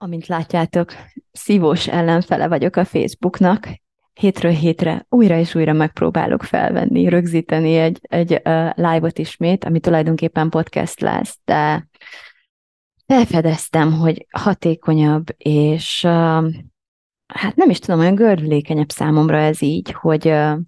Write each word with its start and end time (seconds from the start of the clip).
Amint 0.00 0.26
látjátok, 0.26 0.92
szívós 1.32 1.88
ellenfele 1.88 2.48
vagyok 2.48 2.76
a 2.76 2.84
Facebooknak. 2.84 3.68
Hétről 4.12 4.52
hétre 4.52 5.06
újra 5.08 5.38
és 5.38 5.54
újra 5.54 5.72
megpróbálok 5.72 6.42
felvenni, 6.42 7.08
rögzíteni 7.08 7.76
egy, 7.76 7.98
egy 8.02 8.32
uh, 8.32 8.70
live-ot 8.74 9.18
ismét, 9.18 9.64
ami 9.64 9.80
tulajdonképpen 9.80 10.48
podcast 10.48 11.00
lesz, 11.00 11.38
de 11.44 11.88
felfedeztem, 13.06 13.92
hogy 13.92 14.26
hatékonyabb, 14.30 15.26
és 15.36 16.02
uh, 16.04 16.52
hát 17.26 17.56
nem 17.56 17.70
is 17.70 17.78
tudom, 17.78 18.00
olyan 18.00 18.14
gördülékenyebb 18.14 18.90
számomra 18.90 19.38
ez 19.38 19.62
így, 19.62 19.90
hogy 19.90 20.26
uh, 20.26 20.58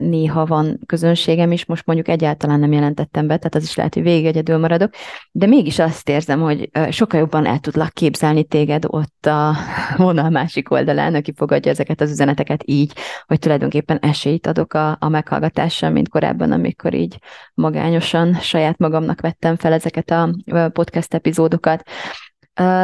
néha 0.00 0.46
van 0.46 0.80
közönségem 0.86 1.52
is, 1.52 1.64
most 1.64 1.86
mondjuk 1.86 2.08
egyáltalán 2.08 2.60
nem 2.60 2.72
jelentettem 2.72 3.26
be, 3.26 3.36
tehát 3.36 3.54
az 3.54 3.62
is 3.62 3.76
lehet, 3.76 3.94
hogy 3.94 4.02
végig 4.02 4.26
egyedül 4.26 4.58
maradok, 4.58 4.92
de 5.32 5.46
mégis 5.46 5.78
azt 5.78 6.08
érzem, 6.08 6.40
hogy 6.40 6.70
sokkal 6.90 7.20
jobban 7.20 7.46
el 7.46 7.58
tudlak 7.58 7.92
képzelni 7.92 8.44
téged 8.44 8.84
ott 8.86 9.26
a 9.26 9.54
vonal 9.96 10.30
másik 10.30 10.70
oldalán, 10.70 11.14
aki 11.14 11.32
fogadja 11.36 11.70
ezeket 11.70 12.00
az 12.00 12.10
üzeneteket 12.10 12.62
így, 12.64 12.92
hogy 13.26 13.38
tulajdonképpen 13.38 13.98
esélyt 13.98 14.46
adok 14.46 14.74
a, 14.74 14.96
a 15.00 15.08
meghallgatással, 15.08 15.90
mint 15.90 16.08
korábban, 16.08 16.52
amikor 16.52 16.94
így 16.94 17.18
magányosan 17.54 18.34
saját 18.34 18.78
magamnak 18.78 19.20
vettem 19.20 19.56
fel 19.56 19.72
ezeket 19.72 20.10
a 20.10 20.30
podcast 20.72 21.14
epizódokat. 21.14 21.82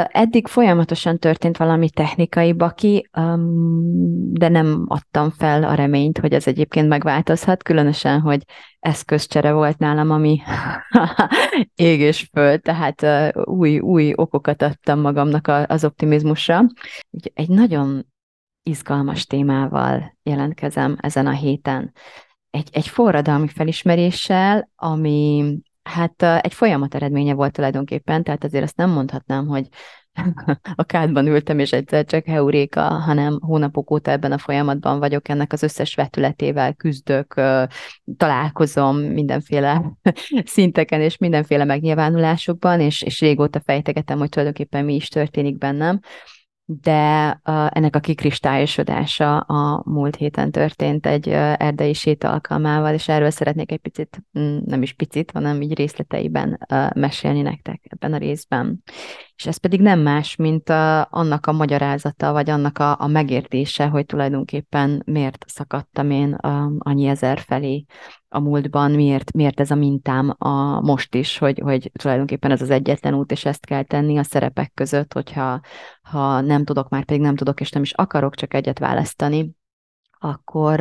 Eddig 0.09 0.47
folyamatosan 0.47 1.19
történt 1.19 1.57
valami 1.57 1.91
technikai 1.91 2.53
baki, 2.53 3.09
de 4.31 4.49
nem 4.49 4.85
adtam 4.89 5.31
fel 5.31 5.65
a 5.65 5.75
reményt, 5.75 6.19
hogy 6.19 6.33
ez 6.33 6.47
egyébként 6.47 6.89
megváltozhat, 6.89 7.63
különösen, 7.63 8.21
hogy 8.21 8.43
eszközcsere 8.79 9.53
volt 9.53 9.79
nálam, 9.79 10.11
ami 10.11 10.41
ég 11.75 12.01
és 12.01 12.29
föl, 12.33 12.59
tehát 12.59 13.33
új, 13.45 13.79
új 13.79 14.13
okokat 14.15 14.63
adtam 14.63 15.01
magamnak 15.01 15.47
az 15.67 15.85
optimizmusra. 15.85 16.65
Egy 17.35 17.49
nagyon 17.49 18.07
izgalmas 18.63 19.27
témával 19.27 20.17
jelentkezem 20.23 20.97
ezen 21.01 21.27
a 21.27 21.33
héten. 21.33 21.93
Egy, 22.51 22.69
egy 22.73 22.89
forradalmi 22.89 23.49
felismeréssel, 23.49 24.71
ami 24.77 25.45
Hát 25.87 26.23
egy 26.23 26.55
folyamat 26.55 26.95
eredménye 26.95 27.35
volt 27.35 27.53
tulajdonképpen, 27.53 28.25
tehát 28.25 28.45
azért 28.45 28.65
azt 28.65 28.77
nem 28.77 28.91
mondhatnám, 28.91 29.47
hogy 29.47 29.69
a 30.75 30.85
kádban 30.85 31.27
ültem, 31.27 31.59
és 31.59 31.73
egyszer 31.73 32.05
csak 32.05 32.25
heuréka, 32.25 32.81
hanem 32.81 33.41
hónapok 33.41 33.91
óta 33.91 34.11
ebben 34.11 34.33
a 34.33 34.39
folyamatban 34.39 34.99
vagyok, 34.99 35.29
ennek 35.29 35.53
az 35.53 35.63
összes 35.63 35.95
vetületével 35.95 36.75
küzdök, 36.75 37.41
találkozom 38.17 38.97
mindenféle 38.97 39.93
szinteken 40.45 41.01
és 41.01 41.19
mindenféle 41.19 41.65
megnyilvánulásokban, 41.65 42.81
és, 42.81 43.03
és 43.03 43.21
régóta 43.21 43.61
fejtegetem, 43.61 44.19
hogy 44.19 44.29
tulajdonképpen 44.29 44.85
mi 44.85 44.95
is 44.95 45.09
történik 45.09 45.59
bennem 45.59 46.01
de 46.69 47.41
ennek 47.69 47.97
a 47.97 48.01
kikristályosodása 48.01 49.39
a 49.39 49.83
múlt 49.85 50.17
héten 50.17 50.51
történt 50.51 51.07
egy 51.07 51.29
erdei 51.29 51.93
séta 51.93 52.33
alkalmával, 52.33 52.95
és 52.95 53.09
erről 53.09 53.31
szeretnék 53.31 53.73
egy 53.73 53.79
picit, 53.79 54.23
mm, 54.39 54.59
nem 54.65 54.83
is 54.83 54.93
picit, 54.93 55.31
hanem 55.31 55.63
így 55.63 55.75
részleteiben 55.75 56.67
mesélni 56.95 57.43
nektek 57.43 57.81
ebben 57.89 58.13
a 58.13 58.19
részben. 58.19 58.83
És 59.37 59.47
ez 59.47 59.57
pedig 59.57 59.81
nem 59.81 60.01
más, 60.01 60.37
mint 60.37 60.69
a, 60.69 61.09
annak 61.11 61.47
a 61.47 61.53
magyarázata, 61.53 62.33
vagy 62.33 62.51
annak 62.51 62.79
a, 62.79 63.01
a 63.01 63.07
megértése, 63.07 63.87
hogy 63.87 64.07
tulajdonképpen 64.07 65.03
miért 65.07 65.45
szakadtam 65.49 66.11
én 66.11 66.33
a, 66.33 66.73
annyi 66.79 67.07
ezer 67.07 67.39
felé 67.39 67.85
a 68.37 68.41
múltban, 68.41 68.91
miért, 68.91 69.33
miért 69.33 69.61
ez 69.61 69.71
a 69.71 69.75
mintám 69.75 70.35
a 70.39 70.81
most 70.81 71.15
is, 71.15 71.39
hogy, 71.39 71.59
hogy 71.59 71.91
tulajdonképpen 71.93 72.51
ez 72.51 72.63
az 72.63 72.71
egyetlen 72.71 73.15
út, 73.15 73.31
és 73.31 73.45
ezt 73.45 73.67
kell 73.67 73.83
tenni 73.83 74.19
a 74.19 74.23
szerepek 74.23 74.73
között, 74.75 75.13
hogyha 75.13 75.61
ha 76.03 76.41
nem 76.41 76.65
tudok, 76.65 76.89
már 76.89 77.05
pedig 77.05 77.21
nem 77.21 77.37
tudok, 77.37 77.61
és 77.61 77.71
nem 77.71 77.83
is 77.83 77.93
akarok 77.93 78.35
csak 78.35 78.55
egyet 78.55 78.79
választani, 78.79 79.51
akkor, 80.19 80.81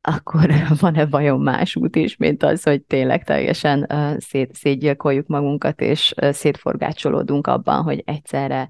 akkor 0.00 0.50
van-e 0.80 1.06
vajon 1.06 1.40
más 1.40 1.76
út 1.76 1.96
is, 1.96 2.16
mint 2.16 2.42
az, 2.42 2.62
hogy 2.62 2.82
tényleg 2.82 3.24
teljesen 3.24 3.86
szét, 4.18 4.54
szétgyilkoljuk 4.54 5.26
magunkat, 5.26 5.80
és 5.80 6.14
szétforgácsolódunk 6.16 7.46
abban, 7.46 7.82
hogy 7.82 8.02
egyszerre 8.06 8.68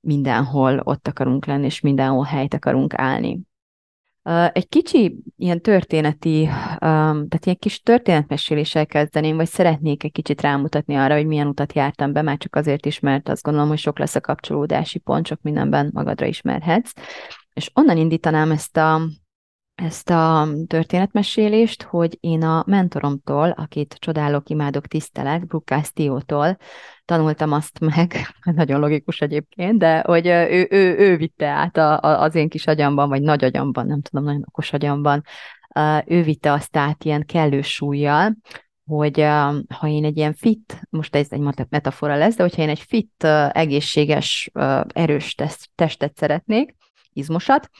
mindenhol 0.00 0.80
ott 0.84 1.08
akarunk 1.08 1.46
lenni, 1.46 1.64
és 1.64 1.80
mindenhol 1.80 2.24
helyt 2.24 2.54
akarunk 2.54 2.94
állni. 2.94 3.40
Egy 4.52 4.68
kicsi 4.68 5.22
ilyen 5.36 5.60
történeti, 5.60 6.48
tehát 6.78 7.44
ilyen 7.44 7.56
kis 7.58 7.80
történetmeséléssel 7.80 8.86
kezdeném, 8.86 9.36
vagy 9.36 9.48
szeretnék 9.48 10.04
egy 10.04 10.12
kicsit 10.12 10.40
rámutatni 10.40 10.94
arra, 10.94 11.14
hogy 11.14 11.26
milyen 11.26 11.46
utat 11.46 11.72
jártam 11.72 12.12
be, 12.12 12.22
már 12.22 12.36
csak 12.36 12.56
azért 12.56 12.86
is, 12.86 13.00
mert 13.00 13.28
azt 13.28 13.42
gondolom, 13.42 13.68
hogy 13.68 13.78
sok 13.78 13.98
lesz 13.98 14.14
a 14.14 14.20
kapcsolódási 14.20 14.98
pont, 14.98 15.26
sok 15.26 15.42
mindenben 15.42 15.90
magadra 15.92 16.26
ismerhetsz. 16.26 16.92
És 17.54 17.70
onnan 17.74 17.96
indítanám 17.96 18.50
ezt 18.50 18.76
a, 18.76 19.00
ezt 19.74 20.10
a 20.10 20.48
történetmesélést, 20.66 21.82
hogy 21.82 22.16
én 22.20 22.42
a 22.42 22.64
mentoromtól, 22.66 23.50
akit 23.50 23.96
csodálok, 23.98 24.48
imádok, 24.48 24.86
tisztelek, 24.86 25.46
Brooke 25.46 25.74
Castillo-tól 25.74 26.56
tanultam 27.04 27.52
azt 27.52 27.80
meg, 27.80 28.14
nagyon 28.54 28.80
logikus 28.80 29.20
egyébként, 29.20 29.78
de 29.78 30.00
hogy 30.00 30.26
ő, 30.26 30.66
ő, 30.70 30.98
ő 30.98 31.16
vitte 31.16 31.46
át 31.46 31.76
a, 31.76 32.00
a, 32.00 32.22
az 32.22 32.34
én 32.34 32.48
kis 32.48 32.66
agyamban, 32.66 33.08
vagy 33.08 33.22
nagy 33.22 33.44
agyamban, 33.44 33.86
nem 33.86 34.00
tudom, 34.00 34.24
nagyon 34.24 34.44
okos 34.46 34.72
agyamban, 34.72 35.22
ő 36.06 36.22
vitte 36.22 36.52
azt 36.52 36.76
át 36.76 37.04
ilyen 37.04 37.24
kellő 37.24 37.62
súlyjal, 37.62 38.36
hogy 38.84 39.20
ha 39.68 39.88
én 39.88 40.04
egy 40.04 40.16
ilyen 40.16 40.34
fit, 40.34 40.80
most 40.90 41.16
ez 41.16 41.26
egy 41.30 41.66
metafora 41.68 42.16
lesz, 42.16 42.36
de 42.36 42.42
hogyha 42.42 42.62
én 42.62 42.68
egy 42.68 42.80
fit, 42.80 43.24
egészséges, 43.52 44.50
erős 44.86 45.34
testet 45.74 46.16
szeretnék, 46.16 46.76
izmosat, 47.12 47.70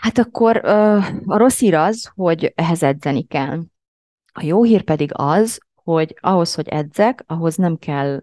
Hát 0.00 0.18
akkor 0.18 0.56
a 1.26 1.36
rossz 1.36 1.58
hír 1.58 1.74
az, 1.74 2.10
hogy 2.14 2.52
ehhez 2.54 2.82
edzeni 2.82 3.22
kell. 3.22 3.60
A 4.32 4.44
jó 4.44 4.62
hír 4.62 4.82
pedig 4.82 5.10
az, 5.14 5.60
hogy 5.74 6.16
ahhoz, 6.20 6.54
hogy 6.54 6.68
edzek, 6.68 7.24
ahhoz 7.26 7.56
nem 7.56 7.76
kell 7.76 8.20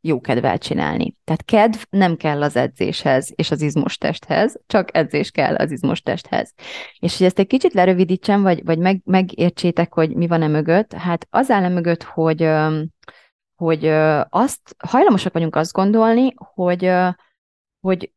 jó 0.00 0.20
kedvel 0.20 0.58
csinálni. 0.58 1.16
Tehát 1.24 1.44
kedv 1.44 1.78
nem 1.90 2.16
kell 2.16 2.42
az 2.42 2.56
edzéshez 2.56 3.32
és 3.34 3.50
az 3.50 3.62
izmos 3.62 3.98
testhez, 3.98 4.60
csak 4.66 4.96
edzés 4.96 5.30
kell 5.30 5.54
az 5.54 5.70
izmos 5.70 6.02
testhez. 6.02 6.54
És 6.98 7.16
hogy 7.16 7.26
ezt 7.26 7.38
egy 7.38 7.46
kicsit 7.46 7.72
lerövidítsem, 7.72 8.42
vagy, 8.42 8.64
vagy 8.64 8.78
meg, 8.78 9.00
megértsétek, 9.04 9.94
hogy 9.94 10.16
mi 10.16 10.26
van 10.26 10.42
e 10.42 10.48
mögött, 10.48 10.92
hát 10.92 11.26
az 11.30 11.50
áll 11.50 11.64
e 11.64 11.68
mögött, 11.68 12.02
hogy, 12.02 12.50
hogy 13.54 13.86
azt 14.28 14.76
hajlamosak 14.78 15.32
vagyunk 15.32 15.56
azt 15.56 15.72
gondolni, 15.72 16.32
hogy, 16.36 16.92
hogy 17.80 18.12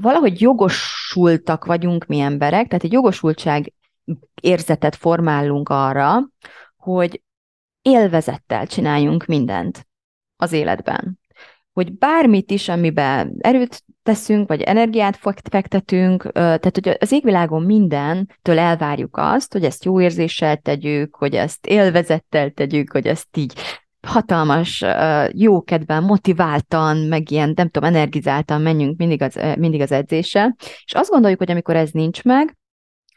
valahogy 0.00 0.40
jogosultak 0.40 1.64
vagyunk 1.64 2.06
mi 2.06 2.20
emberek, 2.20 2.66
tehát 2.68 2.84
egy 2.84 2.92
jogosultság 2.92 3.72
érzetet 4.40 4.96
formálunk 4.96 5.68
arra, 5.68 6.28
hogy 6.76 7.22
élvezettel 7.82 8.66
csináljunk 8.66 9.24
mindent 9.24 9.86
az 10.36 10.52
életben. 10.52 11.18
Hogy 11.72 11.98
bármit 11.98 12.50
is, 12.50 12.68
amiben 12.68 13.36
erőt 13.38 13.84
teszünk, 14.02 14.48
vagy 14.48 14.60
energiát 14.60 15.18
fektetünk, 15.50 16.32
tehát 16.32 16.74
hogy 16.74 16.96
az 17.00 17.12
égvilágon 17.12 17.62
mindentől 17.62 18.58
elvárjuk 18.58 19.16
azt, 19.16 19.52
hogy 19.52 19.64
ezt 19.64 19.84
jó 19.84 20.00
érzéssel 20.00 20.56
tegyük, 20.56 21.16
hogy 21.16 21.34
ezt 21.34 21.66
élvezettel 21.66 22.50
tegyük, 22.50 22.92
hogy 22.92 23.06
ezt 23.06 23.36
így 23.36 23.54
hatalmas, 24.04 24.84
jókedven, 25.32 26.02
motiváltan, 26.02 26.96
meg 26.96 27.30
ilyen, 27.30 27.52
nem 27.56 27.68
tudom, 27.68 27.88
energizáltan 27.88 28.60
menjünk 28.60 28.98
mindig 28.98 29.22
az, 29.22 29.40
mindig 29.58 29.80
az 29.80 29.92
edzéssel, 29.92 30.56
és 30.84 30.92
azt 30.92 31.10
gondoljuk, 31.10 31.38
hogy 31.38 31.50
amikor 31.50 31.76
ez 31.76 31.90
nincs 31.90 32.22
meg, 32.22 32.56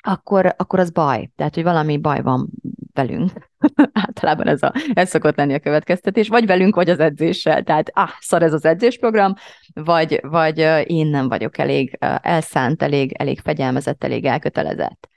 akkor, 0.07 0.54
akkor 0.57 0.80
az 0.80 0.89
baj. 0.89 1.30
Tehát, 1.36 1.56
hogy 1.56 1.63
valami 1.63 1.98
baj 1.98 2.22
van 2.22 2.50
velünk. 2.94 3.31
Általában 4.06 4.48
ez, 4.48 4.63
a, 4.63 4.74
ez 4.94 5.10
szokott 5.10 5.36
lenni 5.36 5.54
a 5.54 5.60
következtetés. 5.60 6.28
Vagy 6.28 6.45
velünk, 6.45 6.75
vagy 6.75 6.90
az 6.90 7.00
edzéssel. 7.00 7.63
Tehát, 7.63 7.90
ah, 7.94 8.10
szar 8.19 8.44
ez 8.44 8.54
az 8.54 8.66
edzésprogram, 8.66 9.33
vagy, 9.74 10.19
vagy 10.22 10.57
én 10.86 11.07
nem 11.07 11.28
vagyok 11.28 11.57
elég 11.57 11.98
elszánt, 12.22 12.83
elég, 12.83 13.12
elég 13.12 13.40
fegyelmezett, 13.40 14.04
elég 14.04 14.25
elkötelezett. 14.25 15.07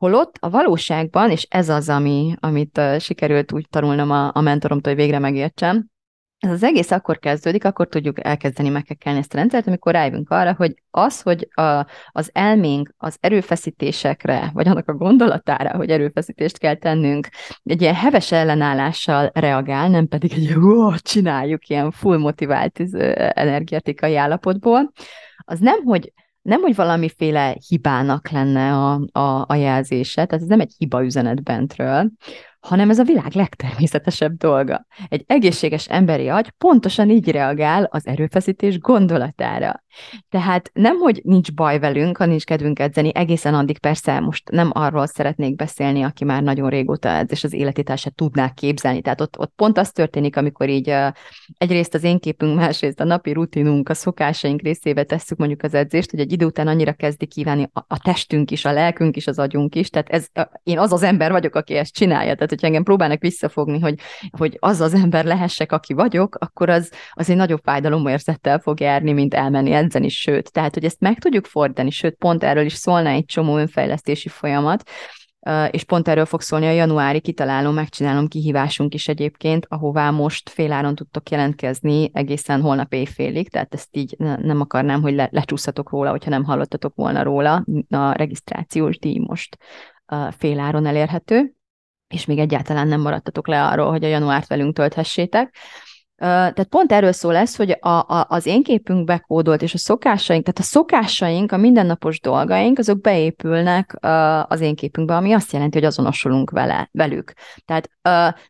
Holott 0.00 0.36
a 0.40 0.50
valóságban, 0.50 1.30
és 1.30 1.46
ez 1.50 1.68
az, 1.68 1.88
ami, 1.88 2.34
amit 2.38 2.78
uh, 2.78 2.98
sikerült 2.98 3.52
úgy 3.52 3.66
tanulnom 3.70 4.10
a, 4.10 4.30
a 4.34 4.40
mentoromtól, 4.40 4.92
hogy 4.92 5.02
végre 5.02 5.18
megértsem, 5.18 5.86
ez 6.38 6.50
az 6.50 6.62
egész 6.62 6.90
akkor 6.90 7.18
kezdődik, 7.18 7.64
akkor 7.64 7.88
tudjuk 7.88 8.24
elkezdeni 8.24 8.68
megkekelni 8.68 9.18
ezt 9.18 9.34
a 9.34 9.36
rendszert, 9.36 9.66
amikor 9.66 9.92
rájövünk 9.92 10.30
arra, 10.30 10.54
hogy 10.54 10.74
az, 10.90 11.22
hogy 11.22 11.48
a, 11.54 11.86
az 12.10 12.30
elménk 12.32 12.94
az 12.96 13.16
erőfeszítésekre, 13.20 14.50
vagy 14.52 14.68
annak 14.68 14.88
a 14.88 14.94
gondolatára, 14.94 15.76
hogy 15.76 15.90
erőfeszítést 15.90 16.58
kell 16.58 16.74
tennünk, 16.74 17.28
egy 17.62 17.82
ilyen 17.82 17.94
heves 17.94 18.32
ellenállással 18.32 19.30
reagál, 19.34 19.88
nem 19.88 20.08
pedig 20.08 20.32
egy 20.32 20.54
ó, 20.54 20.94
csináljuk 20.96 21.68
ilyen 21.68 21.90
full 21.90 22.18
motivált 22.18 22.80
energetikai 23.34 24.16
állapotból, 24.16 24.92
az 25.44 25.58
nem, 25.58 25.84
hogy 25.84 26.12
nem, 26.42 26.60
hogy 26.60 26.74
valamiféle 26.74 27.56
hibának 27.68 28.28
lenne 28.28 28.72
a, 28.72 29.00
a, 29.12 29.44
a 29.48 29.54
jelzése, 29.54 30.26
tehát 30.26 30.42
ez 30.42 30.48
nem 30.48 30.60
egy 30.60 30.74
hiba 30.78 31.04
üzenet 31.04 31.42
bentről, 31.42 32.10
hanem 32.60 32.90
ez 32.90 32.98
a 32.98 33.04
világ 33.04 33.32
legtermészetesebb 33.32 34.36
dolga. 34.36 34.86
Egy 35.08 35.24
egészséges 35.26 35.88
emberi 35.88 36.28
agy 36.28 36.50
pontosan 36.50 37.10
így 37.10 37.30
reagál 37.30 37.88
az 37.90 38.06
erőfeszítés 38.06 38.78
gondolatára. 38.78 39.82
Tehát 40.28 40.70
nem, 40.72 40.96
hogy 40.96 41.20
nincs 41.24 41.52
baj 41.52 41.78
velünk, 41.78 42.16
ha 42.16 42.26
nincs 42.26 42.44
kedvünk 42.44 42.78
edzeni, 42.78 43.10
egészen 43.14 43.54
addig 43.54 43.78
persze 43.78 44.20
most 44.20 44.50
nem 44.50 44.70
arról 44.72 45.06
szeretnék 45.06 45.56
beszélni, 45.56 46.02
aki 46.02 46.24
már 46.24 46.42
nagyon 46.42 46.68
régóta 46.68 47.08
edz, 47.08 47.30
és 47.30 47.44
az 47.44 47.52
életét 47.52 47.98
se 47.98 48.10
tudnák 48.14 48.54
képzelni. 48.54 49.00
Tehát 49.00 49.20
ott, 49.20 49.38
ott 49.38 49.52
pont 49.56 49.78
az 49.78 49.90
történik, 49.90 50.36
amikor 50.36 50.68
így 50.68 50.94
egyrészt 51.58 51.94
az 51.94 52.04
én 52.04 52.18
képünk, 52.18 52.56
másrészt 52.56 53.00
a 53.00 53.04
napi 53.04 53.32
rutinunk, 53.32 53.88
a 53.88 53.94
szokásaink 53.94 54.62
részébe 54.62 55.02
tesszük 55.02 55.38
mondjuk 55.38 55.62
az 55.62 55.74
edzést, 55.74 56.10
hogy 56.10 56.20
egy 56.20 56.32
idő 56.32 56.44
után 56.44 56.66
annyira 56.66 56.92
kezdi 56.92 57.26
kívánni 57.26 57.68
a, 57.72 57.84
a 57.88 57.98
testünk 57.98 58.50
is, 58.50 58.64
a 58.64 58.72
lelkünk 58.72 59.16
is, 59.16 59.26
az 59.26 59.38
agyunk 59.38 59.74
is. 59.74 59.90
Tehát 59.90 60.08
ez, 60.08 60.26
én 60.62 60.78
az 60.78 60.92
az 60.92 61.02
ember 61.02 61.30
vagyok, 61.30 61.54
aki 61.54 61.74
ezt 61.74 61.94
csinálja. 61.94 62.34
Tehát, 62.34 62.49
hogyha 62.50 62.66
engem 62.66 62.82
próbálnak 62.82 63.20
visszafogni, 63.20 63.78
hogy, 63.78 63.94
hogy 64.38 64.56
az 64.60 64.80
az 64.80 64.94
ember 64.94 65.24
lehessek, 65.24 65.72
aki 65.72 65.92
vagyok, 65.92 66.34
akkor 66.34 66.68
az, 66.68 66.92
az 67.12 67.30
egy 67.30 67.36
nagyobb 67.36 67.60
fájdalomérzettel 67.64 68.58
fog 68.58 68.80
járni, 68.80 69.12
mint 69.12 69.34
elmenni 69.34 69.72
edzeni, 69.72 70.08
sőt. 70.08 70.52
Tehát, 70.52 70.74
hogy 70.74 70.84
ezt 70.84 71.00
meg 71.00 71.18
tudjuk 71.18 71.46
fordítani, 71.46 71.90
sőt, 71.90 72.14
pont 72.14 72.44
erről 72.44 72.64
is 72.64 72.74
szólna 72.74 73.08
egy 73.08 73.24
csomó 73.24 73.56
önfejlesztési 73.56 74.28
folyamat, 74.28 74.90
és 75.70 75.84
pont 75.84 76.08
erről 76.08 76.24
fog 76.24 76.40
szólni 76.40 76.66
a 76.66 76.70
januári 76.70 77.20
kitalálom, 77.20 77.74
megcsinálom 77.74 78.28
kihívásunk 78.28 78.94
is 78.94 79.08
egyébként, 79.08 79.66
ahová 79.68 80.10
most 80.10 80.48
féláron 80.48 80.94
tudtok 80.94 81.30
jelentkezni 81.30 82.10
egészen 82.12 82.60
holnap 82.60 82.92
éjfélig, 82.92 83.48
tehát 83.48 83.74
ezt 83.74 83.96
így 83.96 84.14
nem 84.18 84.60
akarnám, 84.60 85.02
hogy 85.02 85.14
le, 85.14 85.28
lecsúszatok 85.32 85.90
róla, 85.90 86.10
hogyha 86.10 86.30
nem 86.30 86.44
hallottatok 86.44 86.94
volna 86.94 87.22
róla. 87.22 87.64
A 87.88 88.12
regisztrációs 88.12 88.98
díj 88.98 89.18
most 89.18 89.56
féláron 90.30 90.86
elérhető, 90.86 91.54
és 92.14 92.24
még 92.24 92.38
egyáltalán 92.38 92.88
nem 92.88 93.00
maradtatok 93.00 93.48
le 93.48 93.66
arról, 93.66 93.90
hogy 93.90 94.04
a 94.04 94.08
januárt 94.08 94.48
velünk 94.48 94.74
tölthessétek. 94.74 95.54
Tehát 96.20 96.64
pont 96.64 96.92
erről 96.92 97.12
szól 97.12 97.36
ez, 97.36 97.56
hogy 97.56 97.76
a, 97.80 97.88
a, 97.88 98.26
az 98.28 98.46
én 98.46 98.62
képünk 98.62 99.04
bekódolt, 99.04 99.62
és 99.62 99.74
a 99.74 99.78
szokásaink, 99.78 100.44
tehát 100.44 100.58
a 100.58 100.62
szokásaink, 100.62 101.52
a 101.52 101.56
mindennapos 101.56 102.20
dolgaink, 102.20 102.78
azok 102.78 103.00
beépülnek 103.00 103.96
az 104.48 104.60
én 104.60 104.74
képünkbe, 104.74 105.16
ami 105.16 105.32
azt 105.32 105.52
jelenti, 105.52 105.78
hogy 105.78 105.86
azonosulunk 105.86 106.50
vele, 106.50 106.88
velük. 106.92 107.32
Tehát 107.64 107.90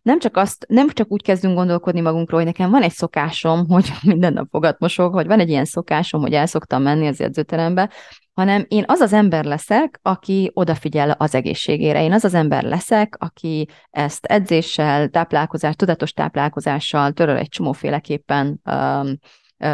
nem 0.03 0.19
csak, 0.19 0.37
azt, 0.37 0.65
nem 0.69 0.89
csak 0.89 1.13
úgy 1.13 1.23
kezdünk 1.23 1.55
gondolkodni 1.55 2.01
magunkról, 2.01 2.41
hogy 2.41 2.49
nekem 2.49 2.71
van 2.71 2.83
egy 2.83 2.93
szokásom, 2.93 3.69
hogy 3.69 3.93
minden 4.03 4.33
nap 4.33 4.49
fogat 4.51 4.79
mosog, 4.79 5.13
hogy 5.13 5.27
van 5.27 5.41
egy 5.41 5.49
ilyen 5.49 5.65
szokásom, 5.65 6.21
hogy 6.21 6.35
el 6.35 6.47
szoktam 6.47 6.83
menni 6.83 7.07
az 7.07 7.21
edzőterembe, 7.21 7.91
hanem 8.35 8.65
én 8.69 8.85
az 8.87 9.01
az 9.01 9.13
ember 9.13 9.45
leszek, 9.45 9.99
aki 10.03 10.51
odafigyel 10.55 11.11
az 11.11 11.35
egészségére. 11.35 12.03
Én 12.03 12.13
az 12.13 12.25
az 12.25 12.35
ember 12.35 12.63
leszek, 12.63 13.17
aki 13.19 13.69
ezt 13.91 14.25
edzéssel, 14.25 15.09
táplálkozás, 15.09 15.77
tudatos 15.77 16.13
táplálkozással 16.13 17.13
töröl 17.13 17.37
egy 17.37 17.49
csomóféleképpen 17.49 18.61
um, 18.65 19.19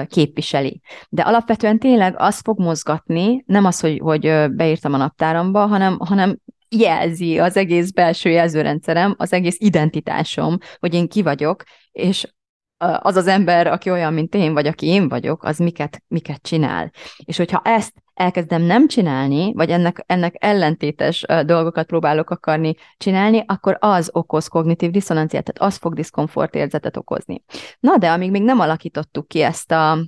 képviseli. 0.07 0.81
De 1.09 1.23
alapvetően 1.23 1.79
tényleg 1.79 2.15
az 2.19 2.41
fog 2.41 2.61
mozgatni, 2.61 3.43
nem 3.47 3.65
az, 3.65 3.81
hogy, 3.81 3.99
hogy 3.99 4.51
beírtam 4.51 4.95
a 4.95 4.97
naptáramba, 4.97 5.67
hanem, 5.67 5.99
hanem 5.99 6.39
jelzi 6.69 7.39
az 7.39 7.57
egész 7.57 7.91
belső 7.91 8.31
jelzőrendszerem, 8.31 9.15
az 9.19 9.33
egész 9.33 9.57
identitásom, 9.59 10.59
hogy 10.79 10.95
én 10.95 11.09
ki 11.09 11.23
vagyok, 11.23 11.63
és 11.93 12.35
az 12.79 13.17
az 13.17 13.27
ember, 13.27 13.67
aki 13.67 13.91
olyan, 13.91 14.13
mint 14.13 14.35
én, 14.35 14.53
vagy 14.53 14.67
aki 14.67 14.87
én 14.87 15.09
vagyok, 15.09 15.45
az 15.45 15.59
miket, 15.59 16.03
miket 16.09 16.43
csinál. 16.43 16.91
És 17.25 17.37
hogyha 17.37 17.61
ezt 17.65 17.93
elkezdem 18.17 18.63
nem 18.63 18.89
csinálni, 18.89 19.53
vagy 19.53 19.71
ennek, 19.71 20.05
ennek 20.07 20.35
ellentétes 20.39 21.25
dolgokat 21.45 21.87
próbálok 21.87 22.31
akarni 22.31 22.75
csinálni, 22.97 23.45
akkor 23.47 23.77
az 23.81 24.11
okoz 24.13 24.49
kognitív 24.49 24.91
diszonanciát, 24.91 25.45
tehát 25.45 25.73
az 25.73 25.79
fog 25.79 25.95
diszkomfort 25.95 26.55
érzetet 26.55 26.97
okozni. 26.97 27.45
Na 27.81 27.97
de 27.97 28.11
amíg 28.11 28.31
még 28.31 28.43
nem 28.43 28.61
alakítottuk 28.61 29.29
ki 29.29 29.43
ezt 29.43 29.73
a, 29.73 29.99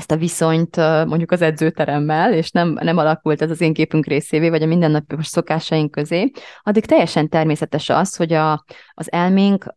ezt 0.00 0.10
a 0.10 0.16
viszonyt 0.16 0.76
mondjuk 0.76 1.30
az 1.30 1.42
edzőteremmel, 1.42 2.32
és 2.32 2.50
nem, 2.50 2.78
nem 2.82 2.96
alakult 2.96 3.42
ez 3.42 3.50
az 3.50 3.60
én 3.60 3.72
képünk 3.72 4.06
részévé, 4.06 4.48
vagy 4.48 4.62
a 4.62 4.66
mindennapos 4.66 5.26
szokásaink 5.26 5.90
közé, 5.90 6.30
addig 6.62 6.86
teljesen 6.86 7.28
természetes 7.28 7.88
az, 7.88 8.16
hogy 8.16 8.32
a, 8.32 8.64
az 8.94 9.12
elménk, 9.12 9.74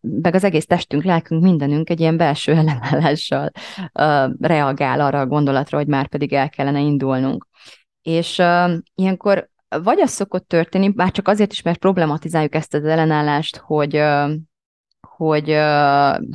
meg 0.00 0.34
az 0.34 0.44
egész 0.44 0.66
testünk, 0.66 1.04
lelkünk, 1.04 1.42
mindenünk 1.42 1.90
egy 1.90 2.00
ilyen 2.00 2.16
belső 2.16 2.52
ellenállással 2.52 3.50
reagál 4.40 5.00
arra 5.00 5.20
a 5.20 5.26
gondolatra, 5.26 5.78
hogy 5.78 5.86
már 5.86 6.08
pedig 6.08 6.32
el 6.32 6.48
kellene 6.48 6.80
indulnunk. 6.80 7.46
És 8.02 8.42
ilyenkor 8.94 9.48
vagy 9.82 10.00
az 10.00 10.10
szokott 10.10 10.48
történni, 10.48 10.88
bár 10.88 11.10
csak 11.10 11.28
azért 11.28 11.52
is, 11.52 11.62
mert 11.62 11.78
problematizáljuk 11.78 12.54
ezt 12.54 12.74
az 12.74 12.84
ellenállást, 12.84 13.56
hogy 13.56 14.02
hogy 15.16 15.50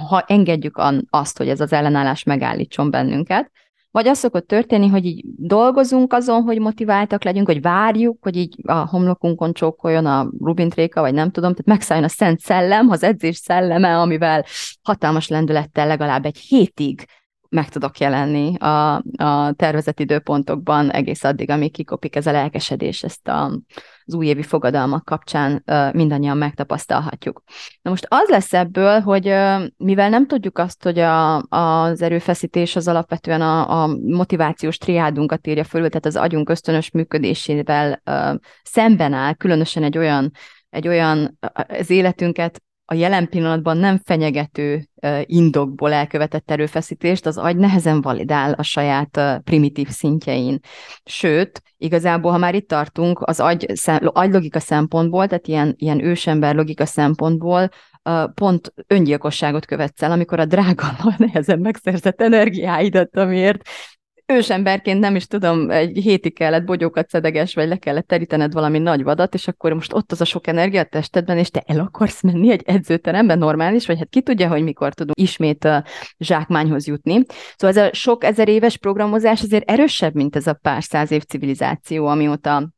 ha 0.10 0.24
engedjük 0.28 0.82
azt, 1.10 1.38
hogy 1.38 1.50
ez 1.50 1.62
az 1.62 1.74
ellenállás 1.74 2.24
megállítson 2.24 2.92
bennünket, 2.92 3.52
vagy 3.92 4.08
az 4.08 4.18
szokott 4.18 4.48
történni, 4.48 4.88
hogy 4.88 5.06
így 5.06 5.24
dolgozunk 5.38 6.14
azon, 6.14 6.42
hogy 6.42 6.60
motiváltak 6.60 7.24
legyünk, 7.24 7.48
hogy 7.48 7.62
várjuk, 7.62 8.18
hogy 8.22 8.36
így 8.36 8.56
a 8.64 8.88
homlokunkon 8.90 9.54
csókoljon 9.54 10.06
a 10.06 10.30
rubintréka, 10.40 11.02
vagy 11.02 11.14
nem 11.14 11.32
tudom, 11.32 11.52
tehát 11.52 11.66
megszálljon 11.66 12.08
a 12.08 12.12
szent 12.12 12.40
szellem, 12.40 12.90
az 12.90 13.04
edzés 13.04 13.38
szelleme, 13.38 13.98
amivel 13.98 14.46
hatalmas 14.82 15.28
lendülettel 15.28 15.88
legalább 15.88 16.26
egy 16.26 16.38
hétig 16.38 17.06
meg 17.52 17.70
tudok 17.70 17.98
jelenni 17.98 18.56
a, 18.58 18.96
a 19.16 19.54
tervezett 19.56 20.00
időpontokban 20.00 20.92
egész 20.92 21.24
addig, 21.24 21.50
amíg 21.50 21.72
kikopik 21.72 22.16
ez 22.16 22.28
a 22.28 22.32
lelkesedés, 22.32 23.04
ezt 23.04 23.28
a, 23.28 23.60
az 24.06 24.14
újévi 24.14 24.44
fogadalmak 24.44 25.06
kapcsán 25.06 25.64
mindannyian 25.94 26.38
megtapasztalhatjuk. 26.38 27.44
Na 27.82 27.90
most 27.90 28.06
az 28.10 28.30
lesz 28.30 28.54
ebből, 28.54 29.00
hogy 29.00 29.24
mivel 29.78 30.10
nem 30.10 30.28
tudjuk 30.28 30.58
azt, 30.58 30.84
hogy 30.84 31.00
a, 31.00 31.42
az 31.50 32.02
erőfeszítés 32.02 32.76
az 32.76 32.88
alapvetően 32.88 33.42
a, 33.42 33.84
a 33.84 33.88
motivációs 34.02 34.78
triádunkat 34.78 35.48
írja 35.48 35.64
fölül, 35.64 35.88
tehát 35.88 36.06
az 36.06 36.16
agyunk 36.16 36.50
ösztönös 36.50 36.92
működésével 36.92 38.02
szemben 38.64 39.14
áll, 39.14 39.34
különösen 39.34 39.84
egy 39.84 39.98
olyan 39.98 40.32
egy 40.70 40.88
olyan 40.88 41.38
az 41.68 41.90
életünket 41.90 42.62
a 42.92 42.94
jelen 42.94 43.30
pillanatban 43.30 43.78
nem 43.78 44.02
fenyegető 44.04 44.90
indokból 45.22 45.94
elkövetett 45.94 46.52
erőfeszítést 46.52 47.26
az 47.26 47.38
agy 47.38 47.56
nehezen 47.56 48.02
validál 48.02 48.54
a 48.54 48.64
saját 48.64 49.22
primitív 49.44 49.88
szintjein. 49.88 50.60
Sőt, 51.04 51.62
igazából, 51.78 52.32
ha 52.32 52.38
már 52.38 52.56
itt 52.56 52.68
tartunk, 52.68 53.20
az 53.20 53.40
agy, 53.40 53.74
agylogika 54.04 54.60
szempontból, 54.60 55.28
tehát 55.28 55.48
ilyen, 55.48 55.74
ilyen 55.78 56.04
ősember 56.04 56.56
logika 56.56 56.86
szempontból 56.86 57.70
pont 58.34 58.74
öngyilkosságot 58.88 59.66
követsz 59.66 60.02
el, 60.02 60.12
amikor 60.12 60.40
a 60.40 60.46
drága, 60.46 60.88
nehezen 61.18 61.60
megszerzett 61.60 62.22
energiáidat, 62.22 63.18
amiért 63.18 63.62
ősemberként 64.32 65.00
nem 65.00 65.16
is 65.16 65.28
tudom, 65.28 65.70
egy 65.70 65.98
hétig 65.98 66.34
kellett 66.34 66.64
bogyókat 66.64 67.10
szedeges, 67.10 67.54
vagy 67.54 67.68
le 67.68 67.78
kellett 67.78 68.08
terítened 68.08 68.54
valami 68.54 68.80
nagy 68.80 69.04
vadat, 69.04 69.34
és 69.34 69.48
akkor 69.48 69.74
most 69.74 69.94
ott 69.94 70.12
az 70.12 70.22
a 70.22 70.26
sok 70.26 70.48
energia 70.48 70.82
a 70.82 70.86
testedben, 70.86 71.38
és 71.38 71.50
te 71.50 71.64
el 71.66 71.80
akarsz 71.80 72.22
menni 72.22 72.52
egy 72.52 72.64
edzőteremben, 72.66 73.38
normális, 73.38 73.86
vagy 73.86 73.98
hát 73.98 74.10
ki 74.10 74.22
tudja, 74.22 74.48
hogy 74.48 74.64
mikor 74.64 74.94
tudunk 74.94 75.20
ismét 75.20 75.66
a 75.66 75.84
zsákmányhoz 76.20 76.88
jutni. 76.88 77.26
Szóval 77.56 77.78
ez 77.78 77.90
a 77.90 77.94
sok 77.94 78.24
ezer 78.24 78.50
éves 78.50 78.78
programozás 78.78 79.42
azért 79.42 79.70
erősebb, 79.70 80.14
mint 80.14 80.36
ez 80.36 80.48
a 80.48 80.54
pár 80.62 80.84
száz 80.84 81.12
év 81.12 81.24
civilizáció, 81.24 82.06
amióta 82.08 82.70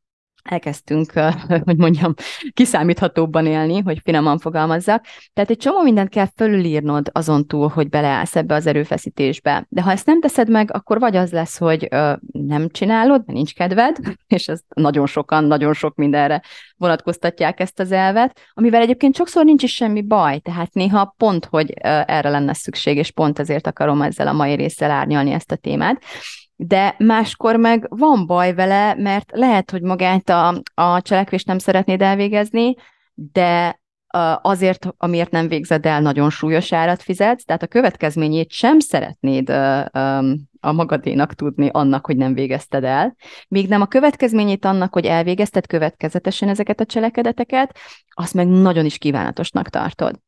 elkezdtünk, 0.43 1.11
hogy 1.65 1.77
mondjam, 1.77 2.13
kiszámíthatóbban 2.53 3.45
élni, 3.45 3.79
hogy 3.79 3.99
finoman 4.03 4.37
fogalmazzak. 4.37 5.05
Tehát 5.33 5.49
egy 5.49 5.57
csomó 5.57 5.81
mindent 5.81 6.09
kell 6.09 6.27
fölülírnod 6.35 7.09
azon 7.11 7.47
túl, 7.47 7.67
hogy 7.67 7.89
beleállsz 7.89 8.35
ebbe 8.35 8.55
az 8.55 8.67
erőfeszítésbe. 8.67 9.65
De 9.69 9.81
ha 9.81 9.91
ezt 9.91 10.05
nem 10.05 10.21
teszed 10.21 10.49
meg, 10.49 10.73
akkor 10.73 10.99
vagy 10.99 11.15
az 11.15 11.31
lesz, 11.31 11.57
hogy 11.57 11.87
nem 12.31 12.69
csinálod, 12.69 13.21
mert 13.25 13.37
nincs 13.37 13.53
kedved, 13.53 13.97
és 14.27 14.47
ez 14.47 14.59
nagyon 14.75 15.05
sokan, 15.05 15.43
nagyon 15.43 15.73
sok 15.73 15.95
mindenre 15.95 16.41
vonatkoztatják 16.77 17.59
ezt 17.59 17.79
az 17.79 17.91
elvet, 17.91 18.39
amivel 18.53 18.81
egyébként 18.81 19.15
sokszor 19.15 19.45
nincs 19.45 19.63
is 19.63 19.73
semmi 19.73 20.01
baj, 20.01 20.39
tehát 20.39 20.73
néha 20.73 21.13
pont, 21.17 21.45
hogy 21.45 21.71
erre 22.05 22.29
lenne 22.29 22.53
szükség, 22.53 22.97
és 22.97 23.11
pont 23.11 23.39
ezért 23.39 23.67
akarom 23.67 24.01
ezzel 24.01 24.27
a 24.27 24.33
mai 24.33 24.55
résszel 24.55 24.91
árnyalni 24.91 25.31
ezt 25.31 25.51
a 25.51 25.55
témát 25.55 26.01
de 26.67 26.95
máskor 26.97 27.55
meg 27.55 27.85
van 27.89 28.25
baj 28.25 28.53
vele, 28.53 28.95
mert 28.95 29.31
lehet, 29.33 29.71
hogy 29.71 29.81
magát 29.81 30.29
a, 30.29 30.61
a 30.73 31.01
cselekvést 31.01 31.47
nem 31.47 31.57
szeretnéd 31.57 32.01
elvégezni, 32.01 32.75
de 33.13 33.81
azért, 34.41 34.87
amiért 34.97 35.31
nem 35.31 35.47
végzed 35.47 35.85
el, 35.85 36.01
nagyon 36.01 36.29
súlyos 36.29 36.73
árat 36.73 37.01
fizetsz, 37.01 37.43
tehát 37.43 37.63
a 37.63 37.67
következményét 37.67 38.51
sem 38.51 38.79
szeretnéd 38.79 39.49
a 40.59 40.71
magadénak 40.71 41.33
tudni 41.33 41.69
annak, 41.71 42.05
hogy 42.05 42.17
nem 42.17 42.33
végezted 42.33 42.83
el, 42.83 43.15
még 43.47 43.67
nem 43.67 43.81
a 43.81 43.85
következményét 43.85 44.65
annak, 44.65 44.93
hogy 44.93 45.05
elvégezted 45.05 45.67
következetesen 45.67 46.49
ezeket 46.49 46.79
a 46.79 46.85
cselekedeteket, 46.85 47.77
azt 48.09 48.33
meg 48.33 48.47
nagyon 48.47 48.85
is 48.85 48.97
kívánatosnak 48.97 49.69
tartod. 49.69 50.19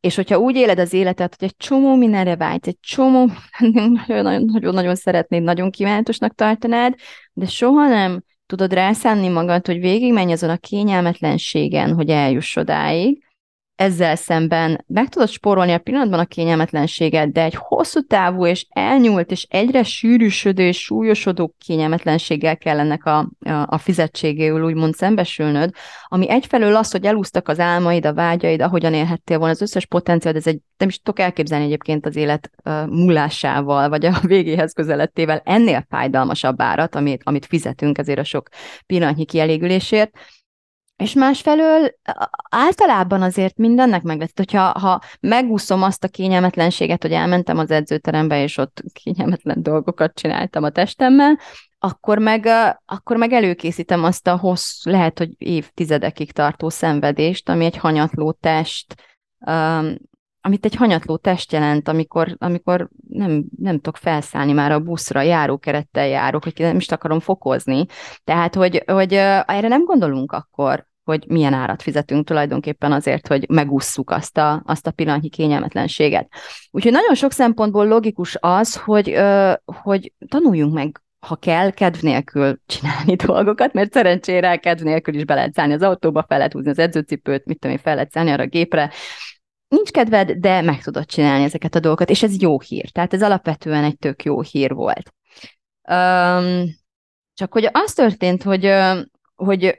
És 0.00 0.14
hogyha 0.14 0.38
úgy 0.38 0.56
éled 0.56 0.78
az 0.78 0.92
életet, 0.92 1.36
hogy 1.38 1.48
egy 1.48 1.56
csomó 1.56 1.96
mindenre 1.96 2.36
vágysz, 2.36 2.66
egy 2.66 2.80
csomó 2.80 3.30
nagyon-nagyon 4.06 4.94
szeretnéd, 4.94 5.42
nagyon 5.42 5.70
kívánatosnak 5.70 6.34
tartanád, 6.34 6.94
de 7.32 7.46
soha 7.46 7.88
nem 7.88 8.22
tudod 8.46 8.72
rászánni 8.72 9.28
magad, 9.28 9.66
hogy 9.66 9.80
végigmenj 9.80 10.32
azon 10.32 10.50
a 10.50 10.56
kényelmetlenségen, 10.56 11.94
hogy 11.94 12.08
eljuss 12.08 12.56
odáig, 12.56 13.24
ezzel 13.76 14.16
szemben 14.16 14.84
meg 14.86 15.08
tudod 15.08 15.28
spórolni 15.28 15.72
a 15.72 15.78
pillanatban 15.78 16.18
a 16.18 16.24
kényelmetlenséget, 16.24 17.32
de 17.32 17.42
egy 17.42 17.54
hosszú 17.58 18.00
távú 18.00 18.46
és 18.46 18.66
elnyúlt 18.68 19.30
és 19.30 19.46
egyre 19.50 19.82
sűrűsödő 19.82 20.66
és 20.66 20.82
súlyosodó 20.82 21.54
kényelmetlenséggel 21.58 22.56
kell 22.56 22.78
ennek 22.78 23.04
a, 23.04 23.30
a, 23.66 23.78
fizetségéül 23.78 24.64
úgymond 24.64 24.94
szembesülnöd, 24.94 25.70
ami 26.04 26.30
egyfelől 26.30 26.76
az, 26.76 26.90
hogy 26.90 27.04
elúsztak 27.04 27.48
az 27.48 27.60
álmaid, 27.60 28.06
a 28.06 28.14
vágyaid, 28.14 28.60
ahogyan 28.60 28.94
élhettél 28.94 29.38
volna, 29.38 29.52
az 29.52 29.62
összes 29.62 29.86
potenciál, 29.86 30.34
ez 30.34 30.46
egy, 30.46 30.58
nem 30.76 30.88
is 30.88 30.98
tudok 30.98 31.20
elképzelni 31.20 31.64
egyébként 31.64 32.06
az 32.06 32.16
élet 32.16 32.50
uh, 32.64 32.86
múlásával, 32.86 33.88
vagy 33.88 34.06
a 34.06 34.20
végéhez 34.26 34.72
közelettével 34.72 35.42
ennél 35.44 35.86
fájdalmasabb 35.88 36.62
árat, 36.62 36.94
amit, 36.94 37.20
amit 37.24 37.46
fizetünk 37.46 37.98
ezért 37.98 38.18
a 38.18 38.24
sok 38.24 38.48
pillanatnyi 38.86 39.24
kielégülésért, 39.24 40.10
és 40.96 41.12
másfelől 41.12 41.94
általában 42.50 43.22
azért 43.22 43.56
mindennek 43.56 44.02
meg 44.02 44.18
lesz, 44.18 44.36
hogyha 44.36 44.78
ha 44.78 45.00
megúszom 45.20 45.82
azt 45.82 46.04
a 46.04 46.08
kényelmetlenséget, 46.08 47.02
hogy 47.02 47.12
elmentem 47.12 47.58
az 47.58 47.70
edzőterembe, 47.70 48.42
és 48.42 48.58
ott 48.58 48.82
kényelmetlen 48.92 49.62
dolgokat 49.62 50.14
csináltam 50.14 50.64
a 50.64 50.70
testemmel, 50.70 51.38
akkor 51.78 52.18
meg, 52.18 52.48
akkor 52.86 53.16
meg 53.16 53.32
előkészítem 53.32 54.04
azt 54.04 54.26
a 54.26 54.36
hossz, 54.36 54.84
lehet, 54.84 55.18
hogy 55.18 55.30
évtizedekig 55.38 56.32
tartó 56.32 56.68
szenvedést, 56.68 57.48
ami 57.48 57.64
egy 57.64 57.76
hanyatló 57.76 58.32
test, 58.32 58.94
amit 60.44 60.64
egy 60.64 60.74
hanyatló 60.74 61.16
test 61.16 61.52
jelent, 61.52 61.88
amikor, 61.88 62.36
amikor 62.38 62.88
nem, 63.08 63.44
nem 63.58 63.74
tudok 63.74 63.96
felszállni 63.96 64.52
már 64.52 64.72
a 64.72 64.80
buszra, 64.80 65.20
járókerettel 65.20 66.06
járok, 66.06 66.42
hogy 66.42 66.52
nem 66.56 66.76
is 66.76 66.88
akarom 66.88 67.20
fokozni. 67.20 67.86
Tehát, 68.24 68.54
hogy, 68.54 68.82
hogy 68.86 69.12
erre 69.12 69.68
nem 69.68 69.84
gondolunk 69.84 70.32
akkor, 70.32 70.86
hogy 71.04 71.24
milyen 71.28 71.54
árat 71.54 71.82
fizetünk 71.82 72.26
tulajdonképpen 72.26 72.92
azért, 72.92 73.26
hogy 73.26 73.48
megússzuk 73.48 74.10
azt 74.10 74.38
a, 74.38 74.62
azt 74.66 74.86
a 74.86 74.90
pillanatnyi 74.90 75.28
kényelmetlenséget. 75.28 76.28
Úgyhogy 76.70 76.92
nagyon 76.92 77.14
sok 77.14 77.32
szempontból 77.32 77.86
logikus 77.86 78.36
az, 78.40 78.76
hogy, 78.76 79.18
hogy 79.64 80.12
tanuljunk 80.28 80.74
meg 80.74 81.02
ha 81.26 81.36
kell, 81.36 81.70
kedv 81.70 82.02
nélkül 82.02 82.58
csinálni 82.66 83.14
dolgokat, 83.26 83.72
mert 83.72 83.92
szerencsére 83.92 84.56
kedv 84.56 84.82
nélkül 84.82 85.14
is 85.14 85.24
be 85.24 85.34
lehet 85.34 85.54
szállni 85.54 85.72
az 85.72 85.82
autóba, 85.82 86.24
fel 86.28 86.36
lehet 86.36 86.52
húzni 86.52 86.70
az 86.70 86.78
edzőcipőt, 86.78 87.44
mit 87.44 87.58
tudom 87.58 87.76
én, 87.76 87.82
fel 87.82 87.94
lehet 87.94 88.10
szállni 88.10 88.30
arra 88.30 88.42
a 88.42 88.46
gépre. 88.46 88.90
Nincs 89.72 89.90
kedved, 89.90 90.30
de 90.30 90.60
meg 90.60 90.82
tudod 90.82 91.06
csinálni 91.06 91.44
ezeket 91.44 91.74
a 91.74 91.80
dolgokat, 91.80 92.10
és 92.10 92.22
ez 92.22 92.40
jó 92.40 92.60
hír. 92.60 92.90
Tehát 92.90 93.14
ez 93.14 93.22
alapvetően 93.22 93.84
egy 93.84 93.98
tök 93.98 94.24
jó 94.24 94.40
hír 94.40 94.74
volt. 94.74 95.14
Um, 95.90 96.64
csak 97.34 97.52
hogy 97.52 97.68
az 97.72 97.92
történt, 97.92 98.42
hogy, 98.42 98.72
hogy 99.34 99.76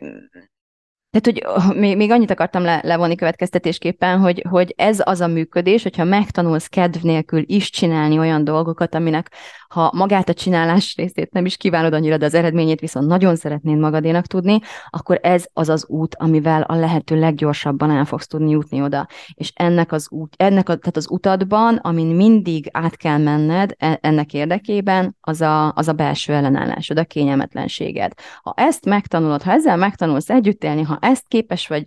tehát, 1.09 1.25
hogy 1.25 1.75
még, 1.75 1.97
még 1.97 2.11
annyit 2.11 2.31
akartam 2.31 2.63
le, 2.63 2.81
levonni 2.83 3.15
következtetésképpen, 3.15 4.19
hogy, 4.19 4.45
hogy 4.49 4.73
ez 4.77 5.01
az 5.03 5.21
a 5.21 5.27
működés, 5.27 5.83
hogyha 5.83 6.03
megtanulsz 6.03 6.67
kedv 6.67 7.03
nélkül 7.03 7.43
is 7.45 7.69
csinálni 7.69 8.17
olyan 8.17 8.43
dolgokat, 8.43 8.95
aminek 8.95 9.31
ha 9.73 9.91
magát 9.95 10.29
a 10.29 10.33
csinálás 10.33 10.95
részét 10.95 11.31
nem 11.31 11.45
is 11.45 11.57
kívánod 11.57 11.93
annyira, 11.93 12.17
de 12.17 12.25
az 12.25 12.33
eredményét 12.33 12.79
viszont 12.79 13.07
nagyon 13.07 13.35
szeretnéd 13.35 13.77
magadénak 13.77 14.25
tudni, 14.25 14.59
akkor 14.89 15.19
ez 15.21 15.45
az 15.53 15.69
az 15.69 15.85
út, 15.87 16.15
amivel 16.15 16.61
a 16.61 16.75
lehető 16.75 17.19
leggyorsabban 17.19 17.91
el 17.91 18.05
fogsz 18.05 18.27
tudni 18.27 18.51
jutni 18.51 18.81
oda. 18.81 19.07
És 19.33 19.51
ennek 19.55 19.91
az, 19.91 20.07
út, 20.11 20.33
ennek 20.37 20.69
a, 20.69 20.75
tehát 20.75 20.97
az 20.97 21.07
utadban, 21.09 21.75
amin 21.75 22.15
mindig 22.15 22.69
át 22.71 22.95
kell 22.95 23.17
menned 23.17 23.75
e, 23.77 23.97
ennek 24.01 24.33
érdekében, 24.33 25.17
az 25.21 25.41
a, 25.41 25.73
az 25.73 25.87
a 25.87 25.93
belső 25.93 26.33
ellenállásod, 26.33 26.97
a 26.97 27.03
kényelmetlenséged. 27.03 28.13
Ha 28.41 28.53
ezt 28.57 28.85
megtanulod, 28.85 29.41
ha 29.41 29.51
ezzel 29.51 29.77
megtanulsz 29.77 30.29
együtt 30.29 30.63
élni, 30.63 30.81
ha 30.81 30.97
ezt 31.01 31.27
képes 31.27 31.67
vagy 31.67 31.85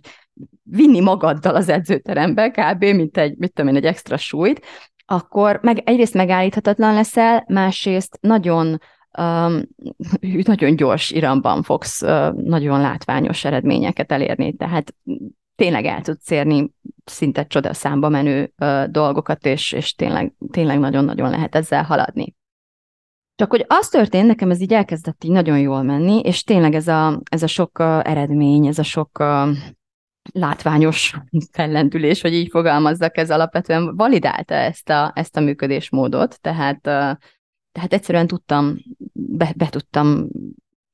vinni 0.63 0.99
magaddal 0.99 1.55
az 1.55 1.69
edzőterembe, 1.69 2.49
kb. 2.49 2.83
mint 2.83 3.17
egy, 3.17 3.37
mit 3.37 3.53
tudom 3.53 3.71
én, 3.71 3.77
egy 3.77 3.85
extra 3.85 4.17
súlyt, 4.17 4.65
akkor 5.09 5.59
meg, 5.61 5.81
egyrészt 5.85 6.13
megállíthatatlan 6.13 6.93
leszel, 6.93 7.45
másrészt 7.47 8.17
nagyon 8.21 8.79
um, 9.17 9.61
nagyon 10.43 10.75
gyors 10.75 11.11
iramban 11.11 11.63
fogsz 11.63 12.01
uh, 12.01 12.33
nagyon 12.33 12.81
látványos 12.81 13.45
eredményeket 13.45 14.11
elérni, 14.11 14.53
tehát 14.53 14.95
tényleg 15.55 15.85
el 15.85 16.01
tudsz 16.01 16.31
érni 16.31 16.71
szinte 17.05 17.45
csodaszámba 17.45 18.09
menő 18.09 18.53
uh, 18.57 18.83
dolgokat, 18.83 19.45
és, 19.45 19.71
és 19.71 19.93
tényleg, 19.93 20.33
tényleg 20.51 20.79
nagyon-nagyon 20.79 21.29
lehet 21.29 21.55
ezzel 21.55 21.83
haladni. 21.83 22.35
Csak 23.35 23.49
hogy 23.49 23.65
az 23.67 23.89
történt, 23.89 24.27
nekem 24.27 24.49
ez 24.49 24.61
így 24.61 24.73
elkezdett 24.73 25.23
így 25.23 25.31
nagyon 25.31 25.59
jól 25.59 25.81
menni, 25.81 26.19
és 26.19 26.43
tényleg 26.43 26.73
ez 26.73 26.87
a, 26.87 27.21
ez 27.29 27.43
a 27.43 27.47
sok 27.47 27.79
uh, 27.79 28.09
eredmény, 28.09 28.67
ez 28.67 28.79
a 28.79 28.83
sok 28.83 29.19
uh, 29.19 29.49
látványos 30.31 31.13
fellendülés, 31.51 32.21
hogy 32.21 32.33
így 32.33 32.49
fogalmazzak, 32.49 33.17
ez 33.17 33.31
alapvetően 33.31 33.95
validálta 33.95 34.53
ezt 34.53 34.89
a, 34.89 35.11
ezt 35.15 35.37
a 35.37 35.39
működésmódot, 35.39 36.41
tehát, 36.41 36.81
tehát 37.71 37.93
egyszerűen 37.93 38.27
tudtam, 38.27 38.75
be, 39.13 39.53
be 39.55 39.69
tudtam 39.69 40.27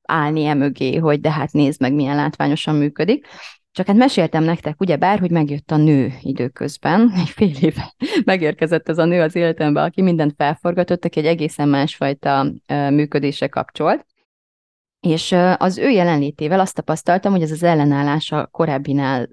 állni 0.02 0.46
emögé, 0.46 0.96
hogy 0.96 1.20
de 1.20 1.32
hát 1.32 1.52
nézd 1.52 1.82
meg, 1.82 1.94
milyen 1.94 2.16
látványosan 2.16 2.76
működik. 2.76 3.28
Csak 3.72 3.88
hát 3.88 3.96
meséltem 3.96 4.44
nektek, 4.44 4.82
ugye 4.82 4.96
bár, 4.96 5.20
hogy 5.20 5.32
megjött 5.32 5.72
a 5.72 5.78
nő 5.78 6.14
időközben, 6.22 7.12
egy 7.22 7.30
fél 7.30 7.56
éve 7.62 7.94
megérkezett 8.26 8.90
ez 8.90 8.98
a 8.98 9.06
nő 9.06 9.22
az 9.22 9.36
életembe, 9.36 9.82
aki 9.82 10.02
mindent 10.02 10.34
felforgatott, 10.38 11.06
aki 11.06 11.20
egy 11.20 11.26
egészen 11.26 11.70
másfajta 11.70 12.54
működése 12.90 13.48
kapcsolt, 13.48 14.06
és 15.04 15.36
az 15.58 15.78
ő 15.78 15.90
jelenlétével 15.90 16.60
azt 16.60 16.76
tapasztaltam, 16.76 17.32
hogy 17.32 17.42
ez 17.42 17.52
az 17.52 17.64
ellenállás 17.64 18.32
a 18.32 18.48
korábbinál 18.48 19.30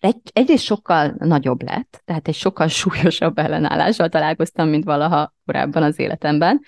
egy, 0.00 0.16
egyrészt 0.32 0.64
sokkal 0.64 1.14
nagyobb 1.18 1.62
lett, 1.62 2.02
tehát 2.04 2.28
egy 2.28 2.34
sokkal 2.34 2.68
súlyosabb 2.80 3.38
ellenállással 3.38 4.08
találkoztam, 4.08 4.68
mint 4.68 4.84
valaha 4.84 5.34
korábban 5.44 5.82
az 5.82 5.98
életemben, 5.98 6.60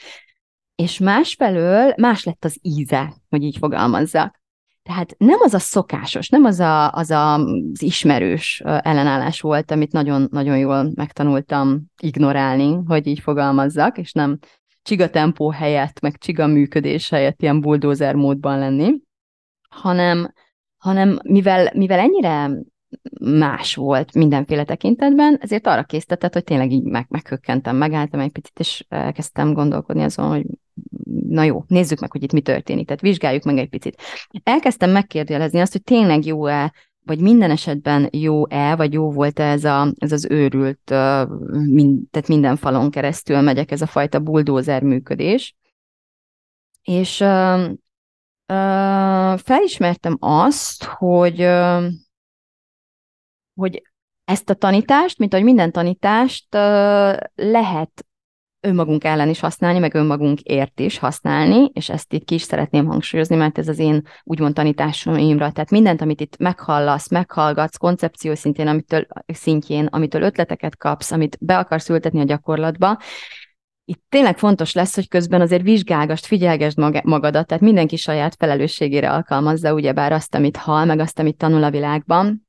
és 0.74 0.98
másfelől 0.98 1.94
más 1.96 2.24
lett 2.24 2.44
az 2.44 2.58
íze, 2.62 3.14
hogy 3.28 3.42
így 3.42 3.56
fogalmazzak. 3.58 4.42
Tehát 4.82 5.14
nem 5.18 5.38
az 5.40 5.54
a 5.54 5.58
szokásos, 5.58 6.28
nem 6.28 6.44
az 6.44 6.60
a, 6.60 6.92
az, 6.92 7.10
a, 7.10 7.34
az 7.34 7.82
ismerős 7.82 8.62
ellenállás 8.64 9.40
volt, 9.40 9.70
amit 9.70 9.92
nagyon-nagyon 9.92 10.58
jól 10.58 10.92
megtanultam 10.94 11.84
ignorálni, 12.00 12.78
hogy 12.86 13.06
így 13.06 13.20
fogalmazzak, 13.20 13.98
és 13.98 14.12
nem 14.12 14.38
csiga 14.84 15.10
tempó 15.10 15.50
helyett, 15.50 16.00
meg 16.00 16.18
csiga 16.18 16.46
működés 16.46 17.10
helyett 17.10 17.42
ilyen 17.42 17.60
bulldozer 17.60 18.14
módban 18.14 18.58
lenni, 18.58 18.94
hanem, 19.68 20.32
hanem 20.76 21.18
mivel, 21.22 21.70
mivel 21.74 21.98
ennyire 21.98 22.50
más 23.20 23.74
volt 23.74 24.14
mindenféle 24.14 24.64
tekintetben, 24.64 25.38
ezért 25.40 25.66
arra 25.66 25.82
késztetett, 25.82 26.32
hogy 26.32 26.44
tényleg 26.44 26.70
így 26.72 26.84
meg, 26.84 27.06
meghökkentem, 27.08 27.76
megálltam 27.76 28.20
egy 28.20 28.32
picit, 28.32 28.58
és 28.58 28.84
elkezdtem 28.88 29.52
gondolkodni 29.52 30.02
azon, 30.02 30.28
hogy 30.28 30.44
na 31.28 31.42
jó, 31.42 31.64
nézzük 31.66 32.00
meg, 32.00 32.12
hogy 32.12 32.22
itt 32.22 32.32
mi 32.32 32.40
történik, 32.40 32.86
tehát 32.86 33.00
vizsgáljuk 33.00 33.42
meg 33.42 33.58
egy 33.58 33.68
picit. 33.68 34.02
Elkezdtem 34.42 34.90
megkérdőjelezni 34.90 35.60
azt, 35.60 35.72
hogy 35.72 35.82
tényleg 35.82 36.24
jó-e 36.24 36.72
vagy 37.04 37.20
minden 37.20 37.50
esetben 37.50 38.08
jó-e, 38.12 38.76
vagy 38.76 38.92
jó 38.92 39.11
volt-e 39.11 39.44
ez, 39.44 39.64
a, 39.64 39.92
ez 39.99 40.12
az 40.12 40.26
őrült, 40.30 40.94
mind, 41.50 42.11
tehát 42.11 42.28
minden 42.28 42.56
falon 42.56 42.90
keresztül 42.90 43.40
megyek 43.40 43.70
ez 43.70 43.82
a 43.82 43.87
fajta 43.87 44.20
buldózer 44.20 44.82
működés. 44.82 45.56
És 46.82 47.20
uh, 47.20 47.64
uh, 48.52 49.38
felismertem 49.38 50.16
azt, 50.20 50.84
hogy, 50.84 51.42
uh, 51.42 51.84
hogy 53.54 53.82
ezt 54.25 54.50
a 54.50 54.54
tanítást, 54.54 55.18
mint 55.18 55.32
ahogy 55.32 55.44
minden 55.44 55.73
tanítást 55.73 56.54
uh, 56.54 57.16
lehet 57.34 58.06
önmagunk 58.64 59.04
ellen 59.04 59.28
is 59.28 59.40
használni, 59.40 59.78
meg 59.78 59.94
önmagunkért 59.94 60.80
is 60.80 60.99
használni, 60.99 61.71
és 61.73 61.88
ezt 61.88 62.12
itt 62.12 62.25
ki 62.25 62.35
is 62.35 62.42
szeretném 62.42 62.87
hangsúlyozni, 62.87 63.37
mert 63.37 63.59
ez 63.59 63.68
az 63.68 63.78
én 63.78 64.02
úgymond 64.25 64.54
tanításomra, 64.54 65.50
tehát 65.50 65.71
mindent, 65.71 66.00
amit 66.00 66.21
itt 66.21 66.37
meghallasz, 66.38 67.11
meghallgatsz, 67.11 67.76
koncepció 67.76 68.35
szintén, 68.35 68.66
amitől, 68.66 69.06
szintjén, 69.26 69.87
amitől 69.87 70.23
ötleteket 70.23 70.76
kapsz, 70.76 71.11
amit 71.11 71.38
be 71.40 71.59
akarsz 71.59 71.88
ültetni 71.88 72.21
a 72.21 72.25
gyakorlatba, 72.25 72.99
itt 73.87 74.02
tényleg 74.09 74.38
fontos 74.38 74.73
lesz, 74.73 74.94
hogy 74.94 75.09
közben 75.09 75.40
azért 75.40 75.62
vizsgálgast, 75.62 76.26
figyelgesd 76.26 77.04
magadat, 77.04 77.47
tehát 77.47 77.62
mindenki 77.62 77.97
saját 77.97 78.35
felelősségére 78.38 79.12
alkalmazza 79.12 79.73
ugyebár 79.73 80.12
azt, 80.12 80.35
amit 80.35 80.56
hall, 80.56 80.85
meg 80.85 80.99
azt, 80.99 81.18
amit 81.18 81.37
tanul 81.37 81.64
a 81.64 81.71
világban, 81.71 82.43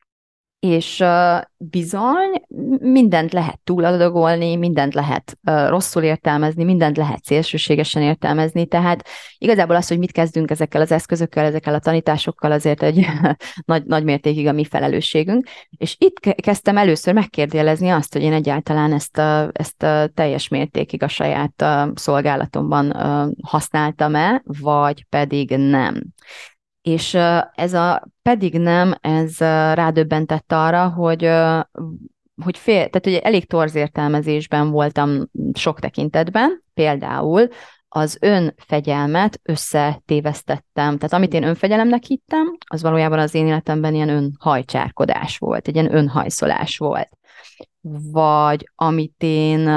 és 0.59 0.99
uh, 0.99 1.41
bizony 1.57 2.41
mindent 2.79 3.33
lehet 3.33 3.59
túladagolni, 3.63 4.55
mindent 4.55 4.93
lehet 4.93 5.37
uh, 5.43 5.67
rosszul 5.69 6.03
értelmezni, 6.03 6.63
mindent 6.63 6.97
lehet 6.97 7.23
szélsőségesen 7.23 8.01
értelmezni, 8.01 8.65
tehát 8.65 9.07
igazából 9.37 9.75
az, 9.75 9.87
hogy 9.87 9.97
mit 9.97 10.11
kezdünk 10.11 10.51
ezekkel 10.51 10.81
az 10.81 10.91
eszközökkel, 10.91 11.45
ezekkel 11.45 11.73
a 11.73 11.79
tanításokkal 11.79 12.51
azért 12.51 12.83
egy 12.83 13.05
nagy, 13.65 13.83
nagy 13.85 14.03
mértékig 14.03 14.47
a 14.47 14.51
mi 14.51 14.65
felelősségünk, 14.65 15.47
és 15.77 15.95
itt 15.99 16.19
kezdtem 16.19 16.77
először 16.77 17.13
megkérdőjelezni 17.13 17.89
azt, 17.89 18.13
hogy 18.13 18.21
én 18.21 18.33
egyáltalán 18.33 18.93
ezt 18.93 19.17
a, 19.17 19.49
ezt 19.51 19.83
a 19.83 20.07
teljes 20.13 20.47
mértékig 20.47 21.03
a 21.03 21.07
saját 21.07 21.61
uh, 21.61 21.89
szolgálatomban 21.95 22.91
uh, 22.91 23.31
használtam-e, 23.41 24.41
vagy 24.45 25.05
pedig 25.09 25.49
nem. 25.49 26.03
És 26.85 27.13
ez 27.53 27.73
a 27.73 28.07
pedig 28.21 28.59
nem, 28.59 28.95
ez 29.01 29.39
rádöbbentett 29.73 30.51
arra, 30.51 30.89
hogy 30.89 31.29
hogy 32.43 32.57
fél, 32.57 32.89
tehát 32.89 33.03
hogy 33.03 33.13
elég 33.13 33.47
torz 33.47 33.75
értelmezésben 33.75 34.69
voltam 34.69 35.29
sok 35.53 35.79
tekintetben, 35.79 36.63
például 36.73 37.47
az 37.87 38.17
önfegyelmet 38.21 39.39
összetévesztettem. 39.43 40.97
Tehát 40.97 41.13
amit 41.13 41.33
én 41.33 41.43
önfegyelemnek 41.43 42.03
hittem, 42.03 42.57
az 42.65 42.81
valójában 42.81 43.19
az 43.19 43.33
én 43.33 43.47
életemben 43.47 43.93
ilyen 43.93 44.09
önhajcsárkodás 44.09 45.37
volt, 45.37 45.67
egy 45.67 45.75
ilyen 45.75 45.95
önhajszolás 45.95 46.77
volt. 46.77 47.09
Vagy 48.11 48.69
amit 48.75 49.15
én, 49.17 49.67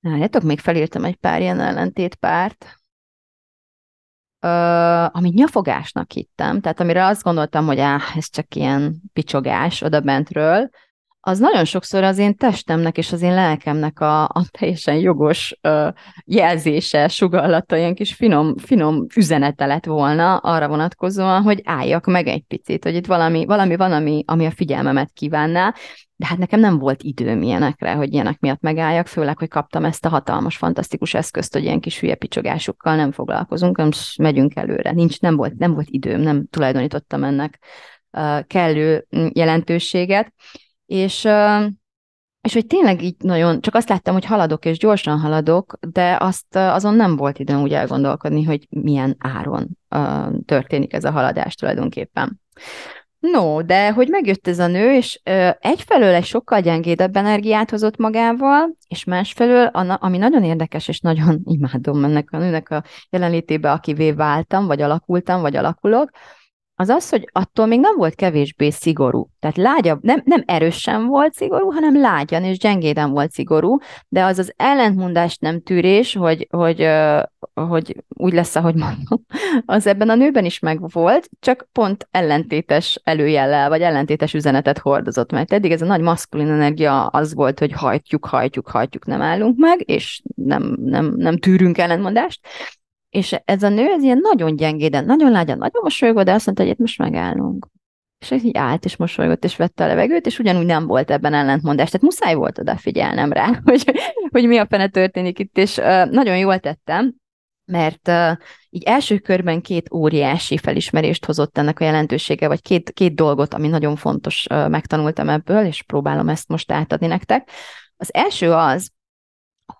Várjátok, 0.00 0.42
még 0.42 0.58
felírtam 0.58 1.04
egy 1.04 1.16
pár 1.16 1.40
ilyen 1.40 1.60
ellentétpárt, 1.60 2.81
amit 5.12 5.34
nyafogásnak 5.34 6.12
hittem, 6.12 6.60
tehát 6.60 6.80
amire 6.80 7.06
azt 7.06 7.22
gondoltam, 7.22 7.66
hogy 7.66 7.78
áh, 7.78 8.16
ez 8.16 8.30
csak 8.30 8.54
ilyen 8.54 9.02
picsogás 9.12 9.82
oda 9.82 10.00
bentről, 10.00 10.70
az 11.24 11.38
nagyon 11.38 11.64
sokszor 11.64 12.02
az 12.02 12.18
én 12.18 12.36
testemnek 12.36 12.96
és 12.98 13.12
az 13.12 13.22
én 13.22 13.34
lelkemnek 13.34 14.00
a, 14.00 14.22
a 14.24 14.44
teljesen 14.58 14.94
jogos 14.96 15.58
ö, 15.60 15.88
jelzése, 16.24 17.08
sugallata, 17.08 17.76
ilyen 17.76 17.94
kis 17.94 18.14
finom, 18.14 18.56
finom 18.56 19.06
üzenete 19.16 19.66
lett 19.66 19.84
volna 19.84 20.36
arra 20.36 20.68
vonatkozóan, 20.68 21.42
hogy 21.42 21.60
álljak 21.64 22.06
meg 22.06 22.26
egy 22.26 22.42
picit, 22.42 22.84
hogy 22.84 22.94
itt 22.94 23.06
valami, 23.06 23.44
valami 23.44 23.76
van, 23.76 23.92
ami, 23.92 24.24
ami 24.26 24.46
a 24.46 24.50
figyelmemet 24.50 25.10
kívánná, 25.12 25.74
de 26.16 26.26
hát 26.26 26.38
nekem 26.38 26.60
nem 26.60 26.78
volt 26.78 27.02
időm 27.02 27.42
ilyenekre, 27.42 27.92
hogy 27.92 28.12
ilyenek 28.12 28.40
miatt 28.40 28.60
megálljak, 28.60 29.06
főleg, 29.06 29.38
hogy 29.38 29.48
kaptam 29.48 29.84
ezt 29.84 30.04
a 30.04 30.08
hatalmas, 30.08 30.56
fantasztikus 30.56 31.14
eszközt, 31.14 31.52
hogy 31.52 31.62
ilyen 31.62 31.80
kis 31.80 32.00
hülye 32.00 32.14
picsogásukkal 32.14 32.96
nem 32.96 33.12
foglalkozunk, 33.12 33.76
hanem 33.76 33.92
megyünk 34.18 34.56
előre. 34.56 34.92
Nincs, 34.92 35.20
nem 35.20 35.36
volt, 35.36 35.58
nem 35.58 35.74
volt 35.74 35.88
időm, 35.90 36.20
nem 36.20 36.46
tulajdonítottam 36.50 37.24
ennek 37.24 37.58
kellő 38.46 39.06
mm, 39.16 39.26
jelentőséget, 39.32 40.32
és 40.86 41.28
és 42.42 42.52
hogy 42.52 42.66
tényleg 42.66 43.02
így 43.02 43.16
nagyon, 43.18 43.60
csak 43.60 43.74
azt 43.74 43.88
láttam, 43.88 44.14
hogy 44.14 44.24
haladok, 44.24 44.64
és 44.64 44.78
gyorsan 44.78 45.18
haladok, 45.18 45.78
de 45.80 46.16
azt 46.20 46.56
azon 46.56 46.94
nem 46.94 47.16
volt 47.16 47.38
időm 47.38 47.62
úgy 47.62 47.72
elgondolkodni, 47.72 48.44
hogy 48.44 48.66
milyen 48.70 49.16
áron 49.18 49.78
történik 50.44 50.92
ez 50.92 51.04
a 51.04 51.10
haladás 51.10 51.54
tulajdonképpen. 51.54 52.40
No, 53.18 53.62
de 53.62 53.92
hogy 53.92 54.08
megjött 54.08 54.46
ez 54.46 54.58
a 54.58 54.66
nő, 54.66 54.94
és 54.94 55.20
ö, 55.24 55.48
egyfelől 55.60 56.14
egy 56.14 56.24
sokkal 56.24 56.60
gyengédebb 56.60 57.16
energiát 57.16 57.70
hozott 57.70 57.96
magával, 57.96 58.76
és 58.88 59.04
másfelől, 59.04 59.66
ami 59.72 60.18
nagyon 60.18 60.44
érdekes, 60.44 60.88
és 60.88 61.00
nagyon 61.00 61.40
imádom 61.56 62.04
ennek 62.04 62.28
a 62.30 62.38
nőnek 62.38 62.70
a 62.70 62.82
jelenlétébe, 63.10 63.70
akivé 63.70 64.12
váltam, 64.12 64.66
vagy 64.66 64.80
alakultam, 64.80 65.40
vagy 65.40 65.56
alakulok, 65.56 66.10
az 66.82 66.88
az, 66.88 67.08
hogy 67.08 67.28
attól 67.32 67.66
még 67.66 67.80
nem 67.80 67.96
volt 67.96 68.14
kevésbé 68.14 68.70
szigorú. 68.70 69.28
Tehát 69.40 69.56
lágyabb, 69.56 70.02
nem, 70.02 70.22
nem 70.24 70.42
erősen 70.46 71.06
volt 71.06 71.34
szigorú, 71.34 71.70
hanem 71.70 72.00
lágyan 72.00 72.44
és 72.44 72.58
gyengéden 72.58 73.10
volt 73.10 73.30
szigorú, 73.30 73.78
de 74.08 74.24
az 74.24 74.38
az 74.38 74.52
ellentmondást 74.56 75.40
nem 75.40 75.62
tűrés, 75.62 76.14
hogy, 76.14 76.46
hogy, 76.50 76.88
hogy 77.54 78.04
úgy 78.08 78.32
lesz, 78.32 78.56
ahogy 78.56 78.74
mondom, 78.74 79.24
az 79.76 79.86
ebben 79.86 80.08
a 80.08 80.14
nőben 80.14 80.44
is 80.44 80.58
megvolt, 80.58 81.28
csak 81.40 81.68
pont 81.72 82.08
ellentétes 82.10 83.00
előjellel, 83.04 83.68
vagy 83.68 83.80
ellentétes 83.80 84.34
üzenetet 84.34 84.78
hordozott, 84.78 85.32
mert 85.32 85.52
eddig 85.52 85.72
ez 85.72 85.82
a 85.82 85.86
nagy 85.86 86.00
maszkulin 86.00 86.50
energia 86.50 87.06
az 87.06 87.34
volt, 87.34 87.58
hogy 87.58 87.72
hajtjuk, 87.72 88.26
hajtjuk, 88.26 88.68
hajtjuk, 88.68 89.06
nem 89.06 89.22
állunk 89.22 89.58
meg, 89.58 89.90
és 89.90 90.22
nem, 90.36 90.76
nem, 90.80 91.14
nem 91.16 91.38
tűrünk 91.38 91.78
ellentmondást, 91.78 92.40
és 93.12 93.36
ez 93.44 93.62
a 93.62 93.68
nő, 93.68 93.86
ez 93.86 94.02
ilyen 94.02 94.18
nagyon 94.18 94.56
gyengéden, 94.56 95.04
nagyon 95.04 95.30
lágyan, 95.30 95.58
nagyon 95.58 95.82
mosolygó, 95.82 96.22
de 96.22 96.32
azt 96.32 96.46
mondta, 96.46 96.64
hogy 96.64 96.72
itt 96.72 96.78
most 96.78 96.98
megállunk. 96.98 97.68
És 98.18 98.30
így 98.30 98.56
állt, 98.56 98.84
és 98.84 98.96
mosolygott, 98.96 99.44
és 99.44 99.56
vette 99.56 99.84
a 99.84 99.86
levegőt, 99.86 100.26
és 100.26 100.38
ugyanúgy 100.38 100.66
nem 100.66 100.86
volt 100.86 101.10
ebben 101.10 101.34
ellentmondás. 101.34 101.90
Tehát 101.90 102.06
muszáj 102.06 102.34
volt 102.34 102.58
odafigyelnem 102.58 103.32
rá, 103.32 103.46
hogy, 103.64 103.92
hogy 104.30 104.46
mi 104.46 104.58
a 104.58 104.66
fene 104.66 104.88
történik 104.88 105.38
itt, 105.38 105.58
és 105.58 105.76
uh, 105.76 106.10
nagyon 106.10 106.38
jól 106.38 106.58
tettem, 106.58 107.14
mert 107.64 108.08
uh, 108.08 108.36
így 108.70 108.82
első 108.82 109.18
körben 109.18 109.60
két 109.60 109.92
óriási 109.92 110.58
felismerést 110.58 111.24
hozott 111.24 111.58
ennek 111.58 111.80
a 111.80 111.84
jelentősége, 111.84 112.48
vagy 112.48 112.62
két, 112.62 112.90
két 112.90 113.14
dolgot, 113.14 113.54
ami 113.54 113.68
nagyon 113.68 113.96
fontos, 113.96 114.46
uh, 114.50 114.68
megtanultam 114.68 115.28
ebből, 115.28 115.64
és 115.66 115.82
próbálom 115.82 116.28
ezt 116.28 116.48
most 116.48 116.72
átadni 116.72 117.06
nektek. 117.06 117.50
Az 117.96 118.14
első 118.14 118.52
az, 118.52 118.90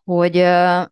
hogy 0.05 0.37
uh, 0.37 0.85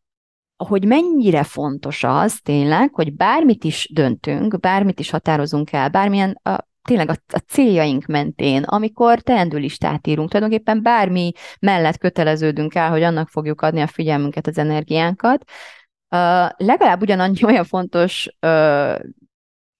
hogy 0.68 0.84
mennyire 0.84 1.42
fontos 1.42 2.04
az 2.04 2.40
tényleg, 2.40 2.94
hogy 2.94 3.14
bármit 3.14 3.64
is 3.64 3.90
döntünk, 3.92 4.60
bármit 4.60 5.00
is 5.00 5.10
határozunk 5.10 5.72
el, 5.72 5.88
bármilyen 5.88 6.40
a, 6.42 6.58
tényleg 6.82 7.08
a, 7.08 7.14
a 7.32 7.38
céljaink 7.38 8.06
mentén, 8.06 8.62
amikor 8.62 9.20
teendőlistát 9.20 10.06
írunk, 10.06 10.30
tulajdonképpen 10.30 10.82
bármi 10.82 11.32
mellett 11.60 11.98
köteleződünk 11.98 12.74
el, 12.74 12.90
hogy 12.90 13.02
annak 13.02 13.28
fogjuk 13.28 13.60
adni 13.60 13.80
a 13.80 13.86
figyelmünket, 13.86 14.46
az 14.46 14.58
energiánkat, 14.58 15.44
uh, 15.44 16.48
legalább 16.56 17.00
ugyanannyi 17.00 17.44
olyan 17.44 17.64
fontos, 17.64 18.28
uh, 18.46 19.00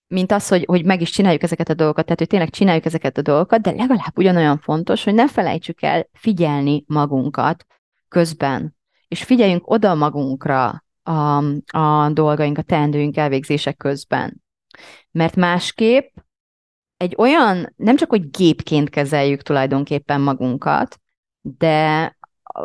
mint 0.07 0.33
az, 0.33 0.49
hogy, 0.49 0.65
hogy 0.65 0.85
meg 0.85 1.01
is 1.01 1.11
csináljuk 1.11 1.43
ezeket 1.43 1.69
a 1.69 1.75
dolgokat, 1.75 2.05
tehát 2.05 2.19
hogy 2.19 2.29
tényleg 2.29 2.51
csináljuk 2.51 2.85
ezeket 2.85 3.19
a 3.19 3.23
dolgokat, 3.23 3.61
de 3.61 3.71
legalább 3.71 4.19
ugyanolyan 4.19 4.59
fontos, 4.59 5.05
hogy 5.05 5.15
ne 5.15 5.29
felejtsük 5.29 5.83
el 5.83 6.09
figyelni 6.13 6.85
magunkat 6.87 7.67
közben, 8.09 8.79
és 9.11 9.23
figyeljünk 9.23 9.71
oda 9.71 9.95
magunkra 9.95 10.85
a, 11.03 11.45
a 11.77 12.11
dolgaink, 12.13 12.59
a 12.59 12.63
teendőink 12.63 13.17
elvégzések 13.17 13.77
közben. 13.77 14.43
Mert 15.11 15.37
másképp 15.37 16.17
egy 16.97 17.15
olyan, 17.19 17.73
nem 17.77 17.97
csak, 17.97 18.11
hogy 18.11 18.31
gépként 18.31 18.89
kezeljük 18.89 19.43
tulajdonképpen 19.43 20.21
magunkat, 20.21 21.01
de 21.41 22.17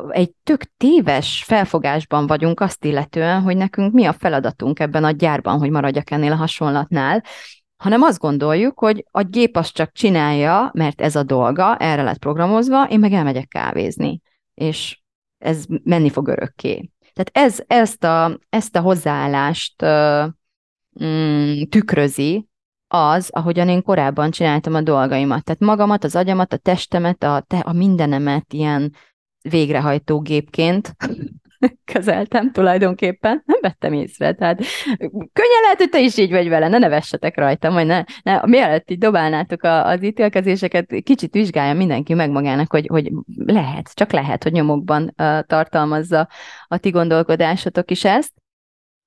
egy 0.10 0.32
tök 0.44 0.64
téves 0.78 1.44
felfogásban 1.46 2.28
vagyunk 2.28 2.60
azt 2.60 2.86
illetően, 2.86 3.42
hogy 3.42 3.58
nekünk 3.58 3.94
mi 3.94 4.06
a 4.06 4.14
feladatunk 4.14 4.80
ebben 4.80 5.04
a 5.04 5.12
gyárban, 5.12 5.60
hogy 5.60 5.70
maradjak 5.70 6.12
ennél 6.12 6.32
a 6.32 6.36
hasonlatnál, 6.36 7.24
hanem 7.76 8.02
azt 8.02 8.20
gondoljuk, 8.20 8.80
hogy 8.80 9.06
a 9.12 9.24
gép 9.24 9.56
azt 9.56 9.74
csak 9.74 9.92
csinálja, 9.92 10.70
mert 10.74 11.02
ez 11.02 11.16
a 11.16 11.24
dolga, 11.24 11.78
erre 11.78 12.04
lett 12.04 12.18
programozva, 12.18 12.84
én 12.84 13.00
meg 13.00 13.14
elmegyek 13.14 13.48
kávézni. 13.48 14.22
És 14.54 15.00
ez 15.38 15.66
menni 15.84 16.10
fog 16.10 16.28
örökké. 16.28 16.90
Tehát 17.14 17.48
ez, 17.50 17.64
ezt, 17.68 18.04
a, 18.04 18.40
ezt 18.50 18.76
a 18.76 18.82
hozzáállást 18.82 19.86
mm, 21.04 21.62
tükrözi 21.70 22.48
az, 22.88 23.30
ahogyan 23.32 23.70
én 23.70 23.82
korábban 23.82 24.32
csináltam 24.32 24.74
a 24.74 24.82
dolgaimat. 24.82 25.44
Tehát 25.44 25.62
magamat, 25.62 26.04
az 26.04 26.16
agyamat, 26.16 26.54
a 26.54 26.58
testemet, 26.58 27.24
a, 27.24 27.44
te, 27.48 27.58
a 27.58 27.74
mindenemet 27.74 28.54
ilyen 28.54 28.94
végrehajtó 29.42 30.20
gépként 30.22 30.96
kezeltem 31.94 32.52
tulajdonképpen, 32.52 33.44
nem 33.46 33.60
vettem 33.62 33.94
észre, 33.94 34.34
tehát 34.34 34.64
könnyen 35.10 35.62
lehet, 35.62 35.78
hogy 35.78 35.90
te 35.90 36.00
is 36.00 36.18
így 36.18 36.32
vagy 36.32 36.50
vele, 36.50 36.68
ne 36.68 36.78
nevessetek 36.78 37.38
rajta, 37.38 37.70
majd 37.70 37.88
ne, 37.88 38.04
ne 38.24 38.42
mielőtt 38.46 38.92
így 38.92 38.98
dobálnátok 38.98 39.64
a, 39.64 39.88
az 39.88 40.04
ítélkezéseket, 40.04 40.94
kicsit 41.04 41.34
vizsgálja 41.34 41.74
mindenki 41.74 42.14
meg 42.14 42.30
magának, 42.30 42.72
hogy, 42.72 42.88
hogy 42.88 43.12
lehet, 43.46 43.94
csak 43.94 44.12
lehet, 44.12 44.44
hogy 44.44 44.52
nyomokban 44.52 45.04
uh, 45.04 45.40
tartalmazza 45.40 46.28
a 46.68 46.78
ti 46.78 46.90
gondolkodásotok 46.90 47.92
is 47.92 48.06
ezt, 48.06 48.32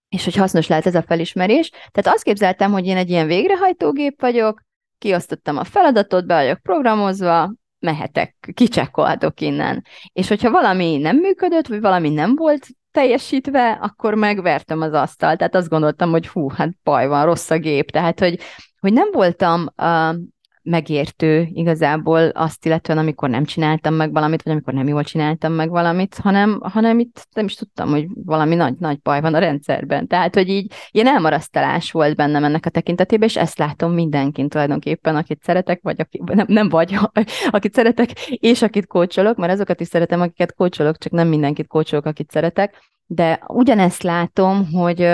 és 0.08 0.24
hogy 0.24 0.34
hasznos 0.34 0.66
lehet 0.66 0.87
ez 0.87 0.94
a 0.94 1.02
felismerés. 1.02 1.70
Tehát 1.70 2.14
azt 2.14 2.22
képzeltem, 2.22 2.72
hogy 2.72 2.87
én 2.87 2.96
egy 2.96 3.11
ilyen 3.11 3.26
végrehajtógép 3.26 4.20
vagyok, 4.20 4.62
kiosztottam 4.98 5.56
a 5.56 5.64
feladatot, 5.64 6.26
be 6.26 6.34
vagyok 6.34 6.58
programozva, 6.58 7.52
mehetek, 7.88 8.53
kicsekkolhatok 8.55 9.40
innen. 9.40 9.85
És 10.12 10.29
hogyha 10.29 10.51
valami 10.51 10.96
nem 10.96 11.16
működött, 11.16 11.66
vagy 11.66 11.81
valami 11.81 12.11
nem 12.11 12.37
volt 12.37 12.66
teljesítve, 12.90 13.70
akkor 13.70 14.14
megvertem 14.14 14.81
az 14.81 14.92
asztalt. 14.92 15.38
Tehát 15.38 15.55
azt 15.55 15.68
gondoltam, 15.68 16.11
hogy 16.11 16.29
hú, 16.29 16.51
hát 16.51 16.70
baj 16.83 17.07
van, 17.07 17.24
rossz 17.24 17.51
a 17.51 17.59
gép. 17.59 17.90
Tehát, 17.90 18.18
hogy, 18.18 18.38
hogy 18.81 18.92
nem 18.92 19.09
voltam 19.12 19.66
uh, 19.77 20.14
megértő 20.62 21.49
igazából 21.53 22.29
azt 22.29 22.66
illetően, 22.66 22.99
amikor 22.99 23.29
nem 23.29 23.44
csináltam 23.44 23.94
meg 23.94 24.12
valamit, 24.12 24.42
vagy 24.42 24.53
amikor 24.53 24.75
nem 24.75 24.88
jól 24.88 25.05
csináltam 25.05 25.53
meg 25.53 25.71
valamit, 25.71 26.14
hanem, 26.14 26.61
hanem 26.62 26.99
itt 26.99 27.27
nem 27.33 27.44
is 27.44 27.55
tudtam, 27.55 27.88
hogy 27.88 28.07
valami 28.25 28.55
nagy-nagy 28.55 29.01
baj 29.03 29.21
van 29.21 29.35
a 29.35 29.38
rendszerben. 29.38 30.07
Tehát, 30.07 30.35
hogy 30.35 30.49
így 30.49 30.73
ilyen 30.90 31.07
elmarasztalás 31.07 31.90
volt 31.90 32.16
bennem 32.16 32.44
ennek 32.44 32.66
a 32.66 32.71
tekintetében, 32.71 33.29
és 33.29 33.37
ezt 33.37 33.59
látom 33.59 33.92
mindenkin 33.92 34.49
tulajdonképpen, 34.49 35.16
akit 35.16 35.42
szeretek, 35.42 35.81
vagy 35.83 36.01
aki, 36.01 36.23
nem, 36.25 36.47
nem 36.49 36.68
vagy, 36.68 36.94
akit 37.51 37.75
szeretek, 37.75 38.11
és 38.29 38.62
akit 38.62 38.87
kócsolok, 38.87 39.37
mert 39.37 39.53
azokat 39.53 39.81
is 39.81 39.87
szeretem, 39.87 40.21
akiket 40.21 40.55
kócsolok, 40.55 40.99
csak 40.99 41.12
nem 41.12 41.29
mindenkit 41.29 41.66
kócsolok, 41.66 42.07
akit 42.07 42.31
szeretek, 42.31 42.75
de 43.11 43.40
ugyanezt 43.47 44.03
látom, 44.03 44.73
hogy, 44.73 45.09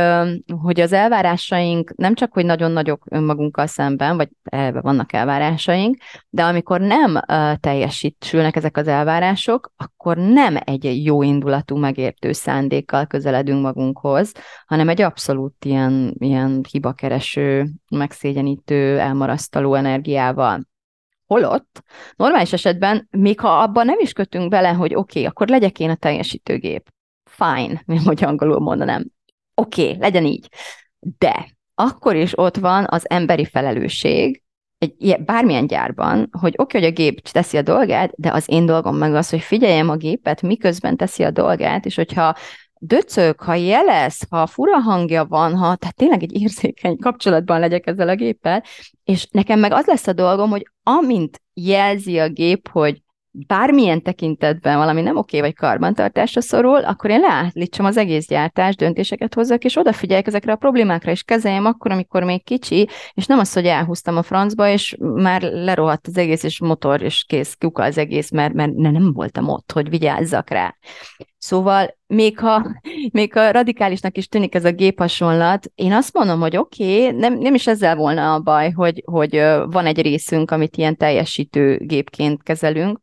hogy 0.62 0.80
az 0.80 0.92
elvárásaink 0.92 1.94
nem 1.96 2.14
csak, 2.14 2.33
hogy 2.33 2.44
nagyon 2.44 2.70
nagyok 2.70 3.04
önmagunkkal 3.11 3.66
szemben, 3.66 4.16
vagy 4.16 4.28
elve 4.42 4.80
vannak 4.80 5.12
elvárásaink, 5.12 5.96
de 6.28 6.44
amikor 6.44 6.80
nem 6.80 7.20
teljesítülnek 7.61 8.57
ezek 8.57 8.76
az 8.76 8.88
elvárások, 8.88 9.72
akkor 9.76 10.16
nem 10.16 10.57
egy 10.64 11.04
jó 11.04 11.22
indulatú, 11.22 11.76
megértő 11.76 12.33
szándékkal 12.33 13.07
közeledünk 13.07 13.62
magunkhoz, 13.62 14.33
hanem 14.66 14.88
egy 14.88 15.00
abszolút 15.00 15.64
ilyen, 15.64 16.14
ilyen 16.18 16.64
hibakereső, 16.70 17.70
megszégyenítő, 17.90 18.98
elmarasztaló 18.98 19.74
energiával. 19.74 20.68
Holott, 21.26 21.83
normális 22.16 22.52
esetben, 22.52 23.09
még 23.11 23.40
ha 23.40 23.48
abban 23.48 23.87
nem 23.87 23.98
is 23.98 24.12
kötünk 24.12 24.50
bele, 24.50 24.68
hogy 24.68 24.94
oké, 24.94 25.18
okay, 25.18 25.24
akkor 25.30 25.48
legyek 25.48 25.78
én 25.78 25.90
a 25.90 25.94
teljesítőgép 25.94 26.92
fine, 27.36 27.82
mi 27.86 27.96
hogy 27.96 28.24
angolul 28.24 28.60
mondanám. 28.60 29.04
Oké, 29.54 29.86
okay, 29.86 29.98
legyen 29.98 30.24
így. 30.24 30.48
De 31.18 31.48
akkor 31.74 32.16
is 32.16 32.38
ott 32.38 32.56
van 32.56 32.86
az 32.88 33.10
emberi 33.10 33.44
felelősség, 33.44 34.42
egy 34.78 34.94
ilyen, 34.98 35.24
bármilyen 35.24 35.66
gyárban, 35.66 36.28
hogy 36.40 36.54
oké, 36.56 36.76
okay, 36.76 36.80
hogy 36.80 36.90
a 36.90 36.94
gép 36.94 37.28
teszi 37.28 37.56
a 37.56 37.62
dolgát, 37.62 38.12
de 38.16 38.32
az 38.32 38.44
én 38.46 38.66
dolgom 38.66 38.96
meg 38.96 39.14
az, 39.14 39.30
hogy 39.30 39.40
figyeljem 39.40 39.88
a 39.88 39.96
gépet, 39.96 40.42
miközben 40.42 40.96
teszi 40.96 41.22
a 41.22 41.30
dolgát, 41.30 41.86
és 41.86 41.94
hogyha 41.94 42.34
döcög, 42.78 43.40
ha 43.40 43.54
jelez, 43.54 44.20
ha 44.30 44.46
fura 44.46 44.78
hangja 44.78 45.24
van, 45.24 45.56
ha 45.56 45.76
tehát 45.76 45.96
tényleg 45.96 46.22
egy 46.22 46.40
érzékeny 46.40 46.96
kapcsolatban 46.96 47.60
legyek 47.60 47.86
ezzel 47.86 48.08
a 48.08 48.14
géppel, 48.14 48.62
és 49.04 49.26
nekem 49.30 49.58
meg 49.58 49.72
az 49.72 49.86
lesz 49.86 50.06
a 50.06 50.12
dolgom, 50.12 50.50
hogy 50.50 50.66
amint 50.82 51.42
jelzi 51.54 52.18
a 52.18 52.28
gép, 52.28 52.68
hogy 52.68 53.02
bármilyen 53.46 54.02
tekintetben 54.02 54.76
valami 54.76 55.00
nem 55.00 55.16
oké, 55.16 55.40
vagy 55.40 55.54
karbantartásra 55.54 56.40
szorul, 56.40 56.84
akkor 56.84 57.10
én 57.10 57.20
leállítsam 57.20 57.86
az 57.86 57.96
egész 57.96 58.26
gyártást, 58.26 58.78
döntéseket 58.78 59.34
hozzak, 59.34 59.64
és 59.64 59.76
odafigyeljek 59.76 60.26
ezekre 60.26 60.52
a 60.52 60.56
problémákra, 60.56 61.10
és 61.10 61.22
kezeljem 61.22 61.64
akkor, 61.64 61.90
amikor 61.90 62.22
még 62.22 62.44
kicsi, 62.44 62.88
és 63.14 63.26
nem 63.26 63.38
az, 63.38 63.52
hogy 63.52 63.66
elhúztam 63.66 64.16
a 64.16 64.22
francba, 64.22 64.68
és 64.68 64.96
már 64.98 65.42
lerohadt 65.42 66.06
az 66.06 66.16
egész, 66.16 66.42
és 66.42 66.60
motor, 66.60 67.02
és 67.02 67.24
kész, 67.24 67.56
kuka 67.58 67.82
az 67.82 67.98
egész, 67.98 68.30
mert, 68.30 68.54
mert 68.54 68.74
ne, 68.74 68.90
nem 68.90 69.12
voltam 69.12 69.48
ott, 69.48 69.72
hogy 69.72 69.88
vigyázzak 69.88 70.50
rá. 70.50 70.74
Szóval 71.38 71.98
még 72.06 72.38
ha, 72.38 72.80
még 73.12 73.32
ha 73.32 73.50
radikálisnak 73.50 74.16
is 74.16 74.28
tűnik 74.28 74.54
ez 74.54 74.64
a 74.64 74.72
géphasonlat, 74.72 75.70
én 75.74 75.92
azt 75.92 76.14
mondom, 76.14 76.40
hogy 76.40 76.56
oké, 76.56 77.06
okay, 77.06 77.18
nem, 77.18 77.38
nem 77.38 77.54
is 77.54 77.66
ezzel 77.66 77.96
volna 77.96 78.34
a 78.34 78.40
baj, 78.40 78.70
hogy, 78.70 79.02
hogy 79.04 79.30
van 79.66 79.86
egy 79.86 80.02
részünk, 80.02 80.50
amit 80.50 80.76
ilyen 80.76 80.96
teljesítő 80.96 81.80
gépként 81.82 82.42
kezelünk, 82.42 83.02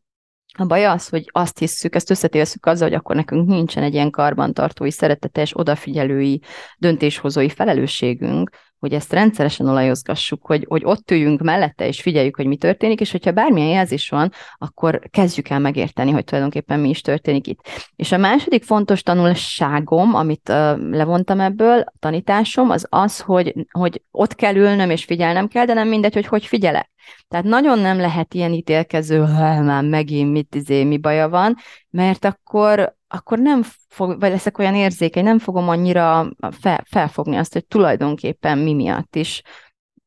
a 0.58 0.64
baj 0.64 0.86
az, 0.86 1.08
hogy 1.08 1.28
azt 1.32 1.58
hisszük, 1.58 1.94
ezt 1.94 2.10
összetéveszük 2.10 2.66
azzal, 2.66 2.88
hogy 2.88 2.96
akkor 2.96 3.16
nekünk 3.16 3.48
nincsen 3.48 3.82
egy 3.82 3.94
ilyen 3.94 4.10
karbantartói, 4.10 4.90
szeretetes, 4.90 5.58
odafigyelői, 5.58 6.40
döntéshozói 6.78 7.48
felelősségünk, 7.48 8.50
hogy 8.82 8.92
ezt 8.92 9.12
rendszeresen 9.12 9.68
olajozgassuk, 9.68 10.46
hogy, 10.46 10.64
hogy 10.68 10.82
ott 10.84 11.10
üljünk 11.10 11.40
mellette, 11.40 11.86
és 11.86 12.00
figyeljük, 12.00 12.36
hogy 12.36 12.46
mi 12.46 12.56
történik, 12.56 13.00
és 13.00 13.10
hogyha 13.10 13.32
bármilyen 13.32 13.68
jelzés 13.68 14.08
van, 14.08 14.32
akkor 14.58 15.00
kezdjük 15.10 15.48
el 15.48 15.58
megérteni, 15.58 16.10
hogy 16.10 16.24
tulajdonképpen 16.24 16.80
mi 16.80 16.88
is 16.88 17.00
történik 17.00 17.46
itt. 17.46 17.60
És 17.96 18.12
a 18.12 18.16
második 18.16 18.64
fontos 18.64 19.02
tanulságom, 19.02 20.14
amit 20.14 20.48
uh, 20.48 20.90
levontam 20.90 21.40
ebből, 21.40 21.80
a 21.80 21.92
tanításom, 21.98 22.70
az 22.70 22.86
az, 22.88 23.20
hogy, 23.20 23.54
hogy 23.70 24.02
ott 24.10 24.34
kell 24.34 24.54
ülnöm, 24.54 24.90
és 24.90 25.04
figyelnem 25.04 25.48
kell, 25.48 25.64
de 25.64 25.74
nem 25.74 25.88
mindegy, 25.88 26.14
hogy 26.14 26.26
hogy 26.26 26.46
figyelek. 26.46 26.91
Tehát 27.28 27.44
nagyon 27.44 27.78
nem 27.78 27.98
lehet 27.98 28.34
ilyen 28.34 28.52
ítélkező, 28.52 29.20
már 29.20 29.84
megint 29.84 30.32
mit, 30.32 30.54
izé, 30.54 30.84
mi 30.84 30.98
baja 30.98 31.28
van, 31.28 31.56
mert 31.90 32.24
akkor, 32.24 32.96
akkor 33.08 33.38
nem 33.38 33.62
fog, 33.88 34.20
vagy 34.20 34.30
leszek 34.30 34.58
olyan 34.58 34.74
érzékeny, 34.74 35.24
nem 35.24 35.38
fogom 35.38 35.68
annyira 35.68 36.32
fel, 36.60 36.84
felfogni 36.90 37.36
azt, 37.36 37.52
hogy 37.52 37.66
tulajdonképpen 37.66 38.58
mi 38.58 38.74
miatt 38.74 39.16
is 39.16 39.42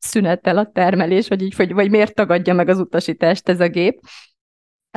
szünetel 0.05 0.58
a 0.58 0.71
termelés, 0.71 1.27
vagy 1.27 1.41
így, 1.41 1.55
vagy, 1.55 1.73
vagy 1.73 1.89
miért 1.89 2.15
tagadja 2.15 2.53
meg 2.53 2.69
az 2.69 2.79
utasítást 2.79 3.49
ez 3.49 3.60
a 3.60 3.67
gép. 3.67 3.99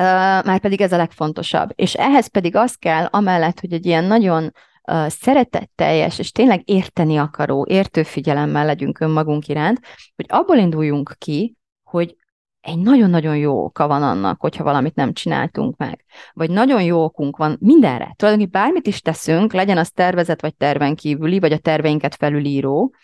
Uh, 0.01 0.05
már 0.45 0.61
pedig 0.61 0.81
ez 0.81 0.93
a 0.93 0.97
legfontosabb. 0.97 1.71
És 1.75 1.95
ehhez 1.95 2.27
pedig 2.27 2.57
az 2.57 2.75
kell, 2.75 3.05
amellett, 3.05 3.61
hogy 3.61 3.73
egy 3.73 3.87
ilyen 3.87 4.05
nagyon 4.05 4.53
uh, 4.93 5.09
szeretetteljes 5.09 6.19
és 6.19 6.33
tényleg 6.33 6.71
érteni 6.71 7.17
akaró, 7.17 7.67
értő 7.69 8.03
figyelemmel 8.03 8.67
legyünk 8.67 9.01
önmagunk 9.01 9.49
iránt, 9.49 9.81
hogy 10.17 10.27
abból 10.29 10.57
induljunk 10.57 11.15
ki, 11.19 11.58
hogy 11.89 12.17
egy 12.61 12.79
nagyon-nagyon 12.79 13.37
jó 13.37 13.65
oka 13.65 13.87
van 13.87 14.03
annak, 14.03 14.41
hogyha 14.41 14.65
valamit 14.65 14.95
nem 14.95 15.13
csináltunk 15.13 15.77
meg. 15.77 16.05
Vagy 16.33 16.51
nagyon 16.51 16.83
jó 16.83 17.05
okunk 17.05 17.37
van 17.37 17.57
mindenre. 17.61 18.15
Tulajdonképpen 18.17 18.63
bármit 18.63 18.87
is 18.87 19.01
teszünk, 19.01 19.53
legyen 19.53 19.79
az 19.79 19.91
tervezet, 19.91 20.41
vagy 20.41 20.57
terven 20.57 20.95
kívüli, 20.95 21.39
vagy 21.39 21.53
a 21.53 21.59
terveinket 21.59 22.15
felülíró, 22.15 22.95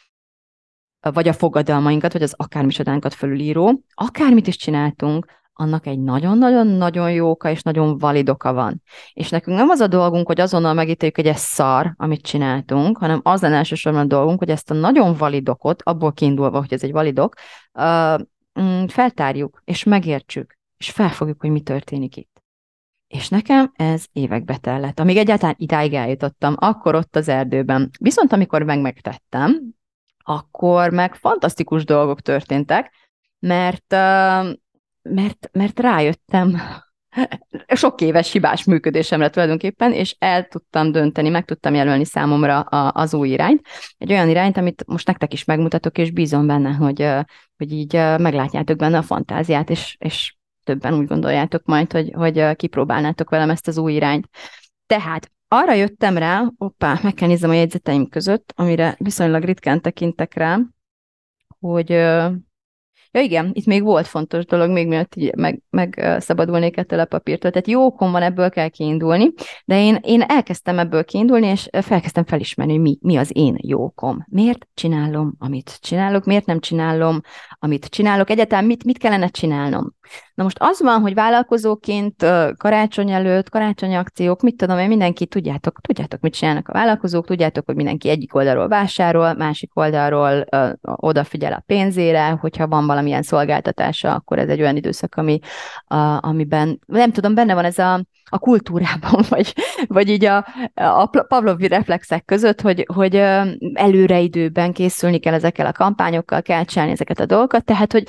vagy 1.01 1.29
a 1.29 1.33
fogadalmainkat, 1.33 2.13
vagy 2.13 2.23
az 2.23 2.35
akármicsodánkat 2.37 3.15
felülíró, 3.15 3.83
akármit 3.95 4.47
is 4.47 4.57
csináltunk, 4.57 5.27
annak 5.57 5.87
egy 5.87 5.99
nagyon-nagyon-nagyon 5.99 7.13
jó 7.13 7.31
oka 7.31 7.51
és 7.51 7.63
nagyon 7.63 7.99
valid 7.99 8.29
oka 8.29 8.53
van. 8.53 8.83
És 9.13 9.29
nekünk 9.29 9.57
nem 9.57 9.69
az 9.69 9.81
a 9.81 9.87
dolgunk, 9.87 10.27
hogy 10.27 10.41
azonnal 10.41 10.75
megítéljük, 10.75 11.17
hogy 11.17 11.27
ez 11.27 11.41
szar, 11.41 11.95
amit 11.97 12.23
csináltunk, 12.23 12.99
hanem 12.99 13.21
az 13.23 13.43
lenne 13.43 13.57
elsősorban 13.57 14.03
a 14.03 14.07
dolgunk, 14.07 14.39
hogy 14.39 14.51
ezt 14.51 14.71
a 14.71 14.75
nagyon 14.75 15.15
valid 15.17 15.49
okot, 15.49 15.83
abból 15.83 16.13
kiindulva, 16.13 16.59
hogy 16.59 16.73
ez 16.73 16.83
egy 16.83 16.93
validok, 16.93 17.35
mm, 17.81 18.15
feltárjuk, 18.87 19.63
és 19.65 19.85
megértsük, 19.85 20.59
és 20.77 20.91
felfogjuk, 20.91 21.41
hogy 21.41 21.51
mi 21.51 21.61
történik 21.61 22.17
itt. 22.17 22.43
És 23.07 23.29
nekem 23.29 23.73
ez 23.77 24.07
évekbe 24.13 24.57
tellett. 24.57 25.01
Amíg 25.01 25.17
egyáltalán 25.17 25.55
idáig 25.59 25.95
eljutottam, 25.95 26.55
akkor 26.59 26.95
ott 26.95 27.17
az 27.17 27.29
erdőben. 27.29 27.91
Viszont 27.99 28.33
amikor 28.33 28.63
meg 28.63 28.81
megtettem, 28.81 29.75
akkor 30.19 30.91
meg 30.91 31.15
fantasztikus 31.15 31.85
dolgok 31.85 32.21
történtek, 32.21 32.93
mert, 33.39 33.93
mert, 35.03 35.49
mert 35.53 35.81
rájöttem 35.81 36.61
sok 37.75 38.01
éves 38.01 38.33
hibás 38.33 38.65
működésemre 38.65 39.31
tulajdonképpen, 39.31 39.93
és 39.93 40.17
el 40.19 40.45
tudtam 40.45 40.93
dönteni, 40.93 41.29
meg 41.29 41.45
tudtam 41.45 41.75
jelölni 41.75 42.05
számomra 42.05 42.61
a, 42.61 43.01
az 43.01 43.15
új 43.15 43.29
irányt. 43.29 43.67
Egy 43.99 44.13
olyan 44.13 44.29
irányt, 44.29 44.57
amit 44.57 44.85
most 44.87 45.07
nektek 45.07 45.33
is 45.33 45.45
megmutatok, 45.45 45.99
és 45.99 46.11
bízom 46.11 46.47
benne, 46.47 46.71
hogy, 46.71 47.09
hogy 47.57 47.73
így 47.73 47.93
meglátjátok 48.19 48.77
benne 48.77 48.99
a 48.99 49.03
fantáziát, 49.03 49.71
és, 49.71 49.97
és 49.99 50.35
többen 50.65 50.95
úgy 50.95 51.07
gondoljátok 51.07 51.65
majd, 51.65 51.93
hogy, 51.93 52.13
hogy 52.15 52.57
kipróbálnátok 52.57 53.31
velem 53.31 53.51
ezt 53.51 53.69
az 53.69 53.79
új 53.79 53.93
irányt. 53.93 54.29
Tehát 54.87 55.33
arra 55.49 55.73
jöttem 55.73 56.19
rá, 56.19 56.45
oppá, 56.59 56.99
meg 57.03 57.15
kell 57.15 57.29
nézem 57.29 57.51
a 57.51 57.55
jegyzeteim 57.55 58.09
között, 58.09 58.53
amire 58.57 58.97
viszonylag 58.99 59.43
ritkán 59.43 59.81
tekintek 59.81 60.35
rá, 60.35 60.59
hogy 61.61 61.91
Ja 63.15 63.21
igen, 63.21 63.51
itt 63.53 63.67
még 63.67 63.83
volt 63.83 64.07
fontos 64.07 64.45
dolog, 64.45 64.71
még 64.71 64.87
miatt 64.87 65.15
így 65.17 65.35
meg, 65.71 66.17
szabadulnék 66.19 66.77
ettől 66.77 66.99
a 66.99 67.05
papírtól. 67.05 67.51
Tehát 67.51 67.69
jó 67.69 67.85
okom 67.85 68.11
van, 68.11 68.23
ebből 68.23 68.51
kell 68.51 68.69
kiindulni, 68.69 69.33
de 69.65 69.81
én, 69.81 69.99
én 70.03 70.21
elkezdtem 70.21 70.79
ebből 70.79 71.05
kiindulni, 71.05 71.47
és 71.47 71.69
felkezdtem 71.83 72.25
felismerni, 72.25 72.73
hogy 72.73 72.83
mi, 72.83 72.99
mi 73.01 73.17
az 73.17 73.31
én 73.33 73.57
jó 73.63 73.85
okom. 73.85 74.25
Miért 74.29 74.67
csinálom, 74.75 75.35
amit 75.39 75.79
csinálok, 75.81 76.25
miért 76.25 76.47
nem 76.47 76.61
csinálom, 76.61 77.21
amit 77.59 77.87
csinálok, 77.87 78.31
egyáltalán 78.31 78.65
mit, 78.65 78.85
mit 78.85 78.99
kellene 78.99 79.29
csinálnom. 79.29 79.95
Na 80.35 80.43
most 80.43 80.57
az 80.61 80.81
van, 80.81 81.01
hogy 81.01 81.15
vállalkozóként 81.15 82.27
karácsony 82.57 83.11
előtt, 83.11 83.49
karácsony 83.49 83.97
akciók, 83.97 84.43
mit 84.43 84.57
tudom 84.57 84.79
én, 84.79 84.89
mindenki 84.89 85.27
tudjátok, 85.27 85.81
tudjátok, 85.81 86.21
mit 86.21 86.35
csinálnak 86.35 86.69
a 86.69 86.73
vállalkozók, 86.73 87.27
tudjátok, 87.27 87.67
hogy 87.67 87.75
mindenki 87.75 88.09
egyik 88.09 88.35
oldalról 88.35 88.69
vásárol, 88.69 89.35
másik 89.35 89.77
oldalról 89.77 90.45
ö, 90.51 90.69
odafigyel 90.83 91.53
a 91.53 91.63
pénzére, 91.67 92.31
hogyha 92.31 92.67
van 92.67 92.87
valamilyen 92.87 93.23
szolgáltatása, 93.23 94.15
akkor 94.15 94.39
ez 94.39 94.49
egy 94.49 94.61
olyan 94.61 94.77
időszak, 94.77 95.15
ami, 95.15 95.39
a, 95.87 96.27
amiben, 96.27 96.81
nem 96.87 97.13
tudom, 97.13 97.35
benne 97.35 97.55
van 97.55 97.65
ez 97.65 97.79
a, 97.79 98.05
a 98.31 98.39
kultúrában, 98.39 99.25
vagy, 99.29 99.55
vagy 99.87 100.09
így 100.09 100.25
a, 100.25 100.47
a 100.75 101.07
Pavlovi 101.07 101.69
reflexek 101.69 102.25
között, 102.25 102.61
hogy, 102.61 102.87
hogy 102.95 103.15
előre 103.75 104.21
időben 104.21 104.73
készülni 104.73 105.19
kell 105.19 105.35
ezekkel 105.35 105.67
a 105.67 105.73
kampányokkal, 105.73 106.43
kell 106.43 106.65
csinálni 106.65 106.93
ezeket 106.93 107.21
a 107.21 107.27
dolgokat, 107.27 107.65
tehát, 107.65 107.93
hogy 107.93 108.09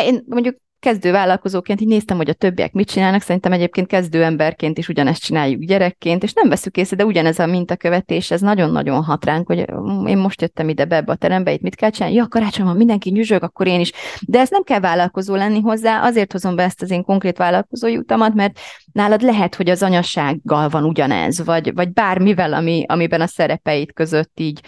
én 0.00 0.24
mondjuk 0.26 0.56
kezdő 0.82 1.12
vállalkozóként 1.12 1.80
így 1.80 1.88
néztem, 1.88 2.16
hogy 2.16 2.28
a 2.28 2.32
többiek 2.32 2.72
mit 2.72 2.90
csinálnak, 2.90 3.20
szerintem 3.20 3.52
egyébként 3.52 3.86
kezdő 3.86 4.22
emberként 4.22 4.78
is 4.78 4.88
ugyanezt 4.88 5.22
csináljuk 5.22 5.62
gyerekként, 5.62 6.22
és 6.22 6.32
nem 6.32 6.48
veszük 6.48 6.76
észre, 6.76 6.96
de 6.96 7.04
ugyanez 7.04 7.38
a 7.38 7.46
mintakövetés, 7.46 8.30
ez 8.30 8.40
nagyon-nagyon 8.40 9.02
hat 9.02 9.24
ránk, 9.24 9.46
hogy 9.46 9.72
mm, 9.72 10.06
én 10.06 10.18
most 10.18 10.40
jöttem 10.40 10.68
ide 10.68 10.84
be 10.84 10.96
ebbe 10.96 11.12
a 11.12 11.16
terembe, 11.16 11.52
itt 11.52 11.60
mit 11.60 11.74
kell 11.74 11.90
csinálni, 11.90 12.16
ja, 12.16 12.26
karácsony 12.28 12.66
van, 12.66 12.76
mindenki 12.76 13.10
nyüzsög, 13.10 13.42
akkor 13.42 13.66
én 13.66 13.80
is. 13.80 13.92
De 14.20 14.38
ez 14.38 14.50
nem 14.50 14.62
kell 14.62 14.80
vállalkozó 14.80 15.34
lenni 15.34 15.60
hozzá, 15.60 16.02
azért 16.02 16.32
hozom 16.32 16.56
be 16.56 16.62
ezt 16.62 16.82
az 16.82 16.90
én 16.90 17.04
konkrét 17.04 17.36
vállalkozói 17.36 17.96
utamat, 17.96 18.34
mert 18.34 18.58
nálad 18.92 19.22
lehet, 19.22 19.54
hogy 19.54 19.70
az 19.70 19.82
anyassággal 19.82 20.68
van 20.68 20.84
ugyanez, 20.84 21.44
vagy, 21.44 21.74
vagy 21.74 21.92
bármivel, 21.92 22.52
ami, 22.52 22.84
amiben 22.88 23.20
a 23.20 23.26
szerepeit 23.26 23.92
között 23.92 24.40
így 24.40 24.60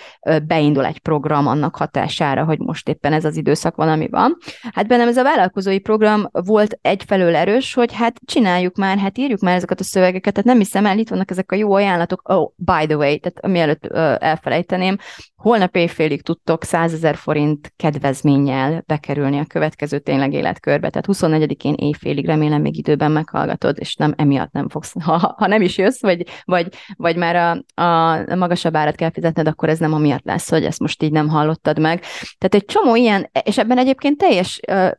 beindul 0.47 0.87
egy 0.87 0.99
program 0.99 1.47
annak 1.47 1.77
hatására, 1.77 2.45
hogy 2.45 2.59
most 2.59 2.89
éppen 2.89 3.13
ez 3.13 3.25
az 3.25 3.37
időszak 3.37 3.77
van, 3.77 3.89
ami 3.89 4.09
van. 4.09 4.37
Hát 4.73 4.87
bennem 4.87 5.09
ez 5.09 5.17
a 5.17 5.23
vállalkozói 5.23 5.79
program 5.79 6.03
volt 6.33 6.79
egyfelől 6.83 7.37
erős, 7.37 7.75
hogy 7.75 7.93
hát 7.93 8.21
csináljuk 8.25 8.77
már, 8.77 8.99
hát 8.99 9.19
írjuk 9.19 9.41
már 9.41 9.57
ezeket 9.57 9.81
a 9.81 9.85
szövegeket, 9.85 10.33
tehát 10.33 10.49
nem 10.49 10.59
hiszem 10.59 10.87
el, 10.87 10.99
itt 10.99 11.09
vannak 11.09 11.31
ezek 11.31 11.53
a 11.53 11.57
jó 11.57 11.73
ajánlatok, 11.73 12.29
oh, 12.29 12.53
by 12.57 12.87
the 12.87 12.97
way, 12.97 13.19
tehát 13.19 13.47
mielőtt 13.47 13.87
uh, 13.91 14.15
elfelejteném, 14.19 14.97
holnap 15.45 15.77
éjfélig 15.77 16.23
tudtok 16.23 16.65
100 16.65 16.93
ezer 16.93 17.17
forint 17.17 17.73
kedvezménnyel 17.77 18.83
bekerülni 18.87 19.39
a 19.39 19.45
következő 19.45 19.99
tényleg 19.99 20.33
életkörbe, 20.33 20.91
tehát 20.91 21.07
24-én 21.09 21.75
éjfélig 21.75 22.27
remélem 22.27 22.61
még 22.61 22.79
időben 22.79 23.11
meghallgatod, 23.11 23.77
és 23.79 23.95
nem 23.97 24.15
emiatt 24.17 24.53
nem 24.53 24.69
fogsz, 24.69 24.95
ha, 25.05 25.35
ha 25.39 25.47
nem 25.47 25.63
is 25.63 25.79
jössz, 25.79 26.01
vagy, 26.01 26.27
vagy, 26.45 26.69
vagy 26.97 27.17
már 27.17 27.65
a, 27.77 27.83
a 28.31 28.35
magasabb 28.35 28.77
árat 28.77 28.95
kell 28.95 29.11
fizetned, 29.11 29.49
akkor 29.49 29.69
ez 29.69 29.79
nem 29.79 29.93
amiatt 29.93 30.25
lesz, 30.25 30.51
hogy 30.51 30.65
ezt 30.65 30.81
most 30.81 31.03
így 31.03 31.13
nem 31.13 31.29
hallottad 31.29 31.79
meg. 31.79 32.01
Tehát 32.39 32.55
egy 32.55 32.65
csomó 32.65 32.97
ilyen, 32.97 33.31
és 33.43 33.59
ebben 33.59 33.79
egyébként 33.79 34.19
teljes 34.19 34.61
uh, 34.71 34.91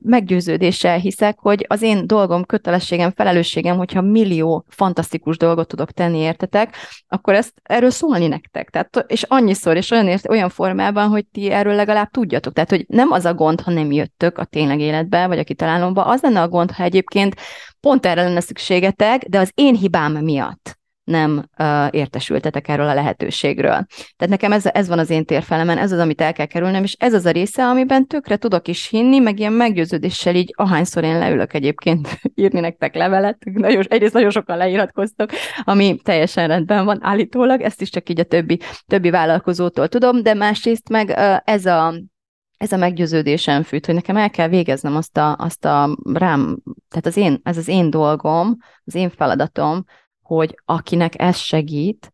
hiszek, 1.00 1.40
hogy 1.40 1.66
az 1.70 1.82
én 1.82 2.08
dolgom, 2.08 2.44
kötelességem, 2.44 3.12
felelősségem, 3.12 3.78
hogyha 3.78 4.02
millió 4.02 4.66
fantasztikus 4.68 5.38
dolgot 5.38 5.68
tudok 5.68 5.92
tenni, 5.92 6.18
értetek, 6.18 6.76
akkor 7.08 7.34
ezt 7.34 7.54
erről 7.64 7.90
szólni 7.90 8.28
nektek. 8.28 8.70
Tehát, 8.70 9.06
és 9.08 9.24
annyiszor, 9.24 9.76
és 9.76 9.92
olyan, 9.92 10.08
ért, 10.08 10.30
olyan 10.30 10.50
formában, 10.50 11.08
hogy 11.08 11.26
ti 11.26 11.52
erről 11.52 11.76
legalább 11.76 12.10
tudjatok. 12.10 12.54
Tehát, 12.54 12.70
hogy 12.70 12.86
nem 12.88 13.12
az 13.12 13.26
a 13.26 13.34
gond, 13.34 13.62
ha 13.62 13.72
nem 13.72 13.92
jöttök 13.92 14.38
a 14.38 14.46
tényleg 14.46 14.80
életbe, 14.80 15.28
vagy 15.28 15.40
a 15.40 15.44
kitalálomba, 15.44 16.06
az 16.06 16.22
lenne 16.22 16.42
a 16.42 16.48
gond, 16.48 16.72
ha 16.72 16.84
egyébként 16.84 17.36
pont 17.80 18.06
erre 18.06 18.24
lenne 18.24 18.40
szükségetek, 18.40 19.24
de 19.24 19.40
az 19.40 19.52
én 19.54 19.76
hibám 19.76 20.14
miatt 20.14 20.84
nem 21.06 21.50
uh, 21.60 21.88
értesültetek 21.92 22.68
erről 22.68 22.88
a 22.88 22.94
lehetőségről. 22.94 23.86
Tehát 24.16 24.28
nekem 24.28 24.52
ez, 24.52 24.66
ez 24.66 24.88
van 24.88 25.00
az 25.00 25.10
én 25.10 25.26
térfelemen, 25.26 25.78
ez 25.78 25.92
az, 25.92 26.00
amit 26.00 26.22
el 26.22 26.34
kell 26.34 26.46
kerülnem, 26.46 26.84
és 26.84 26.96
ez 27.00 27.14
az 27.14 27.26
a 27.26 27.32
része, 27.32 27.66
amiben 27.66 28.08
tökre 28.08 28.38
tudok 28.38 28.68
is 28.68 28.90
hinni, 28.90 29.20
meg 29.20 29.40
ilyen 29.40 29.54
meggyőződéssel 29.54 30.36
így, 30.36 30.54
ahányszor 30.58 31.04
én 31.04 31.18
leülök 31.18 31.54
egyébként 31.54 32.20
írni 32.36 32.60
nektek 32.60 32.96
levelet, 32.96 33.38
nagyon, 33.54 33.84
egyrészt 33.88 34.14
nagyon 34.14 34.30
sokan 34.30 34.58
leiratkoztok, 34.58 35.30
ami 35.64 36.00
teljesen 36.04 36.48
rendben 36.48 36.86
van 36.86 37.00
állítólag, 37.02 37.62
ezt 37.62 37.82
is 37.82 37.90
csak 37.90 38.10
így 38.10 38.20
a 38.20 38.24
többi, 38.24 38.60
többi 38.88 39.10
vállalkozótól 39.10 39.88
tudom, 39.88 40.24
de 40.24 40.34
másrészt 40.34 40.90
meg 40.90 41.08
uh, 41.08 41.38
ez 41.44 41.66
a 41.66 41.94
ez 42.58 42.72
a 42.72 42.78
meggyőződésem 42.78 43.64
fűt, 43.64 43.86
hogy 43.86 43.96
nekem 43.96 44.18
el 44.18 44.30
kell 44.30 44.48
végeznem 44.48 44.96
azt 44.96 45.18
a, 45.18 45.36
azt 45.36 45.66
a 45.66 45.98
rám, 46.14 46.58
tehát 46.90 47.06
az 47.06 47.18
én, 47.18 47.40
ez 47.44 47.58
az 47.58 47.68
én 47.68 47.90
dolgom, 47.90 48.58
az 48.86 48.96
én 48.96 49.10
feladatom, 49.10 49.84
hogy 50.26 50.56
akinek 50.66 51.22
ez 51.22 51.38
segít, 51.38 52.14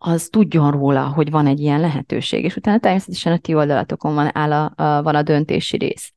az 0.00 0.28
tudjon 0.30 0.70
róla, 0.70 1.08
hogy 1.08 1.30
van 1.30 1.46
egy 1.46 1.60
ilyen 1.60 1.80
lehetőség, 1.80 2.44
és 2.44 2.56
utána 2.56 2.78
természetesen 2.78 3.32
a 3.32 3.38
ti 3.38 3.54
oldalatokon 3.54 4.14
van, 4.14 4.36
áll 4.36 4.52
a, 4.52 4.82
a, 4.82 5.02
van 5.02 5.14
a 5.14 5.22
döntési 5.22 5.76
rész. 5.76 6.12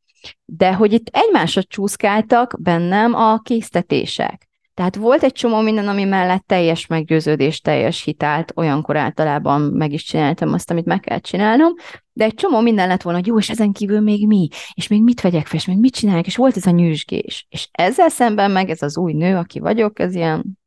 De 0.45 0.73
hogy 0.73 0.93
itt 0.93 1.07
egymásra 1.11 1.63
csúszkáltak 1.63 2.55
bennem 2.61 3.13
a 3.13 3.39
késztetések. 3.39 4.47
Tehát 4.73 4.95
volt 4.95 5.23
egy 5.23 5.31
csomó 5.31 5.61
minden, 5.61 5.87
ami 5.87 6.03
mellett 6.03 6.43
teljes 6.45 6.87
meggyőződés, 6.87 7.61
teljes 7.61 8.03
hitált, 8.03 8.51
olyankor 8.55 8.97
általában 8.97 9.61
meg 9.61 9.93
is 9.93 10.03
csináltam 10.03 10.53
azt, 10.53 10.71
amit 10.71 10.85
meg 10.85 10.99
kell 10.99 11.19
csinálnom, 11.19 11.73
de 12.13 12.23
egy 12.23 12.33
csomó 12.33 12.59
minden 12.59 12.87
lett 12.87 13.01
volna, 13.01 13.19
hogy 13.19 13.27
jó, 13.27 13.37
és 13.37 13.49
ezen 13.49 13.71
kívül 13.71 13.99
még 13.99 14.27
mi, 14.27 14.47
és 14.73 14.87
még 14.87 15.03
mit 15.03 15.21
vegyek 15.21 15.47
fel, 15.47 15.59
és 15.59 15.65
még 15.65 15.77
mit 15.77 15.93
csinálják, 15.93 16.25
és 16.25 16.35
volt 16.35 16.57
ez 16.57 16.65
a 16.65 16.71
nyűsgés. 16.71 17.47
És 17.49 17.67
ezzel 17.71 18.09
szemben 18.09 18.51
meg 18.51 18.69
ez 18.69 18.81
az 18.81 18.97
új 18.97 19.13
nő, 19.13 19.35
aki 19.35 19.59
vagyok, 19.59 19.99
ez 19.99 20.15
ilyen 20.15 20.58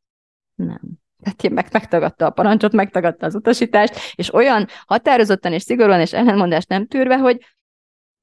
nem. 0.55 0.81
Tehát 1.23 1.49
meg, 1.49 1.67
megtagadta 1.71 2.25
a 2.25 2.29
parancsot, 2.29 2.73
megtagadta 2.73 3.25
az 3.25 3.35
utasítást, 3.35 3.95
és 4.15 4.33
olyan 4.33 4.67
határozottan 4.85 5.53
és 5.53 5.61
szigorúan 5.61 5.99
és 5.99 6.13
ellenmondást 6.13 6.69
nem 6.69 6.87
tűrve, 6.87 7.17
hogy 7.17 7.39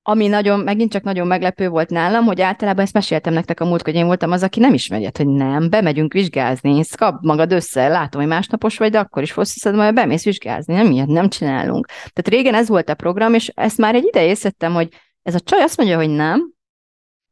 ami 0.02 0.26
nagyon, 0.26 0.60
megint 0.60 0.92
csak 0.92 1.02
nagyon 1.02 1.26
meglepő 1.26 1.68
volt 1.68 1.90
nálam, 1.90 2.24
hogy 2.24 2.40
általában 2.40 2.84
ezt 2.84 2.92
meséltem 2.92 3.32
nektek 3.32 3.60
a 3.60 3.64
múlt, 3.64 3.82
hogy 3.82 3.94
én 3.94 4.06
voltam 4.06 4.30
az, 4.30 4.42
aki 4.42 4.60
nem 4.60 4.74
ismerjet, 4.74 5.16
hogy 5.16 5.26
nem, 5.26 5.70
bemegyünk 5.70 6.12
vizsgázni, 6.12 6.82
kap 6.96 7.22
magad 7.22 7.52
össze, 7.52 7.88
látom, 7.88 8.20
hogy 8.20 8.30
másnapos 8.30 8.78
vagy, 8.78 8.90
de 8.90 8.98
akkor 8.98 9.22
is 9.22 9.32
fogsz 9.32 9.52
hiszed, 9.52 9.74
majd 9.74 9.94
bemész 9.94 10.24
vizsgázni, 10.24 10.74
nem 10.74 10.90
ilyet 10.90 11.06
nem 11.06 11.28
csinálunk. 11.28 11.86
Tehát 11.86 12.28
régen 12.28 12.54
ez 12.54 12.68
volt 12.68 12.88
a 12.88 12.94
program, 12.94 13.34
és 13.34 13.48
ezt 13.48 13.78
már 13.78 13.94
egy 13.94 14.04
ideje 14.04 14.28
észrettem, 14.28 14.72
hogy 14.72 14.88
ez 15.22 15.34
a 15.34 15.40
csaj 15.40 15.60
azt 15.60 15.76
mondja, 15.76 15.96
hogy 15.96 16.10
nem, 16.10 16.52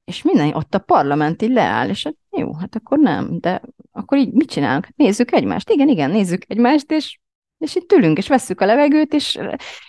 és 0.05 0.23
minden 0.23 0.55
ott 0.55 0.75
a 0.75 0.79
parlament 0.79 1.43
így 1.43 1.53
leáll, 1.53 1.89
és 1.89 2.05
hát 2.05 2.17
jó, 2.31 2.55
hát 2.55 2.75
akkor 2.75 2.99
nem, 2.99 3.41
de 3.41 3.63
akkor 3.99 4.19
így 4.19 4.33
mit 4.33 4.51
csinálunk? 4.51 4.89
Nézzük 4.97 5.33
egymást. 5.33 5.71
Igen, 5.71 5.89
igen, 5.89 6.11
nézzük 6.11 6.43
egymást, 6.47 6.93
és, 6.93 7.19
és 7.59 7.75
itt 7.75 7.93
ülünk, 7.93 8.19
és 8.19 8.29
vesszük 8.29 8.61
a 8.61 8.67
levegőt, 8.67 9.15
és, 9.15 9.39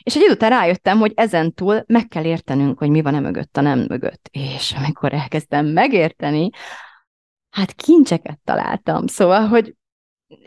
és 0.04 0.16
egy 0.16 0.22
idő 0.22 0.32
után 0.34 0.50
rájöttem, 0.50 0.98
hogy 0.98 1.12
ezen 1.16 1.54
túl 1.54 1.84
meg 1.88 2.08
kell 2.08 2.24
értenünk, 2.24 2.78
hogy 2.80 2.90
mi 2.90 3.02
van 3.02 3.16
e 3.16 3.20
mögött, 3.20 3.58
a 3.58 3.62
nem 3.62 3.80
mögött. 3.80 4.30
És 4.32 4.74
amikor 4.78 5.14
elkezdtem 5.14 5.66
megérteni, 5.66 6.50
hát 7.50 7.74
kincseket 7.74 8.40
találtam. 8.44 9.08
Szóval, 9.08 9.48
hogy 9.48 9.74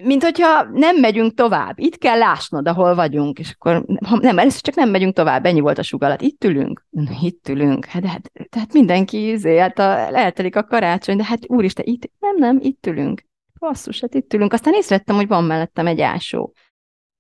mint 0.03 0.23
hogyha 0.23 0.63
nem 0.73 1.01
megyünk 1.01 1.35
tovább. 1.35 1.79
Itt 1.79 1.99
kell 1.99 2.19
lásnod, 2.19 2.69
ahol 2.69 2.95
vagyunk, 2.95 3.39
és 3.39 3.51
akkor 3.51 3.85
ha 4.07 4.19
nem, 4.21 4.39
először 4.39 4.61
csak 4.61 4.75
nem 4.75 4.91
megyünk 4.91 5.15
tovább, 5.15 5.45
ennyi 5.45 5.61
volt 5.61 5.79
a 5.79 5.83
sugalat. 5.83 6.23
Itt 6.23 6.45
ülünk, 6.45 6.87
itt 7.23 7.49
ülünk, 7.49 7.85
hát, 7.85 8.07
hát 8.07 8.31
tehát 8.49 8.73
mindenki, 8.73 9.31
izé, 9.31 9.59
hát 9.59 9.79
a, 9.79 10.17
eltelik 10.17 10.57
a 10.57 10.65
karácsony, 10.65 11.17
de 11.17 11.25
hát 11.25 11.41
úristen, 11.47 11.85
itt, 11.89 12.11
nem, 12.19 12.37
nem, 12.37 12.59
itt 12.61 12.87
ülünk. 12.87 13.25
Basszus, 13.63 14.01
hát 14.01 14.15
itt 14.15 14.35
ülünk. 14.35 14.53
Aztán 14.53 14.75
észrevettem, 14.75 15.17
hogy 15.17 15.27
van 15.27 15.45
mellettem 15.45 15.87
egy 15.87 16.01
ásó. 16.01 16.53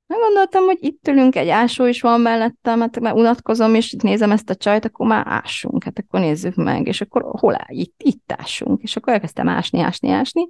Meggondoltam, 0.06 0.64
hogy 0.64 0.78
itt 0.80 1.08
ülünk, 1.08 1.36
egy 1.36 1.48
ásó 1.48 1.84
is 1.84 2.00
van 2.00 2.20
mellettem, 2.20 2.80
hát 2.80 3.00
mert 3.00 3.16
unatkozom, 3.16 3.74
és 3.74 3.92
nézem 3.92 4.30
ezt 4.30 4.50
a 4.50 4.54
csajt, 4.54 4.84
akkor 4.84 5.06
már 5.06 5.24
ássunk, 5.28 5.84
hát 5.84 5.98
akkor 5.98 6.20
nézzük 6.20 6.54
meg, 6.54 6.86
és 6.86 7.00
akkor 7.00 7.22
hol 7.22 7.54
áll? 7.54 7.66
Itt, 7.68 8.02
itt 8.02 8.32
ássunk, 8.36 8.82
és 8.82 8.96
akkor 8.96 9.12
elkezdtem 9.12 9.48
ásni, 9.48 9.80
ásni, 9.80 10.10
ásni, 10.10 10.46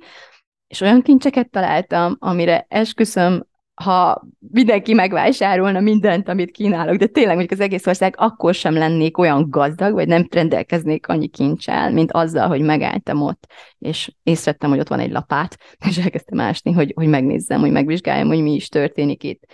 és 0.66 0.80
olyan 0.80 1.02
kincseket 1.02 1.50
találtam, 1.50 2.16
amire 2.18 2.66
esküszöm, 2.68 3.46
ha 3.74 4.22
mindenki 4.38 4.94
megvásárolna 4.94 5.80
mindent, 5.80 6.28
amit 6.28 6.50
kínálok, 6.50 6.96
de 6.96 7.06
tényleg 7.06 7.36
mondjuk 7.36 7.58
az 7.58 7.64
egész 7.64 7.86
ország, 7.86 8.14
akkor 8.18 8.54
sem 8.54 8.74
lennék 8.74 9.18
olyan 9.18 9.50
gazdag, 9.50 9.92
vagy 9.92 10.08
nem 10.08 10.26
rendelkeznék 10.30 11.08
annyi 11.08 11.28
kincsel, 11.28 11.92
mint 11.92 12.12
azzal, 12.12 12.48
hogy 12.48 12.60
megálltam 12.60 13.22
ott, 13.22 13.46
és 13.78 14.12
észrevettem, 14.22 14.70
hogy 14.70 14.78
ott 14.78 14.88
van 14.88 14.98
egy 14.98 15.10
lapát, 15.10 15.56
és 15.88 15.98
elkezdtem 15.98 16.40
ásni, 16.40 16.72
hogy, 16.72 16.92
hogy 16.94 17.06
megnézzem, 17.06 17.60
hogy 17.60 17.70
megvizsgáljam, 17.70 18.28
hogy 18.28 18.42
mi 18.42 18.54
is 18.54 18.68
történik 18.68 19.22
itt. 19.22 19.44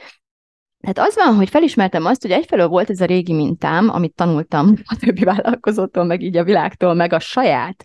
Tehát 0.80 1.10
az 1.10 1.14
van, 1.14 1.34
hogy 1.34 1.48
felismertem 1.48 2.04
azt, 2.04 2.22
hogy 2.22 2.30
egyfelől 2.30 2.68
volt 2.68 2.90
ez 2.90 3.00
a 3.00 3.04
régi 3.04 3.32
mintám, 3.32 3.88
amit 3.88 4.14
tanultam 4.14 4.74
a 4.84 4.96
többi 5.00 5.24
vállalkozótól, 5.24 6.04
meg 6.04 6.22
így 6.22 6.36
a 6.36 6.44
világtól, 6.44 6.94
meg 6.94 7.12
a 7.12 7.18
saját 7.18 7.84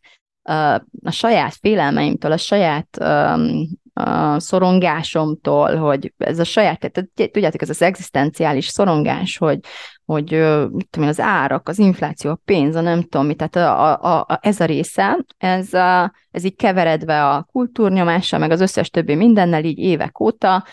a 1.04 1.12
saját 1.12 1.54
félelmeimtől, 1.54 2.32
a 2.32 2.38
saját 2.38 2.98
a 3.94 4.40
szorongásomtól, 4.40 5.76
hogy 5.76 6.14
ez 6.18 6.40
a 6.40 6.44
saját, 6.44 6.80
tehát 6.80 7.32
tudjátok, 7.32 7.62
ez 7.62 7.70
az 7.70 7.82
egzisztenciális 7.82 8.68
szorongás, 8.68 9.38
hogy, 9.38 9.60
hogy 10.06 10.32
mit 10.72 10.88
tudom 10.90 11.08
én, 11.08 11.08
az 11.08 11.20
árak, 11.20 11.68
az 11.68 11.80
infláció, 11.80 12.32
a 12.32 12.40
pénz, 12.46 12.76
a 12.76 12.82
nem 12.82 13.02
tudom 13.02 13.26
mi, 13.26 13.36
tehát 13.36 13.56
a, 13.56 14.04
a, 14.04 14.26
a, 14.28 14.40
ez 14.42 14.60
a 14.60 14.66
része, 14.66 15.26
ez, 15.38 15.74
a, 15.74 16.14
ez 16.32 16.44
így 16.44 16.56
keveredve 16.56 17.30
a 17.30 17.44
kultúrnyomással, 17.52 18.40
meg 18.40 18.52
az 18.52 18.62
összes 18.62 18.90
többi 18.90 19.16
mindennel 19.16 19.64
így 19.64 19.80
évek 19.80 20.20
óta, 20.20 20.64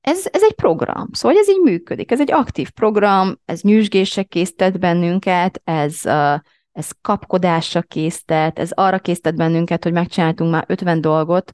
ez, 0.00 0.26
ez 0.30 0.42
egy 0.42 0.54
program, 0.54 1.08
szóval 1.12 1.38
ez 1.38 1.48
így 1.48 1.60
működik, 1.62 2.10
ez 2.10 2.20
egy 2.20 2.32
aktív 2.32 2.70
program, 2.70 3.38
ez 3.44 3.60
nyűsgések 3.60 4.26
késztet 4.26 4.78
bennünket, 4.78 5.60
ez, 5.64 6.04
ez 6.72 6.90
kapkodásra 7.00 7.82
késztet, 7.82 8.58
ez 8.58 8.70
arra 8.74 8.98
késztet 8.98 9.36
bennünket, 9.36 9.82
hogy 9.84 9.92
megcsináltunk 9.92 10.50
már 10.50 10.64
50 10.66 11.00
dolgot, 11.00 11.50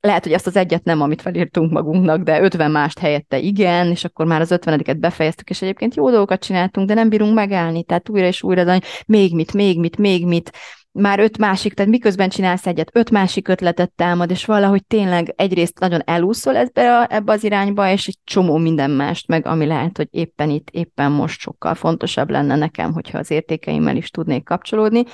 lehet, 0.00 0.24
hogy 0.24 0.32
azt 0.32 0.46
az 0.46 0.56
egyet 0.56 0.84
nem, 0.84 1.00
amit 1.00 1.22
felírtunk 1.22 1.72
magunknak, 1.72 2.22
de 2.22 2.40
50 2.40 2.70
mást 2.70 2.98
helyette 2.98 3.38
igen, 3.38 3.90
és 3.90 4.04
akkor 4.04 4.26
már 4.26 4.40
az 4.40 4.54
50-et 4.54 4.96
befejeztük, 4.98 5.50
és 5.50 5.62
egyébként 5.62 5.94
jó 5.94 6.10
dolgokat 6.10 6.44
csináltunk, 6.44 6.88
de 6.88 6.94
nem 6.94 7.08
bírunk 7.08 7.34
megállni, 7.34 7.84
tehát 7.84 8.08
újra 8.08 8.26
és 8.26 8.42
újra, 8.42 8.64
de 8.64 8.80
még 9.06 9.34
mit, 9.34 9.52
még 9.52 9.78
mit, 9.78 9.96
még 9.96 10.26
mit, 10.26 10.52
már 10.92 11.18
öt 11.18 11.38
másik, 11.38 11.74
tehát 11.74 11.90
miközben 11.90 12.28
csinálsz 12.28 12.66
egyet, 12.66 12.90
öt 12.92 13.10
másik 13.10 13.48
ötletet 13.48 13.92
támad, 13.92 14.30
és 14.30 14.44
valahogy 14.44 14.86
tényleg 14.86 15.32
egyrészt 15.36 15.78
nagyon 15.78 16.00
elúszol 16.04 16.56
ebbe, 16.56 16.98
a, 16.98 17.06
ebbe 17.10 17.32
az 17.32 17.44
irányba, 17.44 17.90
és 17.90 18.06
egy 18.06 18.18
csomó 18.24 18.56
minden 18.56 18.90
mást, 18.90 19.26
meg 19.26 19.46
ami 19.46 19.66
lehet, 19.66 19.96
hogy 19.96 20.08
éppen 20.10 20.50
itt, 20.50 20.70
éppen 20.70 21.12
most 21.12 21.40
sokkal 21.40 21.74
fontosabb 21.74 22.30
lenne 22.30 22.56
nekem, 22.56 22.92
hogyha 22.92 23.18
az 23.18 23.30
értékeimmel 23.30 23.96
is 23.96 24.10
tudnék 24.10 24.44
kapcsolódni, 24.44 25.04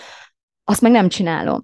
azt 0.64 0.80
meg 0.80 0.92
nem 0.92 1.08
csinálom. 1.08 1.62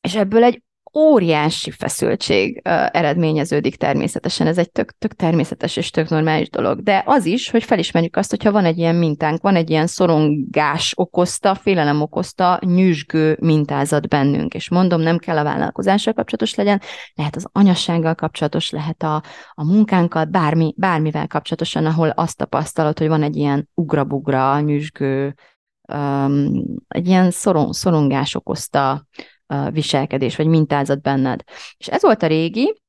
és 0.00 0.14
ebből 0.14 0.44
egy 0.44 0.62
óriási 0.98 1.70
feszültség 1.70 2.60
eredményeződik 2.92 3.76
természetesen. 3.76 4.46
Ez 4.46 4.58
egy 4.58 4.70
tök, 4.70 4.90
tök 4.98 5.14
természetes 5.14 5.76
és 5.76 5.90
tök 5.90 6.08
normális 6.08 6.50
dolog. 6.50 6.82
De 6.82 7.02
az 7.06 7.24
is, 7.24 7.50
hogy 7.50 7.64
felismerjük 7.64 8.16
azt, 8.16 8.30
hogyha 8.30 8.52
van 8.52 8.64
egy 8.64 8.78
ilyen 8.78 8.94
mintánk, 8.94 9.42
van 9.42 9.56
egy 9.56 9.70
ilyen 9.70 9.86
szorongás 9.86 10.92
okozta, 10.96 11.54
félelem 11.54 12.00
okozta, 12.00 12.58
nyüzsgő 12.64 13.36
mintázat 13.40 14.08
bennünk. 14.08 14.54
És 14.54 14.68
mondom, 14.68 15.00
nem 15.00 15.18
kell 15.18 15.38
a 15.38 15.44
vállalkozással 15.44 16.12
kapcsolatos 16.12 16.54
legyen, 16.54 16.80
lehet 17.14 17.36
az 17.36 17.46
anyassággal 17.52 18.14
kapcsolatos, 18.14 18.70
lehet 18.70 19.02
a, 19.02 19.22
a 19.52 19.64
munkánkkal, 19.64 20.24
bármi, 20.24 20.74
bármivel 20.76 21.26
kapcsolatosan, 21.26 21.86
ahol 21.86 22.08
azt 22.08 22.36
tapasztalod, 22.36 22.98
hogy 22.98 23.08
van 23.08 23.22
egy 23.22 23.36
ilyen 23.36 23.68
ugrabugra, 23.74 24.60
nyüzsgő, 24.60 25.34
um, 25.92 26.64
egy 26.88 27.06
ilyen 27.06 27.30
szorong, 27.30 27.74
szorongás 27.74 28.34
okozta 28.34 29.06
viselkedés 29.72 30.36
vagy 30.36 30.46
mintázat 30.46 31.02
benned. 31.02 31.40
És 31.76 31.88
ez 31.88 32.02
volt 32.02 32.22
a 32.22 32.26
régi, 32.26 32.82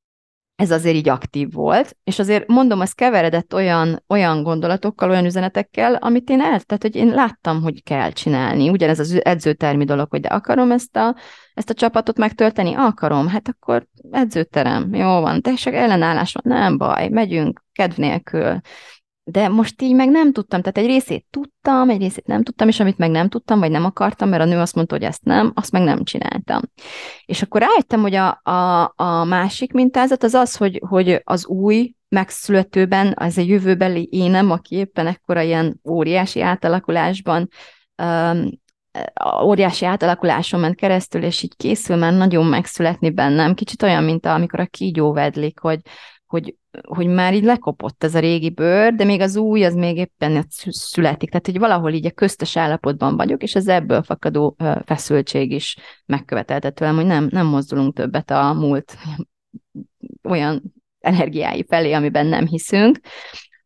ez 0.55 0.71
azért 0.71 0.95
így 0.95 1.09
aktív 1.09 1.51
volt, 1.51 1.97
és 2.03 2.19
azért 2.19 2.47
mondom, 2.47 2.81
ez 2.81 2.91
keveredett 2.91 3.53
olyan, 3.53 4.03
olyan 4.07 4.43
gondolatokkal, 4.43 5.09
olyan 5.09 5.25
üzenetekkel, 5.25 5.95
amit 5.95 6.29
én 6.29 6.41
el, 6.41 6.59
tehát 6.59 6.81
hogy 6.81 6.95
én 6.95 7.07
láttam, 7.07 7.61
hogy 7.61 7.83
kell 7.83 8.11
csinálni. 8.11 8.69
Ugyanez 8.69 8.99
az 8.99 9.25
edzőtermi 9.25 9.85
dolog, 9.85 10.09
hogy 10.09 10.19
de 10.21 10.27
akarom 10.27 10.71
ezt 10.71 10.95
a, 10.95 11.15
ezt 11.53 11.69
a 11.69 11.73
csapatot 11.73 12.17
megtölteni? 12.17 12.73
Akarom, 12.73 13.27
hát 13.27 13.47
akkor 13.47 13.85
edzőterem, 14.11 14.93
jó 14.93 15.19
van, 15.19 15.41
tessék 15.41 15.73
ellenállás 15.73 16.33
van, 16.33 16.57
nem 16.57 16.77
baj, 16.77 17.07
megyünk. 17.09 17.63
Kedv 17.71 17.99
nélkül 17.99 18.59
de 19.27 19.47
most 19.47 19.81
így 19.81 19.95
meg 19.95 20.09
nem 20.09 20.31
tudtam, 20.31 20.59
tehát 20.59 20.77
egy 20.77 20.85
részét 20.85 21.25
tudtam, 21.29 21.89
egy 21.89 21.99
részét 21.99 22.27
nem 22.27 22.43
tudtam, 22.43 22.67
és 22.67 22.79
amit 22.79 22.97
meg 22.97 23.11
nem 23.11 23.29
tudtam, 23.29 23.59
vagy 23.59 23.71
nem 23.71 23.85
akartam, 23.85 24.29
mert 24.29 24.41
a 24.41 24.45
nő 24.45 24.59
azt 24.59 24.75
mondta, 24.75 24.95
hogy 24.95 25.03
ezt 25.03 25.23
nem, 25.23 25.51
azt 25.55 25.71
meg 25.71 25.83
nem 25.83 26.03
csináltam. 26.03 26.61
És 27.25 27.41
akkor 27.41 27.61
rájöttem, 27.61 28.01
hogy 28.01 28.15
a, 28.15 28.39
a, 28.43 28.93
a 28.95 29.23
másik 29.23 29.73
mintázat 29.73 30.23
az 30.23 30.33
az, 30.33 30.55
hogy, 30.55 30.81
hogy 30.87 31.21
az 31.23 31.45
új 31.45 31.93
megszületőben, 32.09 33.13
az 33.17 33.37
a 33.37 33.41
jövőbeli 33.41 34.07
énem, 34.11 34.51
aki 34.51 34.75
éppen 34.75 35.07
ekkora 35.07 35.41
ilyen 35.41 35.79
óriási 35.89 36.41
átalakulásban 36.41 37.49
um, 38.03 38.49
óriási 39.43 39.85
átalakuláson 39.85 40.59
ment 40.59 40.75
keresztül, 40.75 41.23
és 41.23 41.43
így 41.43 41.55
készül 41.55 41.95
már 41.95 42.13
nagyon 42.13 42.45
megszületni 42.45 43.09
bennem. 43.09 43.53
Kicsit 43.53 43.83
olyan, 43.83 44.03
mint 44.03 44.25
amikor 44.25 44.59
a 44.59 44.65
kígyó 44.65 45.13
vedlik, 45.13 45.59
hogy, 45.59 45.79
hogy, 46.25 46.55
hogy 46.81 47.07
már 47.07 47.33
így 47.33 47.43
lekopott 47.43 48.03
ez 48.03 48.15
a 48.15 48.19
régi 48.19 48.49
bőr, 48.49 48.93
de 48.93 49.03
még 49.03 49.21
az 49.21 49.35
új, 49.35 49.63
az 49.63 49.73
még 49.73 49.97
éppen 49.97 50.45
születik. 50.69 51.29
Tehát, 51.29 51.45
hogy 51.45 51.59
valahol 51.59 51.91
így 51.91 52.05
a 52.05 52.11
köztes 52.11 52.57
állapotban 52.57 53.15
vagyok, 53.15 53.43
és 53.43 53.55
az 53.55 53.67
ebből 53.67 54.03
fakadó 54.03 54.55
feszültség 54.85 55.51
is 55.51 55.77
megkövetelte 56.05 56.69
tőlem, 56.69 56.95
hogy 56.95 57.05
nem, 57.05 57.27
nem 57.31 57.45
mozdulunk 57.45 57.95
többet 57.95 58.31
a 58.31 58.53
múlt 58.53 58.97
olyan 60.23 60.61
energiái 60.99 61.65
felé, 61.67 61.91
amiben 61.91 62.25
nem 62.25 62.47
hiszünk. 62.47 62.99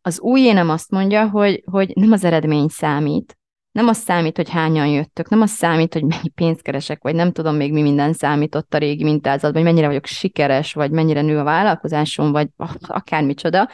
Az 0.01 0.19
új 0.19 0.41
énem 0.41 0.69
azt 0.69 0.91
mondja, 0.91 1.29
hogy, 1.29 1.63
hogy 1.65 1.91
nem 1.95 2.11
az 2.11 2.23
eredmény 2.23 2.67
számít, 2.67 3.38
nem 3.79 3.87
az 3.87 3.97
számít, 3.97 4.35
hogy 4.35 4.49
hányan 4.49 4.87
jöttök, 4.87 5.29
nem 5.29 5.41
az 5.41 5.49
számít, 5.49 5.93
hogy 5.93 6.03
mennyi 6.03 6.29
pénzt 6.29 6.61
keresek, 6.61 7.03
vagy 7.03 7.15
nem 7.15 7.31
tudom 7.31 7.55
még 7.55 7.73
mi 7.73 7.81
minden 7.81 8.13
számított 8.13 8.73
a 8.73 8.77
régi 8.77 9.03
mintázatban, 9.03 9.51
vagy 9.51 9.63
mennyire 9.63 9.87
vagyok 9.87 10.05
sikeres, 10.05 10.73
vagy 10.73 10.91
mennyire 10.91 11.21
nő 11.21 11.37
a 11.39 11.43
vállalkozásom, 11.43 12.31
vagy 12.31 12.47
akármicsoda, 12.87 13.69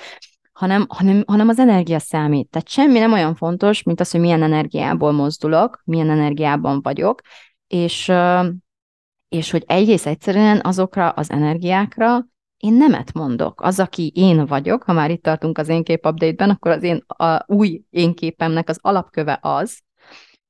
hanem, 0.54 0.86
hanem, 0.90 1.24
hanem 1.28 1.48
az 1.48 1.60
energia 1.60 2.00
számít. 2.00 2.50
Tehát 2.50 2.70
semmi 2.70 3.00
nem 3.00 3.14
olyan 3.14 3.36
fontos, 3.36 3.84
mint 3.84 4.00
az, 4.00 4.12
hogy 4.12 4.20
milyen 4.20 4.44
energiából 4.44 5.12
mozdulok, 5.12 5.82
milyen 5.86 6.10
energiában 6.10 6.82
vagyok, 6.82 7.22
és, 7.68 8.12
és 9.30 9.52
hogy 9.52 9.64
egész 9.68 10.06
egyszerűen 10.06 10.60
azokra 10.64 11.10
az 11.10 11.32
energiákra 11.32 12.26
én 12.58 12.74
nemet 12.74 13.14
mondok. 13.14 13.62
Az, 13.62 13.80
aki 13.80 14.12
én 14.16 14.46
vagyok, 14.46 14.84
ha 14.84 14.94
már 14.94 15.12
itt 15.12 15.24
tartunk 15.24 15.58
az 15.58 15.70
én 15.70 15.84
kép 15.84 16.06
update-ben, 16.06 16.50
akkor 16.50 16.72
az 16.72 16.84
én 16.84 17.04
a 17.08 17.54
új 17.54 17.82
én 17.90 18.14
képemnek 18.14 18.70
az 18.70 18.80
alapköve 18.82 19.40
az, 19.42 19.80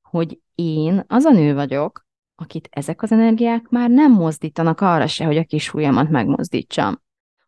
hogy 0.09 0.39
én 0.55 1.03
az 1.07 1.25
a 1.25 1.31
nő 1.31 1.53
vagyok, 1.53 2.05
akit 2.35 2.67
ezek 2.71 3.01
az 3.01 3.11
energiák 3.11 3.69
már 3.69 3.89
nem 3.89 4.11
mozdítanak 4.11 4.81
arra 4.81 5.07
se, 5.07 5.25
hogy 5.25 5.37
a 5.37 5.43
kis 5.43 5.73
ujjamat 5.73 6.09
megmozdítsam. 6.09 7.01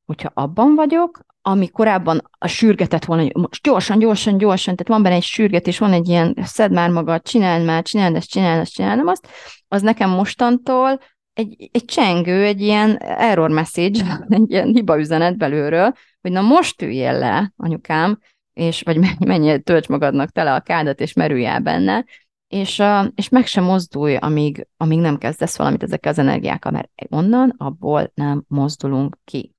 Hogyha 0.06 0.32
abban 0.34 0.76
vagyok, 0.76 1.20
ami 1.42 1.68
korábban 1.68 2.30
a 2.38 2.48
sürgetett 2.48 3.06
volna, 3.06 3.22
hogy 3.22 3.36
most 3.36 3.64
gyorsan, 3.64 4.00
gyorsan, 4.00 4.38
gyorsan, 4.38 4.76
tehát 4.76 4.92
van 4.92 5.04
benne 5.04 5.16
egy 5.16 5.24
sürgetés, 5.24 5.78
van 5.78 5.94
egy 5.94 6.08
ilyen, 6.08 6.38
szed 6.44 6.72
már 6.72 6.90
magad, 6.90 7.22
csináld 7.22 7.66
már, 7.66 7.84
csináld 7.84 8.16
ezt, 8.16 8.30
csináld 8.30 8.60
ezt, 8.60 8.74
csináld 8.74 9.08
azt, 9.08 9.28
az 9.68 9.82
nekem 9.82 10.10
mostantól 10.10 11.00
egy, 11.34 11.70
egy 11.72 11.86
csengő, 11.86 12.44
egy 12.44 12.62
ilyen 12.62 12.98
error 12.98 13.50
message, 13.50 14.20
egy 14.30 14.52
ilyen 14.52 14.68
hiba 14.68 15.00
üzenet 15.00 15.38
belülről, 15.38 15.94
hogy 16.22 16.32
na 16.32 16.42
most 16.42 16.82
üljél 16.82 17.20
le, 17.20 17.54
anyukám, 17.58 18.20
és 18.54 18.82
vagy 18.82 18.98
menj, 19.20 19.58
tölts 19.58 19.88
magadnak 19.88 20.30
tele 20.30 20.54
a 20.54 20.62
kádat, 20.62 21.00
és 21.00 21.14
merülj 21.14 21.46
el 21.46 21.60
benne, 21.60 22.06
és, 22.48 22.84
és 23.16 23.30
meg 23.30 23.46
sem 23.46 23.64
mozdulj, 23.64 24.16
amíg, 24.16 24.68
amíg 24.78 25.00
nem 25.00 25.18
kezdesz 25.18 25.58
valamit 25.58 25.84
ezekkel 25.84 26.12
az 26.12 26.20
energiákkal, 26.20 26.72
mert 26.72 26.90
onnan, 27.10 27.54
abból 27.58 28.12
nem 28.14 28.44
mozdulunk 28.48 29.18
ki. 29.26 29.56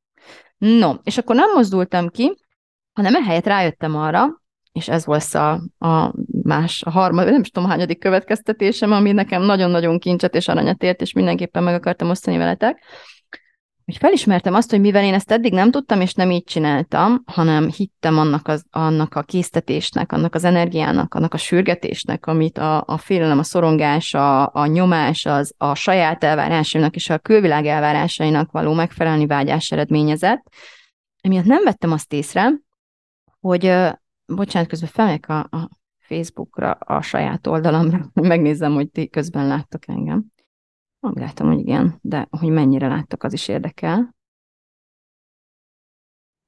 No, 0.59 0.95
és 1.03 1.19
akkor 1.19 1.37
nem 1.37 1.51
mozdultam 1.55 2.09
ki, 2.09 2.37
hanem 2.93 3.15
ehelyett 3.15 3.47
rájöttem 3.47 3.97
arra, 3.97 4.43
és 4.73 4.89
ez 4.89 5.07
volt 5.07 5.35
a, 5.35 5.53
a 5.79 6.15
más, 6.43 6.83
a 6.83 6.91
harmadik, 6.91 7.31
nem 7.33 7.41
is 7.41 7.51
tudom, 7.51 7.69
hányadik 7.69 7.99
következtetésem, 7.99 8.93
ami 8.93 9.13
nekem 9.13 9.43
nagyon-nagyon 9.43 9.99
kincset 9.99 10.35
és 10.35 10.49
aranyat 10.49 10.83
ért, 10.83 11.01
és 11.01 11.13
mindenképpen 11.13 11.63
meg 11.63 11.75
akartam 11.75 12.11
osztani 12.11 12.37
veletek, 12.37 12.83
hogy 13.89 13.97
felismertem 13.97 14.55
azt, 14.55 14.71
hogy 14.71 14.81
mivel 14.81 15.05
én 15.05 15.15
ezt 15.15 15.31
eddig 15.31 15.53
nem 15.53 15.71
tudtam, 15.71 16.01
és 16.01 16.15
nem 16.15 16.31
így 16.31 16.45
csináltam, 16.45 17.23
hanem 17.27 17.71
hittem 17.71 18.19
annak, 18.19 18.49
az, 18.49 18.65
annak 18.71 19.15
a 19.15 19.23
késztetésnek, 19.23 20.13
annak 20.13 20.35
az 20.35 20.45
energiának, 20.45 21.15
annak 21.15 21.35
a 21.35 21.37
sürgetésnek, 21.37 22.27
amit 22.27 22.59
a, 22.59 22.85
a 22.87 22.97
félelem, 22.99 23.39
a 23.39 23.43
szorongás, 23.43 24.15
a, 24.15 24.55
a 24.55 24.67
nyomás, 24.67 25.27
az 25.27 25.55
a 25.57 25.75
saját 25.75 26.25
elvárásainak 26.25 26.95
és 26.95 27.11
a 27.11 27.19
külvilág 27.19 27.67
elvárásainak 27.67 28.51
való 28.51 28.73
megfelelni 28.73 29.27
vágyás 29.27 29.71
eredményezett. 29.71 30.43
Emiatt 31.21 31.45
nem 31.45 31.65
vettem 31.65 31.93
azt 31.93 32.13
észre, 32.13 32.53
hogy, 33.41 33.75
bocsánat, 34.27 34.69
közben 34.69 34.91
felmegyek 34.93 35.29
a, 35.29 35.39
a 35.39 35.69
Facebookra, 35.99 36.71
a 36.71 37.03
saját 37.03 37.47
oldalamra, 37.47 38.11
megnézem, 38.35 38.75
hogy 38.75 38.91
ti 38.91 39.09
közben 39.09 39.47
láttok 39.47 39.89
engem. 39.89 40.25
Nem 41.01 41.13
látom, 41.15 41.49
hogy 41.49 41.59
igen, 41.59 41.99
de 42.03 42.27
hogy 42.31 42.49
mennyire 42.49 42.89
láttak, 42.89 43.23
az 43.23 43.33
is 43.33 43.49
érdekel. 43.49 44.17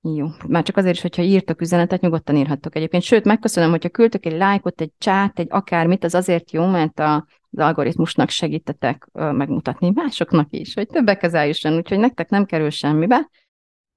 Jó, 0.02 0.26
már 0.48 0.62
csak 0.62 0.76
azért 0.76 0.94
is, 0.94 1.00
hogyha 1.00 1.22
írtok 1.22 1.60
üzenetet, 1.60 2.00
nyugodtan 2.00 2.36
írhattok 2.36 2.76
egyébként. 2.76 3.02
Sőt, 3.02 3.24
megköszönöm, 3.24 3.70
hogyha 3.70 3.88
küldtök 3.88 4.26
egy 4.26 4.36
lájkot, 4.36 4.80
egy 4.80 4.92
csát, 4.98 5.38
egy 5.38 5.46
akármit, 5.50 6.04
az 6.04 6.14
azért 6.14 6.50
jó, 6.50 6.66
mert 6.66 6.98
a, 6.98 7.14
az 7.50 7.58
algoritmusnak 7.58 8.28
segítetek 8.28 9.08
megmutatni 9.12 9.90
másoknak 9.94 10.52
is, 10.52 10.74
hogy 10.74 10.86
többekhez 10.86 11.34
eljusson, 11.34 11.76
úgyhogy 11.76 11.98
nektek 11.98 12.28
nem 12.28 12.44
kerül 12.44 12.70
semmibe. 12.70 13.30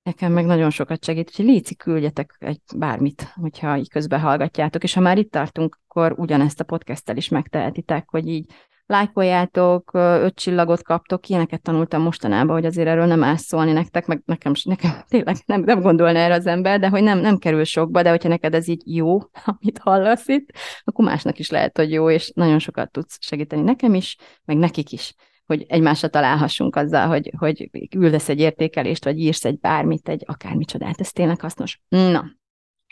Nekem 0.03 0.31
meg 0.31 0.45
nagyon 0.45 0.69
sokat 0.69 1.03
segít, 1.03 1.35
hogy 1.35 1.45
léci 1.45 1.75
küldjetek 1.75 2.35
egy 2.39 2.61
bármit, 2.77 3.33
hogyha 3.35 3.77
így 3.77 3.89
közben 3.89 4.19
hallgatjátok, 4.19 4.83
és 4.83 4.93
ha 4.93 5.01
már 5.01 5.17
itt 5.17 5.31
tartunk, 5.31 5.79
akkor 5.85 6.13
ugyanezt 6.17 6.59
a 6.59 6.63
podcasttel 6.63 7.17
is 7.17 7.29
megtehetitek, 7.29 8.09
hogy 8.09 8.27
így 8.27 8.51
lájkoljátok, 8.93 9.91
öt 9.93 10.35
csillagot 10.35 10.83
kaptok, 10.83 11.29
ilyeneket 11.29 11.61
tanultam 11.61 12.01
mostanában, 12.01 12.55
hogy 12.55 12.65
azért 12.65 12.87
erről 12.87 13.05
nem 13.05 13.23
áll 13.23 13.35
szólni 13.35 13.71
nektek, 13.71 14.05
meg 14.05 14.21
nekem, 14.25 14.53
nekem 14.63 14.91
tényleg 15.09 15.35
nem, 15.45 15.61
nem 15.61 15.81
gondolna 15.81 16.19
erre 16.19 16.33
az 16.33 16.47
ember, 16.47 16.79
de 16.79 16.89
hogy 16.89 17.03
nem, 17.03 17.19
nem 17.19 17.37
kerül 17.37 17.63
sokba, 17.63 18.01
de 18.01 18.09
hogyha 18.09 18.29
neked 18.29 18.53
ez 18.53 18.67
így 18.67 18.95
jó, 18.95 19.17
amit 19.59 19.79
hallasz 19.79 20.27
itt, 20.27 20.49
akkor 20.83 21.05
másnak 21.05 21.39
is 21.39 21.49
lehet, 21.49 21.77
hogy 21.77 21.91
jó, 21.91 22.09
és 22.09 22.31
nagyon 22.35 22.59
sokat 22.59 22.91
tudsz 22.91 23.17
segíteni 23.19 23.61
nekem 23.61 23.93
is, 23.93 24.17
meg 24.45 24.57
nekik 24.57 24.91
is 24.91 25.13
hogy 25.45 25.65
egymásra 25.67 26.07
találhassunk 26.07 26.75
azzal, 26.75 27.07
hogy, 27.07 27.31
hogy 27.37 27.69
küldesz 27.89 28.29
egy 28.29 28.39
értékelést, 28.39 29.03
vagy 29.03 29.19
írsz 29.19 29.45
egy 29.45 29.59
bármit, 29.59 30.09
egy 30.09 30.23
akármicsodát, 30.25 30.99
ez 30.99 31.11
tényleg 31.11 31.41
hasznos. 31.41 31.81
Na, 31.87 32.25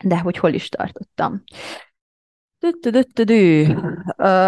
de 0.03 0.19
hogy 0.19 0.37
hol 0.37 0.53
is 0.53 0.69
tartottam. 0.69 1.43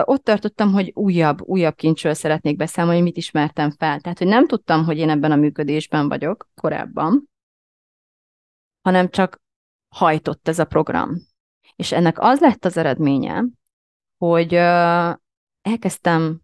Ott 0.04 0.24
tartottam, 0.24 0.72
hogy 0.72 0.92
újabb, 0.96 1.42
újabb 1.42 1.76
kincsről 1.76 2.14
szeretnék 2.14 2.56
beszámolni, 2.58 3.02
mit 3.02 3.18
ismertem 3.18 3.72
fel. 3.72 4.00
Tehát, 4.00 4.18
hogy 4.18 4.28
nem 4.28 4.48
tudtam, 4.48 4.86
hogy 4.86 4.98
én 4.98 5.10
ebben 5.10 5.32
a 5.32 5.36
működésben 5.36 6.08
vagyok 6.08 6.50
korábban, 6.56 7.30
hanem 8.82 9.10
csak 9.10 9.42
hajtott 9.96 10.48
ez 10.48 10.60
a 10.60 10.66
program. 10.66 11.16
És 11.76 11.92
ennek 11.92 12.20
az 12.20 12.40
lett 12.40 12.66
az 12.66 12.78
eredménye, 12.78 13.44
hogy 14.18 14.54
elkezdtem 15.62 16.42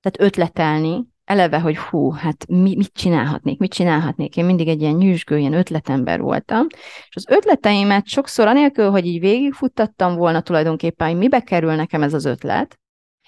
tehát 0.00 0.20
ötletelni, 0.20 1.11
eleve, 1.24 1.60
hogy 1.60 1.76
hú, 1.76 2.10
hát 2.10 2.46
mi, 2.48 2.76
mit 2.76 2.92
csinálhatnék, 2.92 3.58
mit 3.58 3.72
csinálhatnék. 3.72 4.36
Én 4.36 4.44
mindig 4.44 4.68
egy 4.68 4.80
ilyen 4.80 4.94
nyűsgő, 4.94 5.38
ilyen 5.38 5.52
ötletember 5.52 6.20
voltam, 6.20 6.66
és 7.08 7.16
az 7.16 7.26
ötleteimet 7.28 8.06
sokszor 8.06 8.46
anélkül, 8.46 8.90
hogy 8.90 9.06
így 9.06 9.20
végigfuttattam 9.20 10.14
volna 10.16 10.40
tulajdonképpen, 10.40 11.08
hogy 11.08 11.16
mibe 11.16 11.40
kerül 11.40 11.74
nekem 11.74 12.02
ez 12.02 12.14
az 12.14 12.24
ötlet, 12.24 12.78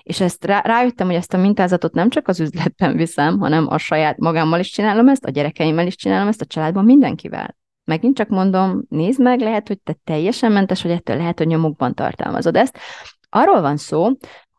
És 0.02 0.20
ezt 0.20 0.44
rá, 0.44 0.60
rájöttem, 0.60 1.06
hogy 1.06 1.16
ezt 1.16 1.34
a 1.34 1.36
mintázatot 1.36 1.94
nem 1.94 2.10
csak 2.10 2.28
az 2.28 2.40
üzletben 2.40 2.96
viszem, 2.96 3.38
hanem 3.38 3.66
a 3.68 3.78
saját 3.78 4.18
magammal 4.18 4.60
is 4.60 4.70
csinálom 4.70 5.08
ezt, 5.08 5.24
a 5.24 5.30
gyerekeimmel 5.30 5.86
is 5.86 5.96
csinálom 5.96 6.28
ezt, 6.28 6.40
a 6.40 6.44
családban 6.46 6.84
mindenkivel. 6.84 7.56
Megint 7.84 8.16
csak 8.16 8.28
mondom, 8.28 8.82
nézd 8.88 9.20
meg, 9.20 9.40
lehet, 9.40 9.68
hogy 9.68 9.80
te 9.80 9.96
teljesen 10.04 10.52
mentes, 10.52 10.82
vagy 10.82 10.92
ettől 10.92 11.16
lehet, 11.16 11.38
hogy 11.38 11.46
nyomukban 11.46 11.94
tartalmazod 11.94 12.56
ezt. 12.56 12.78
Arról 13.28 13.60
van 13.60 13.76
szó, 13.76 14.10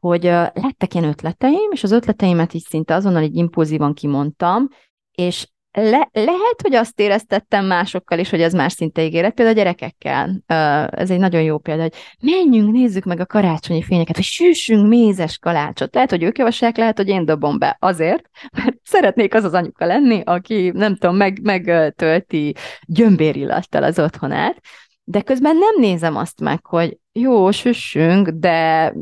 hogy 0.08 0.24
lettek 0.24 0.94
ilyen 0.94 1.08
ötleteim, 1.08 1.72
és 1.72 1.84
az 1.84 1.92
ötleteimet 1.92 2.54
így 2.54 2.66
szinte 2.70 2.94
azonnal 2.94 3.24
így 3.24 3.36
impulzívan 3.36 3.94
kimondtam, 3.94 4.68
és 5.12 5.48
le, 5.72 6.10
lehet, 6.14 6.62
hogy 6.62 6.76
azt 6.76 7.00
éreztettem 7.00 7.66
másokkal 7.66 8.20
is, 8.20 8.30
hogy 8.30 8.42
ez 8.42 8.54
más 8.54 8.74
szinte 8.74 9.04
ígéret, 9.04 9.34
például 9.34 9.58
a 9.58 9.62
gyerekekkel. 9.62 10.42
Ez 10.90 11.12
egy 11.12 11.20
nagyon 11.20 11.42
jó 11.42 11.58
példa, 11.58 11.82
hogy 11.82 11.94
menjünk, 12.20 12.72
nézzük 12.72 13.04
meg 13.04 13.20
a 13.20 13.26
karácsonyi 13.26 13.84
fényeket, 13.84 14.16
vagy 14.16 14.26
süssünk 14.26 14.88
mézes 14.88 15.38
kalácsot. 15.38 15.94
Lehet, 15.94 16.10
hogy 16.10 16.24
ők 16.24 16.38
javaslják, 16.38 16.78
lehet, 16.78 16.98
hogy 16.98 17.08
én 17.08 17.26
dobom 17.26 17.60
be. 17.60 17.78
Azért, 17.80 18.30
mert 18.52 18.76
szeretnék 18.84 19.34
az 19.34 19.44
az 19.44 19.54
anyuka 19.54 19.86
lenni, 19.86 20.22
aki 20.26 20.72
nem 20.74 20.96
tudom, 20.96 21.16
meg, 21.16 21.40
megtölti 21.44 22.56
gyömbérillattal 22.82 23.84
az 23.84 24.00
otthonát, 24.00 24.60
de 25.04 25.22
közben 25.22 25.58
nem 25.58 25.76
nézem 25.78 26.16
azt 26.16 26.42
meg, 26.42 26.66
hogy 26.66 26.98
jó, 27.12 27.52
süssünk, 27.52 28.30
de 28.30 28.94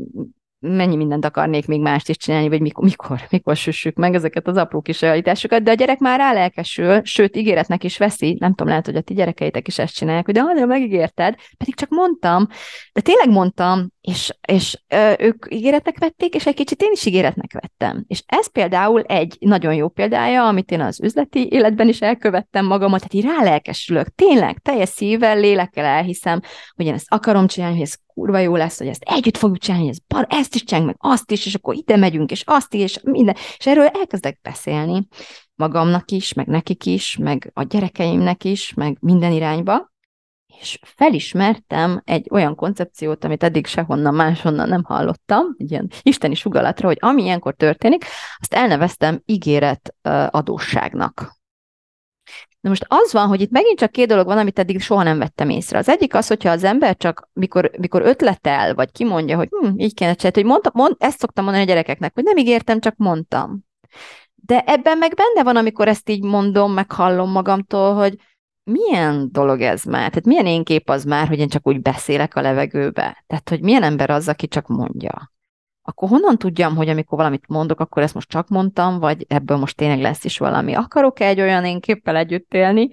mennyi 0.64 0.96
mindent 0.96 1.24
akarnék 1.24 1.66
még 1.66 1.80
mást 1.80 2.08
is 2.08 2.16
csinálni, 2.16 2.48
vagy 2.48 2.60
mikor, 2.60 2.84
mikor, 2.84 3.20
mikor 3.30 3.56
süssük 3.56 3.96
meg 3.96 4.14
ezeket 4.14 4.48
az 4.48 4.56
apró 4.56 4.80
kis 4.80 5.00
realitásokat, 5.00 5.62
de 5.62 5.70
a 5.70 5.74
gyerek 5.74 5.98
már 5.98 6.18
rálelkesül, 6.18 7.00
sőt, 7.04 7.36
ígéretnek 7.36 7.84
is 7.84 7.98
veszi, 7.98 8.36
nem 8.40 8.50
tudom, 8.50 8.68
lehet, 8.68 8.86
hogy 8.86 8.96
a 8.96 9.00
ti 9.00 9.14
gyerekeitek 9.14 9.66
is 9.66 9.78
ezt 9.78 9.94
csinálják, 9.94 10.24
hogy 10.24 10.34
de 10.34 10.40
hanem 10.40 10.68
megígérted, 10.68 11.34
pedig 11.58 11.74
csak 11.74 11.88
mondtam, 11.88 12.46
de 12.92 13.00
tényleg 13.00 13.30
mondtam, 13.30 13.92
és, 14.04 14.36
és 14.48 14.82
ö, 14.88 15.12
ők 15.18 15.46
ígéretnek 15.48 15.98
vették, 15.98 16.34
és 16.34 16.46
egy 16.46 16.54
kicsit 16.54 16.82
én 16.82 16.90
is 16.92 17.06
ígéretnek 17.06 17.52
vettem. 17.52 18.04
És 18.06 18.22
ez 18.26 18.50
például 18.50 19.00
egy 19.00 19.36
nagyon 19.40 19.74
jó 19.74 19.88
példája, 19.88 20.46
amit 20.46 20.70
én 20.70 20.80
az 20.80 21.00
üzleti 21.00 21.48
életben 21.50 21.88
is 21.88 22.00
elkövettem 22.00 22.66
magamat, 22.66 22.98
tehát 22.98 23.14
így 23.14 23.36
rálelkesülök, 23.36 24.08
tényleg, 24.08 24.58
teljes 24.58 24.88
szívvel, 24.88 25.38
lélekkel 25.38 25.84
elhiszem, 25.84 26.40
hogy 26.76 26.86
én 26.86 26.94
ezt 26.94 27.06
akarom 27.08 27.46
csinálni, 27.46 27.76
hogy 27.76 27.84
ez 27.84 27.94
kurva 28.06 28.38
jó 28.38 28.56
lesz, 28.56 28.78
hogy 28.78 28.86
ezt 28.86 29.02
együtt 29.02 29.36
fogjuk 29.36 29.58
csinálni, 29.58 29.88
ez 29.88 29.98
bar, 30.08 30.26
ezt 30.28 30.54
is 30.54 30.64
csináljuk, 30.64 30.96
meg 31.00 31.12
azt 31.12 31.30
is, 31.30 31.46
és 31.46 31.54
akkor 31.54 31.74
ide 31.74 31.96
megyünk, 31.96 32.30
és 32.30 32.42
azt 32.46 32.74
is, 32.74 32.82
és 32.82 33.00
minden. 33.02 33.36
És 33.58 33.66
erről 33.66 33.86
elkezdek 33.86 34.38
beszélni 34.42 35.06
magamnak 35.54 36.10
is, 36.10 36.32
meg 36.32 36.46
nekik 36.46 36.86
is, 36.86 37.16
meg 37.16 37.50
a 37.54 37.62
gyerekeimnek 37.62 38.44
is, 38.44 38.74
meg 38.74 38.96
minden 39.00 39.32
irányba, 39.32 39.92
és 40.60 40.78
felismertem 40.82 42.02
egy 42.04 42.28
olyan 42.30 42.54
koncepciót, 42.54 43.24
amit 43.24 43.42
eddig 43.42 43.66
sehonnan 43.66 44.14
máshonnan 44.14 44.68
nem 44.68 44.84
hallottam, 44.84 45.54
egy 45.58 45.70
ilyen 45.70 45.90
isteni 46.02 46.34
sugalatra, 46.34 46.86
hogy 46.86 46.98
ami 47.00 47.22
ilyenkor 47.22 47.54
történik, 47.54 48.04
azt 48.38 48.54
elneveztem 48.54 49.22
ígéret 49.26 49.94
adósságnak. 50.30 51.42
Na 52.60 52.70
most 52.70 52.84
az 52.88 53.12
van, 53.12 53.28
hogy 53.28 53.40
itt 53.40 53.50
megint 53.50 53.78
csak 53.78 53.90
két 53.90 54.08
dolog 54.08 54.26
van, 54.26 54.38
amit 54.38 54.58
eddig 54.58 54.80
soha 54.80 55.02
nem 55.02 55.18
vettem 55.18 55.48
észre. 55.48 55.78
Az 55.78 55.88
egyik 55.88 56.14
az, 56.14 56.26
hogyha 56.26 56.50
az 56.50 56.64
ember 56.64 56.96
csak, 56.96 57.28
mikor, 57.32 57.70
mikor 57.78 58.02
ötletel, 58.02 58.74
vagy 58.74 58.92
kimondja, 58.92 59.36
hogy 59.36 59.48
hm, 59.50 59.78
így 59.78 59.94
kéne 59.94 60.14
csinálni, 60.14 60.40
hogy 60.40 60.50
mondta, 60.50 60.70
mond, 60.74 60.94
ezt 60.98 61.18
szoktam 61.18 61.44
mondani 61.44 61.64
a 61.64 61.68
gyerekeknek, 61.68 62.14
hogy 62.14 62.24
nem 62.24 62.36
ígértem, 62.36 62.80
csak 62.80 62.94
mondtam. 62.96 63.64
De 64.34 64.60
ebben 64.66 64.98
meg 64.98 65.14
benne 65.14 65.44
van, 65.44 65.56
amikor 65.56 65.88
ezt 65.88 66.08
így 66.08 66.22
mondom, 66.22 66.72
meg 66.72 66.92
hallom 66.92 67.30
magamtól, 67.30 67.94
hogy 67.94 68.16
milyen 68.64 69.28
dolog 69.32 69.60
ez 69.60 69.82
már? 69.82 70.08
Tehát 70.08 70.24
milyen 70.24 70.46
én 70.46 70.64
kép 70.64 70.90
az 70.90 71.04
már, 71.04 71.28
hogy 71.28 71.38
én 71.38 71.48
csak 71.48 71.66
úgy 71.66 71.82
beszélek 71.82 72.36
a 72.36 72.40
levegőbe? 72.40 73.24
Tehát, 73.26 73.48
hogy 73.48 73.60
milyen 73.60 73.82
ember 73.82 74.10
az, 74.10 74.28
aki 74.28 74.48
csak 74.48 74.66
mondja? 74.66 75.32
akkor 75.86 76.08
honnan 76.08 76.38
tudjam, 76.38 76.76
hogy 76.76 76.88
amikor 76.88 77.18
valamit 77.18 77.48
mondok, 77.48 77.80
akkor 77.80 78.02
ezt 78.02 78.14
most 78.14 78.28
csak 78.28 78.48
mondtam, 78.48 78.98
vagy 78.98 79.24
ebből 79.28 79.56
most 79.56 79.76
tényleg 79.76 80.00
lesz 80.00 80.24
is 80.24 80.38
valami? 80.38 80.74
Akarok-e 80.74 81.26
egy 81.26 81.40
olyan 81.40 81.64
én 81.64 81.80
képpel 81.80 82.16
együtt 82.16 82.54
élni, 82.54 82.88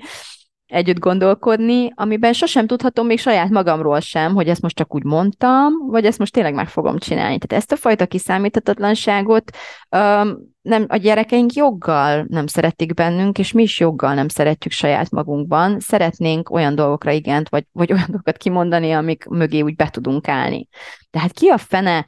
együtt 0.71 0.99
gondolkodni, 0.99 1.91
amiben 1.95 2.33
sosem 2.33 2.67
tudhatom 2.67 3.05
még 3.05 3.19
saját 3.19 3.49
magamról 3.49 3.99
sem, 3.99 4.33
hogy 4.33 4.47
ezt 4.47 4.61
most 4.61 4.75
csak 4.75 4.95
úgy 4.95 5.03
mondtam, 5.03 5.73
vagy 5.87 6.05
ezt 6.05 6.19
most 6.19 6.33
tényleg 6.33 6.53
meg 6.53 6.67
fogom 6.67 6.97
csinálni. 6.97 7.37
Tehát 7.37 7.63
ezt 7.63 7.71
a 7.71 7.75
fajta 7.75 8.05
kiszámíthatatlanságot 8.05 9.51
um, 9.89 10.49
nem, 10.61 10.85
a 10.87 10.95
gyerekeink 10.95 11.53
joggal 11.53 12.25
nem 12.29 12.47
szeretik 12.47 12.93
bennünk, 12.93 13.39
és 13.39 13.51
mi 13.51 13.61
is 13.61 13.79
joggal 13.79 14.13
nem 14.13 14.27
szeretjük 14.27 14.73
saját 14.73 15.11
magunkban. 15.11 15.79
Szeretnénk 15.79 16.49
olyan 16.49 16.75
dolgokra 16.75 17.11
igent, 17.11 17.49
vagy, 17.49 17.65
vagy 17.71 17.91
olyan 17.91 18.05
dolgokat 18.07 18.37
kimondani, 18.37 18.91
amik 18.91 19.25
mögé 19.25 19.61
úgy 19.61 19.75
be 19.75 19.89
tudunk 19.89 20.27
állni. 20.27 20.67
Tehát 21.09 21.31
ki 21.31 21.47
a 21.47 21.57
fene 21.57 22.05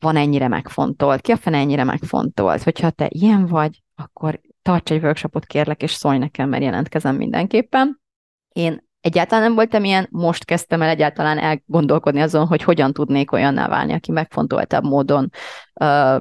van 0.00 0.16
ennyire 0.16 0.48
megfontolt? 0.48 1.20
Ki 1.20 1.32
a 1.32 1.36
fene 1.36 1.58
ennyire 1.58 1.84
megfontolt? 1.84 2.62
Hogyha 2.62 2.90
te 2.90 3.06
ilyen 3.08 3.46
vagy, 3.46 3.82
akkor 3.94 4.40
tarts 4.62 4.90
egy 4.90 5.02
workshopot 5.02 5.46
kérlek, 5.46 5.82
és 5.82 5.92
szólj 5.92 6.18
nekem, 6.18 6.48
mert 6.48 6.62
jelentkezem 6.62 7.16
mindenképpen. 7.16 8.04
Én 8.56 8.88
egyáltalán 9.00 9.44
nem 9.44 9.54
voltam 9.54 9.84
ilyen, 9.84 10.08
most 10.10 10.44
kezdtem 10.44 10.82
el 10.82 10.88
egyáltalán 10.88 11.38
elgondolkodni 11.38 12.20
azon, 12.20 12.46
hogy 12.46 12.62
hogyan 12.62 12.92
tudnék 12.92 13.32
olyanná 13.32 13.68
válni, 13.68 13.92
aki 13.92 14.12
megfontoltabb 14.12 14.84
módon 14.84 15.30
uh, 15.80 16.20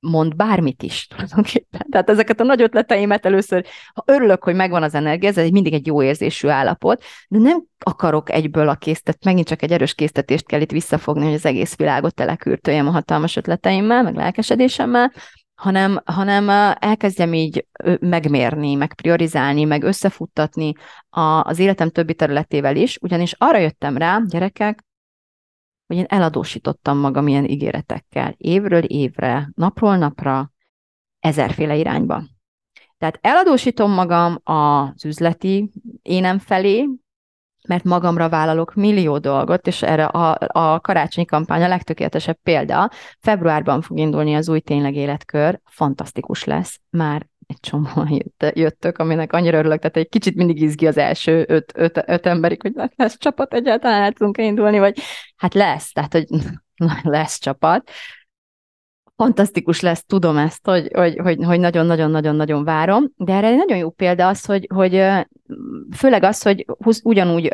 mond 0.00 0.36
bármit 0.36 0.82
is 0.82 1.06
tulajdonképpen. 1.10 1.86
Tehát 1.90 2.10
ezeket 2.10 2.40
a 2.40 2.44
nagy 2.44 2.62
ötleteimet 2.62 3.26
először, 3.26 3.64
ha 3.94 4.02
örülök, 4.06 4.44
hogy 4.44 4.54
megvan 4.54 4.82
az 4.82 4.94
energia, 4.94 5.28
ez 5.28 5.48
mindig 5.48 5.72
egy 5.72 5.86
jó 5.86 6.02
érzésű 6.02 6.48
állapot, 6.48 7.02
de 7.28 7.38
nem 7.38 7.64
akarok 7.78 8.30
egyből 8.30 8.68
a 8.68 8.74
késztet, 8.74 9.24
megint 9.24 9.46
csak 9.46 9.62
egy 9.62 9.72
erős 9.72 9.94
késztetést 9.94 10.46
kell 10.46 10.60
itt 10.60 10.72
visszafogni, 10.72 11.24
hogy 11.24 11.34
az 11.34 11.46
egész 11.46 11.76
világot 11.76 12.14
telekürtöljem 12.14 12.86
a 12.86 12.90
hatalmas 12.90 13.36
ötleteimmel, 13.36 14.02
meg 14.02 14.14
lelkesedésemmel, 14.14 15.12
hanem, 15.54 16.00
hanem 16.04 16.74
elkezdjem 16.78 17.32
így 17.32 17.66
megmérni, 18.00 18.74
meg 18.74 18.94
priorizálni, 18.94 19.64
meg 19.64 19.82
összefuttatni 19.82 20.72
a, 21.08 21.20
az 21.20 21.58
életem 21.58 21.90
többi 21.90 22.14
területével 22.14 22.76
is, 22.76 22.98
ugyanis 23.00 23.34
arra 23.38 23.58
jöttem 23.58 23.96
rá, 23.96 24.20
gyerekek, 24.26 24.84
hogy 25.86 25.96
én 25.96 26.04
eladósítottam 26.08 26.98
magam 26.98 27.26
ilyen 27.26 27.44
ígéretekkel, 27.44 28.34
évről 28.36 28.82
évre, 28.82 29.50
napról 29.54 29.96
napra, 29.96 30.52
ezerféle 31.20 31.76
irányba. 31.76 32.22
Tehát 32.98 33.18
eladósítom 33.20 33.90
magam 33.90 34.38
az 34.42 35.04
üzleti 35.04 35.70
énem 36.02 36.38
felé, 36.38 36.88
mert 37.68 37.84
magamra 37.84 38.28
vállalok 38.28 38.74
millió 38.74 39.18
dolgot, 39.18 39.66
és 39.66 39.82
erre 39.82 40.04
a, 40.04 40.38
a 40.46 40.80
karácsonyi 40.80 41.26
kampány 41.26 41.62
a 41.62 41.68
legtökéletesebb 41.68 42.38
példa. 42.42 42.90
Februárban 43.20 43.80
fog 43.80 43.98
indulni 43.98 44.34
az 44.34 44.48
új 44.48 44.60
tényleg 44.60 44.94
életkör, 44.94 45.60
fantasztikus 45.64 46.44
lesz, 46.44 46.80
már 46.90 47.26
egy 47.46 47.60
csomóan 47.60 48.08
jött, 48.22 48.56
jöttök, 48.56 48.98
aminek 48.98 49.32
annyira 49.32 49.58
örülök, 49.58 49.78
tehát 49.78 49.96
egy 49.96 50.08
kicsit 50.08 50.34
mindig 50.34 50.62
izgi 50.62 50.86
az 50.86 50.96
első 50.96 51.44
öt, 51.48 51.72
öt, 51.74 52.02
öt 52.06 52.26
emberig, 52.26 52.62
hogy 52.62 52.72
lesz 52.96 53.18
csapat 53.18 53.54
egyáltalán 53.54 54.02
el 54.02 54.12
tudunk 54.12 54.38
indulni, 54.38 54.78
vagy 54.78 54.98
hát 55.36 55.54
lesz, 55.54 55.92
tehát 55.92 56.12
hogy 56.12 56.26
lesz 57.02 57.38
csapat. 57.38 57.90
Fantasztikus 59.16 59.80
lesz, 59.80 60.04
tudom 60.04 60.36
ezt, 60.36 60.66
hogy, 60.66 60.88
hogy, 60.94 61.18
hogy, 61.18 61.44
hogy 61.44 61.60
nagyon-nagyon-nagyon-nagyon 61.60 62.64
várom, 62.64 63.12
de 63.16 63.32
erre 63.32 63.46
egy 63.46 63.56
nagyon 63.56 63.78
jó 63.78 63.90
példa 63.90 64.28
az, 64.28 64.44
hogy, 64.44 64.66
hogy 64.74 65.02
főleg 65.96 66.22
az, 66.22 66.42
hogy 66.42 66.66
ugyanúgy 67.02 67.52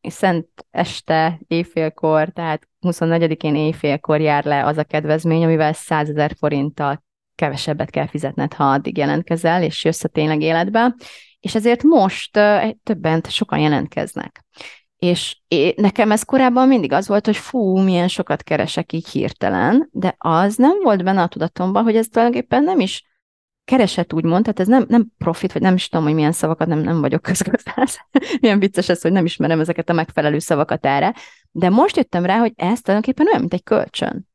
szent 0.00 0.48
este 0.70 1.40
éjfélkor, 1.48 2.28
tehát 2.28 2.68
24-én 2.80 3.54
éjfélkor 3.54 4.20
jár 4.20 4.44
le 4.44 4.64
az 4.64 4.78
a 4.78 4.84
kedvezmény, 4.84 5.44
amivel 5.44 5.72
100 5.72 6.08
ezer 6.08 6.32
forinttal 6.38 7.02
kevesebbet 7.34 7.90
kell 7.90 8.06
fizetned, 8.06 8.52
ha 8.52 8.64
addig 8.64 8.96
jelentkezel, 8.96 9.62
és 9.62 9.84
jössz 9.84 10.04
a 10.04 10.08
tényleg 10.08 10.40
életbe, 10.40 10.94
és 11.40 11.54
ezért 11.54 11.82
most 11.82 12.36
uh, 12.36 12.70
többen, 12.82 13.22
sokan 13.28 13.58
jelentkeznek. 13.58 14.44
És 15.04 15.36
nekem 15.76 16.10
ez 16.10 16.22
korábban 16.22 16.68
mindig 16.68 16.92
az 16.92 17.08
volt, 17.08 17.26
hogy 17.26 17.36
fú, 17.36 17.78
milyen 17.78 18.08
sokat 18.08 18.42
keresek 18.42 18.92
így 18.92 19.08
hirtelen, 19.08 19.88
de 19.92 20.14
az 20.18 20.56
nem 20.56 20.80
volt 20.82 21.04
benne 21.04 21.22
a 21.22 21.28
tudatomban, 21.28 21.82
hogy 21.82 21.96
ez 21.96 22.08
tulajdonképpen 22.08 22.64
nem 22.64 22.80
is 22.80 23.04
keresett 23.64 24.12
úgymond, 24.12 24.42
tehát 24.42 24.60
ez 24.60 24.66
nem, 24.66 24.84
nem 24.88 25.06
profit, 25.18 25.52
vagy 25.52 25.62
nem 25.62 25.74
is 25.74 25.88
tudom, 25.88 26.04
hogy 26.04 26.14
milyen 26.14 26.32
szavakat, 26.32 26.68
nem, 26.68 26.78
nem 26.78 27.00
vagyok 27.00 27.22
közgazdász. 27.30 27.98
milyen 28.40 28.58
vicces 28.58 28.88
ez, 28.88 29.02
hogy 29.02 29.12
nem 29.12 29.24
ismerem 29.24 29.60
ezeket 29.60 29.88
a 29.88 29.92
megfelelő 29.92 30.38
szavakat 30.38 30.86
erre, 30.86 31.14
de 31.50 31.70
most 31.70 31.96
jöttem 31.96 32.24
rá, 32.24 32.38
hogy 32.38 32.52
ez 32.56 32.80
tulajdonképpen 32.80 33.26
olyan, 33.26 33.40
mint 33.40 33.54
egy 33.54 33.62
kölcsön. 33.62 34.28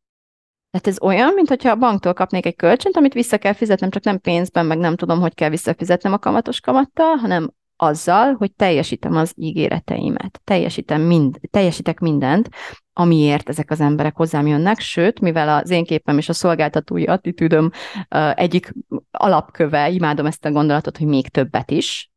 Tehát 0.72 0.88
ez 0.88 1.02
olyan, 1.02 1.34
mintha 1.34 1.70
a 1.70 1.76
banktól 1.76 2.14
kapnék 2.14 2.46
egy 2.46 2.56
kölcsönt, 2.56 2.98
amit 2.98 3.14
vissza 3.14 3.38
kell 3.38 3.54
fizetnem, 3.54 3.90
csak 3.90 4.04
nem 4.04 4.20
pénzben, 4.20 4.66
meg 4.66 4.78
nem 4.78 4.96
tudom, 4.96 5.20
hogy 5.20 5.34
kell 5.34 5.50
visszafizetnem 5.50 6.14
a 6.14 6.18
kamatos 6.18 6.60
kamattal, 6.60 7.16
hanem 7.16 7.54
azzal, 7.82 8.34
hogy 8.34 8.54
teljesítem 8.54 9.16
az 9.16 9.34
ígéreteimet, 9.36 10.42
teljesítem 10.44 11.02
mind, 11.02 11.40
teljesítek 11.50 12.00
mindent, 12.00 12.50
amiért 12.94 13.50
ezek 13.50 13.72
az 13.72 13.80
emberek 13.80 14.16
hozzám 14.16 14.48
jönnek, 14.48 14.80
sőt, 14.80 15.20
mivel 15.20 15.50
az 15.50 15.70
én 15.70 15.84
képem 15.84 16.18
és 16.18 16.30
a 16.30 16.34
szolgáltatói 16.34 17.06
attitűdöm 17.06 17.72
egyik 18.34 18.74
alapköve, 19.12 19.90
imádom 19.90 20.26
ezt 20.26 20.46
a 20.46 20.52
gondolatot, 20.52 20.98
hogy 20.98 21.08
még 21.08 21.28
többet 21.28 21.72
is, 21.72 22.12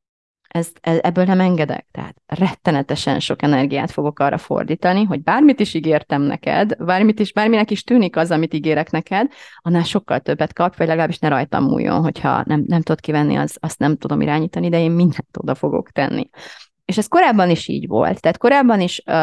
ezt, 0.53 0.78
e, 0.80 0.98
ebből 1.03 1.24
nem 1.24 1.40
engedek. 1.40 1.86
Tehát 1.90 2.16
rettenetesen 2.26 3.20
sok 3.20 3.42
energiát 3.42 3.90
fogok 3.90 4.18
arra 4.18 4.38
fordítani, 4.38 5.05
hogy 5.05 5.22
bármit 5.22 5.61
is 5.61 5.74
ígértem 5.74 6.22
neked, 6.22 6.84
bármit 6.84 7.20
is, 7.20 7.32
bárminek 7.32 7.70
is 7.70 7.84
tűnik 7.84 8.16
az, 8.16 8.30
amit 8.30 8.55
ígérek 8.55 8.90
neked, 8.90 9.32
annál 9.59 9.82
sokkal 9.82 10.20
többet 10.20 10.53
kap, 10.53 10.76
vagy 10.76 10.86
legalábbis 10.86 11.18
ne 11.18 11.28
rajtam 11.28 11.64
múljon, 11.64 12.03
hogyha 12.03 12.42
nem, 12.46 12.64
nem 12.66 12.82
tudod 12.82 13.00
kivenni, 13.00 13.36
az, 13.36 13.57
azt 13.61 13.78
nem 13.78 13.96
tudom 13.96 14.20
irányítani, 14.20 14.68
de 14.68 14.80
én 14.80 14.90
mindent 14.90 15.36
oda 15.36 15.55
fogok 15.55 15.90
tenni. 15.90 16.28
És 16.93 16.99
ez 16.99 17.07
korábban 17.07 17.51
is 17.51 17.68
így 17.68 17.86
volt. 17.86 18.20
Tehát 18.20 18.38
korábban 18.38 18.80
is 18.80 19.03
uh, 19.07 19.14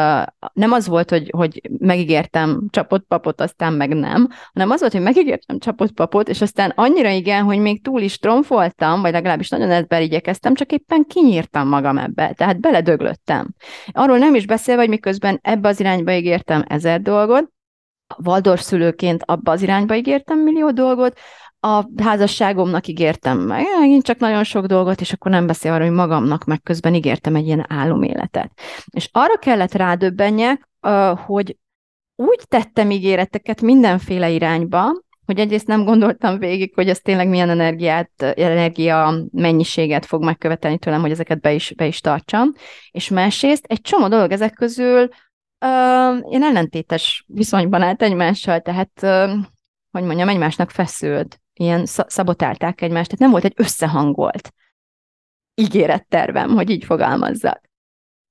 nem 0.52 0.72
az 0.72 0.88
volt, 0.88 1.10
hogy, 1.10 1.30
hogy 1.36 1.60
megígértem 1.78 2.62
csapott 2.70 3.04
papot, 3.06 3.40
aztán 3.40 3.72
meg 3.72 3.94
nem, 3.94 4.28
hanem 4.52 4.70
az 4.70 4.80
volt, 4.80 4.92
hogy 4.92 5.02
megígértem 5.02 5.58
csapott 5.58 5.92
papot, 5.92 6.28
és 6.28 6.40
aztán 6.40 6.72
annyira 6.74 7.08
igen, 7.08 7.44
hogy 7.44 7.58
még 7.58 7.82
túl 7.82 8.00
is 8.00 8.18
tromfoltam, 8.18 9.00
vagy 9.00 9.12
legalábbis 9.12 9.48
nagyon 9.48 9.70
ebben 9.70 10.02
igyekeztem, 10.02 10.54
csak 10.54 10.72
éppen 10.72 11.04
kinyírtam 11.08 11.68
magam 11.68 11.98
ebbe, 11.98 12.32
tehát 12.32 12.60
beledöglöttem. 12.60 13.54
Arról 13.92 14.18
nem 14.18 14.34
is 14.34 14.46
beszélve, 14.46 14.80
hogy 14.80 14.90
miközben 14.90 15.38
ebbe 15.42 15.68
az 15.68 15.80
irányba 15.80 16.12
ígértem 16.12 16.64
ezer 16.68 17.00
dolgot, 17.00 17.50
Valdorf 18.16 18.60
szülőként 18.60 19.22
abba 19.26 19.52
az 19.52 19.62
irányba 19.62 19.94
ígértem 19.94 20.38
millió 20.38 20.70
dolgot, 20.70 21.18
a 21.60 21.84
házasságomnak 22.02 22.86
ígértem 22.86 23.38
meg, 23.38 23.64
én 23.82 24.00
csak 24.00 24.18
nagyon 24.18 24.44
sok 24.44 24.66
dolgot, 24.66 25.00
és 25.00 25.12
akkor 25.12 25.30
nem 25.30 25.46
beszél 25.46 25.72
arról, 25.72 25.86
hogy 25.86 25.96
magamnak 25.96 26.44
meg 26.44 26.62
közben 26.62 26.94
ígértem 26.94 27.34
egy 27.34 27.46
ilyen 27.46 27.64
áloméletet. 27.68 28.50
És 28.90 29.08
arra 29.12 29.36
kellett 29.36 29.72
rádöbbenjek, 29.72 30.68
hogy 31.26 31.56
úgy 32.16 32.40
tettem 32.48 32.90
ígéreteket 32.90 33.60
mindenféle 33.60 34.30
irányba, 34.30 34.84
hogy 35.26 35.38
egyrészt 35.38 35.66
nem 35.66 35.84
gondoltam 35.84 36.38
végig, 36.38 36.72
hogy 36.74 36.88
ez 36.88 37.00
tényleg 37.00 37.28
milyen 37.28 37.50
energiát, 37.50 38.22
energia 38.22 39.14
mennyiséget 39.32 40.06
fog 40.06 40.24
megkövetelni 40.24 40.78
tőlem, 40.78 41.00
hogy 41.00 41.10
ezeket 41.10 41.40
be 41.40 41.52
is, 41.52 41.72
be 41.76 41.86
is 41.86 42.00
tartsam, 42.00 42.52
és 42.90 43.08
másrészt 43.08 43.64
egy 43.64 43.80
csomó 43.80 44.08
dolog 44.08 44.32
ezek 44.32 44.52
közül 44.52 45.02
uh, 45.02 45.08
ilyen 46.28 46.42
ellentétes 46.42 47.24
viszonyban 47.26 47.82
állt 47.82 48.02
egymással, 48.02 48.60
tehát 48.60 48.90
uh, 49.02 49.44
hogy 49.90 50.02
mondjam, 50.02 50.28
egymásnak 50.28 50.70
feszült 50.70 51.40
ilyen 51.60 51.86
szabotálták 51.86 52.80
egymást, 52.80 53.04
tehát 53.04 53.18
nem 53.18 53.30
volt 53.30 53.44
egy 53.44 53.54
összehangolt 53.56 54.52
ígérettervem, 55.54 56.50
hogy 56.50 56.70
így 56.70 56.84
fogalmazzak. 56.84 57.60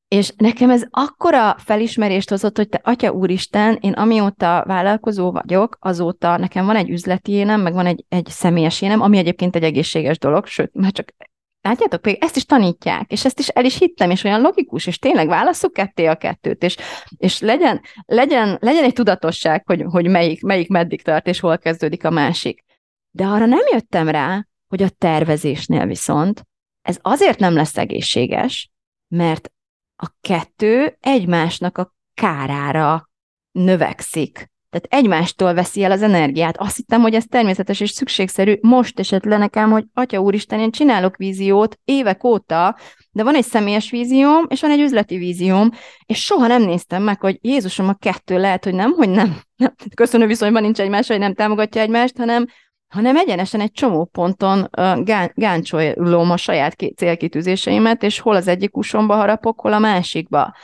És 0.08 0.34
nekem 0.38 0.70
ez 0.70 0.84
akkora 0.90 1.56
felismerést 1.58 2.30
hozott, 2.30 2.58
hogy 2.58 2.70
te, 2.70 2.80
Atya 2.84 3.12
Úristen, 3.12 3.78
én 3.82 3.92
amióta 3.92 4.64
vállalkozó 4.68 5.32
vagyok, 5.32 5.78
azóta 5.80 6.38
nekem 6.38 6.66
van 6.66 6.76
egy 6.76 6.90
üzleti 6.90 7.32
énem, 7.32 7.62
meg 7.62 7.74
van 7.74 7.86
egy, 7.86 8.06
egy 8.10 8.28
személyes 8.28 8.82
énem, 8.82 9.02
ami 9.02 9.18
egyébként 9.18 9.56
egy 9.56 9.64
egészséges 9.64 10.18
dolog, 10.18 10.46
sőt, 10.46 10.74
már 10.74 10.92
csak 10.92 11.14
Látjátok, 11.62 12.06
még 12.06 12.18
ezt 12.20 12.36
is 12.36 12.46
tanítják, 12.46 13.12
és 13.12 13.26
ezt 13.26 13.40
is 13.40 13.48
el 13.48 13.66
is 13.66 13.78
hittem, 13.78 14.10
és 14.10 14.24
olyan 14.24 14.42
logikus, 14.42 14.88
és 14.88 15.00
tényleg 15.00 15.28
válasszuk 15.28 15.74
ketté 15.74 16.06
a 16.06 16.16
kettőt, 16.16 16.64
és, 16.64 16.78
és 17.18 17.40
legyen, 17.40 17.82
legyen, 18.06 18.58
legyen 18.62 18.84
egy 18.84 18.94
tudatosság, 18.94 19.64
hogy, 19.66 19.84
hogy 19.90 20.08
melyik, 20.08 20.42
melyik 20.42 20.70
meddig 20.70 21.02
tart, 21.02 21.28
és 21.28 21.40
hol 21.40 21.58
kezdődik 21.58 22.06
a 22.06 22.10
másik. 22.10 22.64
De 23.12 23.26
arra 23.26 23.46
nem 23.46 23.66
jöttem 23.72 24.10
rá, 24.10 24.46
hogy 24.68 24.84
a 24.84 24.90
tervezésnél 24.90 25.86
viszont 25.86 26.48
ez 26.82 27.00
azért 27.02 27.40
nem 27.40 27.54
lesz 27.54 27.78
egészséges, 27.78 28.72
mert 29.08 29.52
a 29.96 30.12
kettő 30.22 30.98
egymásnak 31.00 31.78
a 31.78 31.94
kárára 32.14 33.10
növekszik. 33.52 34.50
Tehát 34.70 35.04
egymástól 35.04 35.54
veszi 35.54 35.84
el 35.84 35.92
az 35.92 36.02
energiát. 36.02 36.58
Azt 36.58 36.76
hittem, 36.76 37.02
hogy 37.02 37.16
ez 37.16 37.26
természetes 37.26 37.80
és 37.80 37.90
szükségszerű. 37.90 38.58
Most 38.62 39.00
esett 39.00 39.24
le 39.24 39.38
nekem, 39.38 39.72
hogy 39.72 39.86
Atya 39.94 40.20
Úristen, 40.20 40.60
én 40.60 40.72
csinálok 40.72 41.18
víziót 41.18 41.80
évek 41.84 42.24
óta, 42.24 42.78
de 43.12 43.24
van 43.24 43.36
egy 43.36 43.44
személyes 43.44 43.90
vízióm, 43.90 44.46
és 44.48 44.62
van 44.62 44.72
egy 44.72 44.80
üzleti 44.80 45.18
vízióm, 45.18 45.72
és 46.06 46.24
soha 46.24 46.48
nem 46.48 46.62
néztem 46.62 47.04
meg, 47.04 47.20
hogy 47.20 47.38
Jézusom 47.42 47.88
a 47.88 47.94
kettő 47.94 48.40
lehet, 48.40 48.64
hogy 48.64 48.74
nem, 48.74 48.92
hogy 48.92 49.10
nem, 49.10 49.40
nem 49.56 49.74
köszönő 49.96 50.26
viszonyban 50.26 50.62
nincs 50.62 50.80
egymás, 50.80 51.08
hogy 51.08 51.20
nem 51.20 51.34
támogatja 51.34 51.82
egymást, 51.82 52.18
hanem 52.18 52.48
hanem 52.90 53.18
egyenesen 53.18 53.62
egy 53.62 53.72
csomó 53.72 54.06
ponton 54.06 54.60
uh, 54.60 55.04
gán, 55.04 55.32
gáncsolom 55.36 56.32
a 56.32 56.38
saját 56.38 56.76
célkitűzéseimet, 56.96 58.04
és 58.04 58.20
hol 58.20 58.36
az 58.36 58.48
egyik 58.48 58.78
usomba 58.78 59.16
harapok, 59.16 59.60
hol 59.60 59.74
a 59.74 59.80
másikba. 59.80 60.56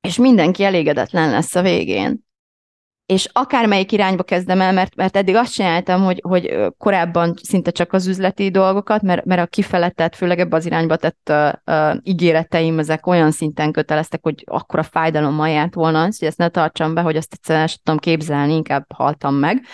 És 0.00 0.16
mindenki 0.16 0.64
elégedetlen 0.64 1.30
lesz 1.30 1.54
a 1.54 1.62
végén. 1.62 2.24
És 3.06 3.28
akármelyik 3.32 3.92
irányba 3.92 4.22
kezdem 4.22 4.60
el, 4.60 4.72
mert, 4.72 4.94
mert 4.94 5.16
eddig 5.16 5.34
azt 5.34 5.52
csináltam, 5.52 6.02
hogy, 6.02 6.20
hogy 6.28 6.56
korábban 6.78 7.34
szinte 7.42 7.70
csak 7.70 7.92
az 7.92 8.06
üzleti 8.06 8.50
dolgokat, 8.50 9.02
mert, 9.02 9.24
mert 9.24 9.40
a 9.40 9.46
kifeletett, 9.46 10.14
főleg 10.14 10.38
ebbe 10.38 10.56
az 10.56 10.66
irányba 10.66 10.96
tett 10.96 11.30
uh, 11.30 11.52
uh, 11.66 11.96
ígéreteim, 12.02 12.78
ezek 12.78 13.06
olyan 13.06 13.30
szinten 13.30 13.72
köteleztek, 13.72 14.22
hogy 14.22 14.44
akkor 14.46 14.78
a 14.78 14.82
fájdalommal 14.82 15.48
járt 15.48 15.74
volna, 15.74 16.02
hogy 16.02 16.14
ezt 16.18 16.38
ne 16.38 16.48
tartsam 16.48 16.94
be, 16.94 17.00
hogy 17.00 17.16
azt 17.16 17.32
egyszerűen 17.32 17.68
tudom 17.82 18.00
képzelni, 18.00 18.54
inkább 18.54 18.92
haltam 18.92 19.34
meg 19.34 19.66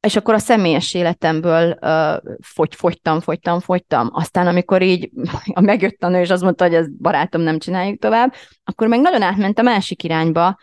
és 0.00 0.16
akkor 0.16 0.34
a 0.34 0.38
személyes 0.38 0.94
életemből 0.94 1.78
uh, 1.80 2.34
fogy, 2.40 2.74
fogytam, 2.74 3.20
fogytam, 3.20 3.60
fogytam. 3.60 4.10
Aztán, 4.12 4.46
amikor 4.46 4.82
így 4.82 5.10
megjött 5.60 6.02
a 6.02 6.08
nő, 6.08 6.20
és 6.20 6.30
azt 6.30 6.42
mondta, 6.42 6.64
hogy 6.64 6.74
ez 6.74 6.86
barátom, 6.98 7.40
nem 7.40 7.58
csináljuk 7.58 8.00
tovább, 8.00 8.34
akkor 8.64 8.88
meg 8.88 9.00
nagyon 9.00 9.22
átment 9.22 9.58
a 9.58 9.62
másik 9.62 10.02
irányba, 10.02 10.56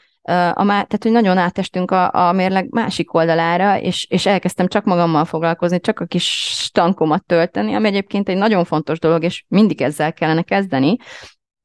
a 0.53 0.63
má, 0.63 0.73
tehát, 0.73 1.03
hogy 1.03 1.11
nagyon 1.11 1.37
átestünk 1.37 1.91
a, 1.91 2.27
a 2.27 2.31
mérleg 2.31 2.67
másik 2.69 3.13
oldalára, 3.13 3.79
és, 3.79 4.05
és 4.09 4.25
elkezdtem 4.25 4.67
csak 4.67 4.85
magammal 4.85 5.25
foglalkozni, 5.25 5.79
csak 5.79 5.99
a 5.99 6.05
kis 6.05 6.69
tankomat 6.73 7.25
tölteni, 7.25 7.73
ami 7.73 7.87
egyébként 7.87 8.29
egy 8.29 8.37
nagyon 8.37 8.63
fontos 8.63 8.99
dolog, 8.99 9.23
és 9.23 9.43
mindig 9.47 9.81
ezzel 9.81 10.13
kellene 10.13 10.41
kezdeni, 10.41 10.97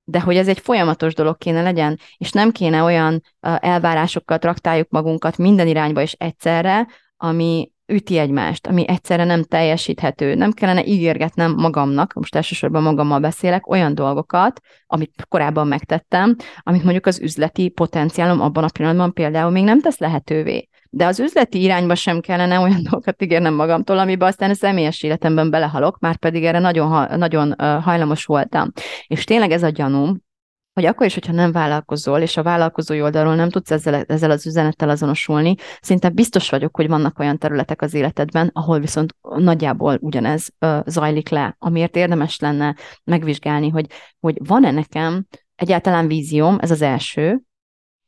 de 0.04 0.20
hogy 0.20 0.36
ez 0.36 0.48
egy 0.48 0.58
folyamatos 0.58 1.14
dolog 1.14 1.38
kéne 1.38 1.62
legyen, 1.62 1.98
és 2.16 2.30
nem 2.30 2.50
kéne 2.50 2.82
olyan 2.82 3.22
elvárásokkal 3.40 4.38
traktáljuk 4.38 4.88
magunkat 4.90 5.38
minden 5.38 5.66
irányba 5.66 6.00
és 6.00 6.12
egyszerre, 6.12 6.86
ami 7.22 7.70
üti 7.86 8.18
egymást, 8.18 8.66
ami 8.66 8.88
egyszerre 8.88 9.24
nem 9.24 9.42
teljesíthető. 9.42 10.34
Nem 10.34 10.52
kellene 10.52 10.84
ígérgetnem 10.84 11.54
magamnak, 11.54 12.12
most 12.12 12.34
elsősorban 12.34 12.82
magammal 12.82 13.20
beszélek, 13.20 13.68
olyan 13.68 13.94
dolgokat, 13.94 14.60
amit 14.86 15.26
korábban 15.28 15.66
megtettem, 15.66 16.36
amit 16.60 16.82
mondjuk 16.82 17.06
az 17.06 17.20
üzleti 17.20 17.68
potenciálom 17.68 18.40
abban 18.40 18.64
a 18.64 18.68
pillanatban 18.68 19.12
például 19.12 19.50
még 19.50 19.64
nem 19.64 19.80
tesz 19.80 19.98
lehetővé. 19.98 20.68
De 20.90 21.06
az 21.06 21.20
üzleti 21.20 21.62
irányba 21.62 21.94
sem 21.94 22.20
kellene 22.20 22.58
olyan 22.58 22.82
dolgokat 22.90 23.22
ígérnem 23.22 23.54
magamtól, 23.54 23.98
amiben 23.98 24.28
aztán 24.28 24.50
a 24.50 24.54
személyes 24.54 25.02
életemben 25.02 25.50
belehalok, 25.50 25.98
már 25.98 26.16
pedig 26.16 26.44
erre 26.44 26.58
nagyon, 26.58 27.18
nagyon 27.18 27.54
hajlamos 27.82 28.24
voltam. 28.24 28.72
És 29.06 29.24
tényleg 29.24 29.50
ez 29.50 29.62
a 29.62 29.68
gyanúm, 29.68 30.20
hogy 30.74 30.84
akkor 30.84 31.06
is, 31.06 31.14
hogyha 31.14 31.32
nem 31.32 31.52
vállalkozol, 31.52 32.20
és 32.20 32.36
a 32.36 32.42
vállalkozói 32.42 33.02
oldalról 33.02 33.34
nem 33.34 33.50
tudsz 33.50 33.70
ezzel, 33.70 33.94
ezzel 33.94 34.30
az 34.30 34.46
üzenettel 34.46 34.88
azonosulni, 34.88 35.54
szinte 35.80 36.08
biztos 36.08 36.50
vagyok, 36.50 36.76
hogy 36.76 36.88
vannak 36.88 37.18
olyan 37.18 37.38
területek 37.38 37.82
az 37.82 37.94
életedben, 37.94 38.50
ahol 38.52 38.78
viszont 38.78 39.16
nagyjából 39.20 39.98
ugyanez 40.00 40.48
ö, 40.58 40.78
zajlik 40.86 41.28
le, 41.28 41.56
amiért 41.58 41.96
érdemes 41.96 42.38
lenne 42.38 42.76
megvizsgálni, 43.04 43.68
hogy, 43.68 43.86
hogy 44.20 44.46
van-e 44.46 44.70
nekem 44.70 45.26
egyáltalán 45.54 46.06
vízióm, 46.06 46.58
ez 46.60 46.70
az 46.70 46.82
első, 46.82 47.42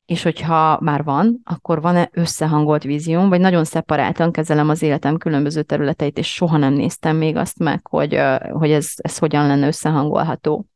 és 0.07 0.23
hogyha 0.23 0.79
már 0.81 1.05
van, 1.05 1.41
akkor 1.45 1.81
van-e 1.81 2.09
összehangolt 2.13 2.83
vízióm, 2.83 3.29
vagy 3.29 3.41
nagyon 3.41 3.65
szeparáltan 3.65 4.33
kezelem 4.33 4.69
az 4.69 4.83
életem 4.83 5.17
különböző 5.17 5.63
területeit, 5.63 6.19
és 6.19 6.35
soha 6.35 6.57
nem 6.57 6.73
néztem 6.73 7.17
még 7.17 7.37
azt 7.37 7.59
meg, 7.59 7.87
hogy, 7.87 8.21
hogy 8.53 8.71
ez, 8.71 8.93
ez 8.97 9.19
hogyan 9.19 9.47
lenne 9.47 9.67
összehangolható. 9.67 10.67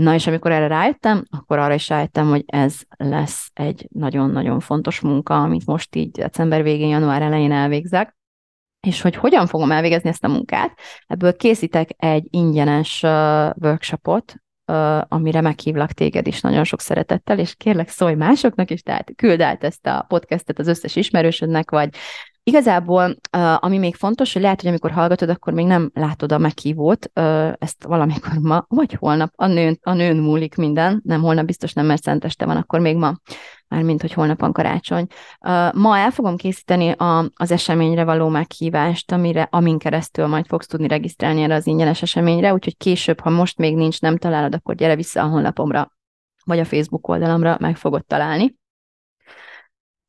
Na 0.00 0.14
és 0.14 0.26
amikor 0.26 0.50
erre 0.50 0.66
rájöttem, 0.66 1.24
akkor 1.30 1.58
arra 1.58 1.74
is 1.74 1.88
rájöttem, 1.88 2.28
hogy 2.28 2.42
ez 2.46 2.80
lesz 2.96 3.50
egy 3.54 3.88
nagyon-nagyon 3.92 4.60
fontos 4.60 5.00
munka, 5.00 5.42
amit 5.42 5.66
most 5.66 5.96
így 5.96 6.10
december 6.10 6.62
végén, 6.62 6.88
január 6.88 7.22
elején 7.22 7.52
elvégzek, 7.52 8.16
és 8.86 9.00
hogy 9.00 9.14
hogyan 9.14 9.46
fogom 9.46 9.70
elvégezni 9.70 10.08
ezt 10.08 10.24
a 10.24 10.28
munkát. 10.28 10.78
Ebből 11.06 11.36
készítek 11.36 11.88
egy 11.96 12.26
ingyenes 12.30 13.02
uh, 13.02 13.10
workshopot, 13.56 14.34
uh, 14.66 15.00
amire 15.12 15.40
meghívlak 15.40 15.92
téged 15.92 16.26
is 16.26 16.40
nagyon 16.40 16.64
sok 16.64 16.80
szeretettel, 16.80 17.38
és 17.38 17.54
kérlek 17.54 17.88
szólj 17.88 18.14
másoknak 18.14 18.70
is, 18.70 18.82
tehát 18.82 19.10
küld 19.16 19.40
át 19.40 19.64
ezt 19.64 19.86
a 19.86 20.04
podcastet 20.08 20.58
az 20.58 20.68
összes 20.68 20.96
ismerősödnek, 20.96 21.70
vagy 21.70 21.94
Igazából, 22.50 23.16
ami 23.56 23.78
még 23.78 23.94
fontos, 23.94 24.32
hogy 24.32 24.42
lehet, 24.42 24.60
hogy 24.60 24.68
amikor 24.68 24.90
hallgatod, 24.90 25.28
akkor 25.28 25.52
még 25.52 25.66
nem 25.66 25.90
látod 25.94 26.32
a 26.32 26.38
meghívót, 26.38 27.10
ezt 27.58 27.84
valamikor 27.84 28.32
ma, 28.38 28.64
vagy 28.68 28.94
holnap, 28.94 29.32
a 29.36 29.46
nőn, 29.46 29.78
a 29.82 29.92
nőn 29.92 30.16
múlik 30.16 30.54
minden, 30.54 31.00
nem 31.04 31.20
holnap 31.22 31.44
biztos 31.44 31.72
nem, 31.72 31.86
mert 31.86 32.02
szenteste 32.02 32.46
van, 32.46 32.56
akkor 32.56 32.80
még 32.80 32.96
ma, 32.96 33.14
mármint, 33.68 34.00
hogy 34.00 34.12
holnap 34.12 34.40
van 34.40 34.52
karácsony. 34.52 35.06
Ma 35.72 35.96
el 35.96 36.10
fogom 36.10 36.36
készíteni 36.36 36.90
a, 36.90 37.30
az 37.34 37.50
eseményre 37.50 38.04
való 38.04 38.28
meghívást, 38.28 39.12
amire, 39.12 39.48
amin 39.50 39.78
keresztül 39.78 40.26
majd 40.26 40.46
fogsz 40.46 40.66
tudni 40.66 40.88
regisztrálni 40.88 41.42
erre 41.42 41.54
az 41.54 41.66
ingyenes 41.66 42.02
eseményre, 42.02 42.52
úgyhogy 42.52 42.76
később, 42.76 43.20
ha 43.20 43.30
most 43.30 43.58
még 43.58 43.76
nincs, 43.76 44.00
nem 44.00 44.16
találod, 44.16 44.54
akkor 44.54 44.74
gyere 44.74 44.96
vissza 44.96 45.22
a 45.22 45.28
honlapomra, 45.28 45.92
vagy 46.44 46.58
a 46.58 46.64
Facebook 46.64 47.08
oldalamra 47.08 47.56
meg 47.60 47.76
fogod 47.76 48.04
találni 48.06 48.58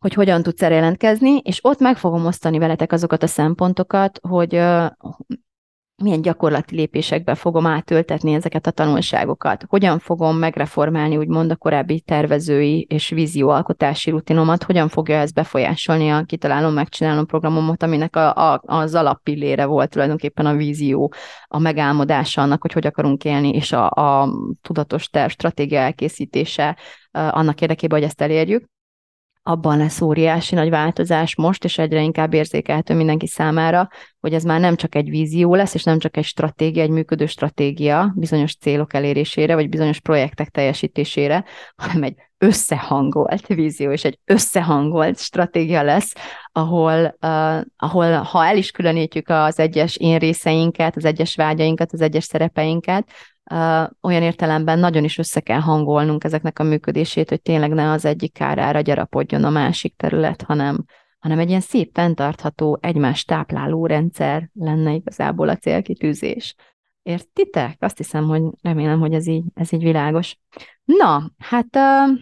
hogy 0.01 0.13
hogyan 0.13 0.43
tudsz 0.43 0.61
erre 0.61 0.75
jelentkezni, 0.75 1.37
és 1.37 1.59
ott 1.63 1.79
meg 1.79 1.97
fogom 1.97 2.25
osztani 2.25 2.57
veletek 2.57 2.91
azokat 2.91 3.23
a 3.23 3.27
szempontokat, 3.27 4.19
hogy 4.27 4.61
milyen 6.01 6.21
gyakorlati 6.21 6.75
lépésekbe 6.75 7.35
fogom 7.35 7.65
átöltetni 7.65 8.33
ezeket 8.33 8.67
a 8.67 8.71
tanulságokat, 8.71 9.65
hogyan 9.67 9.99
fogom 9.99 10.37
megreformálni, 10.37 11.17
úgymond 11.17 11.51
a 11.51 11.55
korábbi 11.55 11.99
tervezői 11.99 12.81
és 12.89 13.09
vízióalkotási 13.09 14.09
rutinomat, 14.09 14.63
hogyan 14.63 14.87
fogja 14.87 15.15
ez 15.15 15.31
befolyásolni 15.31 16.09
a 16.09 16.23
kitalálom, 16.23 16.73
megcsinálom 16.73 17.25
programomat, 17.25 17.83
aminek 17.83 18.15
a, 18.15 18.53
a, 18.53 18.61
az 18.65 18.95
alappillére 18.95 19.65
volt 19.65 19.89
tulajdonképpen 19.89 20.45
a 20.45 20.55
vízió, 20.55 21.13
a 21.47 21.59
megálmodása 21.59 22.41
annak, 22.41 22.61
hogy 22.61 22.71
hogy 22.71 22.87
akarunk 22.87 23.25
élni, 23.25 23.49
és 23.49 23.71
a, 23.71 23.89
a 23.89 24.33
tudatos 24.61 25.09
terv 25.09 25.31
stratégia 25.31 25.79
elkészítése 25.79 26.77
annak 27.11 27.61
érdekében, 27.61 27.99
hogy 27.99 28.07
ezt 28.07 28.21
elérjük 28.21 28.69
abban 29.43 29.77
lesz 29.77 30.01
óriási 30.01 30.55
nagy 30.55 30.69
változás 30.69 31.35
most, 31.35 31.63
és 31.63 31.77
egyre 31.77 32.01
inkább 32.01 32.33
érzékelhető 32.33 32.93
mindenki 32.93 33.27
számára, 33.27 33.87
hogy 34.19 34.33
ez 34.33 34.43
már 34.43 34.59
nem 34.59 34.75
csak 34.75 34.95
egy 34.95 35.09
vízió 35.09 35.55
lesz, 35.55 35.73
és 35.73 35.83
nem 35.83 35.99
csak 35.99 36.17
egy 36.17 36.23
stratégia, 36.23 36.83
egy 36.83 36.89
működő 36.89 37.25
stratégia 37.25 38.13
bizonyos 38.15 38.55
célok 38.55 38.93
elérésére, 38.93 39.55
vagy 39.55 39.69
bizonyos 39.69 39.99
projektek 39.99 40.49
teljesítésére, 40.49 41.45
hanem 41.75 42.03
egy 42.03 42.15
összehangolt 42.37 43.47
vízió, 43.47 43.91
és 43.91 44.03
egy 44.03 44.19
összehangolt 44.25 45.19
stratégia 45.19 45.83
lesz, 45.83 46.13
ahol, 46.51 47.17
uh, 47.21 47.61
ahol 47.75 48.11
ha 48.11 48.45
el 48.45 48.57
is 48.57 48.71
különítjük 48.71 49.29
az 49.29 49.59
egyes 49.59 49.95
én 49.95 50.17
részeinket, 50.17 50.95
az 50.95 51.05
egyes 51.05 51.35
vágyainkat, 51.35 51.93
az 51.93 52.01
egyes 52.01 52.23
szerepeinket, 52.23 53.09
olyan 54.01 54.21
értelemben 54.21 54.79
nagyon 54.79 55.03
is 55.03 55.17
össze 55.17 55.39
kell 55.39 55.59
hangolnunk 55.59 56.23
ezeknek 56.23 56.59
a 56.59 56.63
működését, 56.63 57.29
hogy 57.29 57.41
tényleg 57.41 57.73
ne 57.73 57.91
az 57.91 58.05
egyik 58.05 58.33
kárára 58.33 58.81
gyarapodjon 58.81 59.43
a 59.43 59.49
másik 59.49 59.95
terület, 59.95 60.41
hanem, 60.41 60.85
hanem 61.19 61.39
egy 61.39 61.49
ilyen 61.49 61.61
szép, 61.61 61.89
fenntartható, 61.93 62.77
egymás 62.81 63.23
tápláló 63.25 63.85
rendszer 63.85 64.49
lenne 64.53 64.93
igazából 64.93 65.49
a 65.49 65.57
célkitűzés. 65.57 66.55
Értitek? 67.01 67.77
Azt 67.79 67.97
hiszem, 67.97 68.25
hogy 68.25 68.41
remélem, 68.61 68.99
hogy 68.99 69.13
ez 69.13 69.27
így, 69.27 69.43
ez 69.53 69.73
így 69.73 69.83
világos. 69.83 70.37
Na, 70.83 71.31
hát 71.37 71.75
uh, 71.75 72.17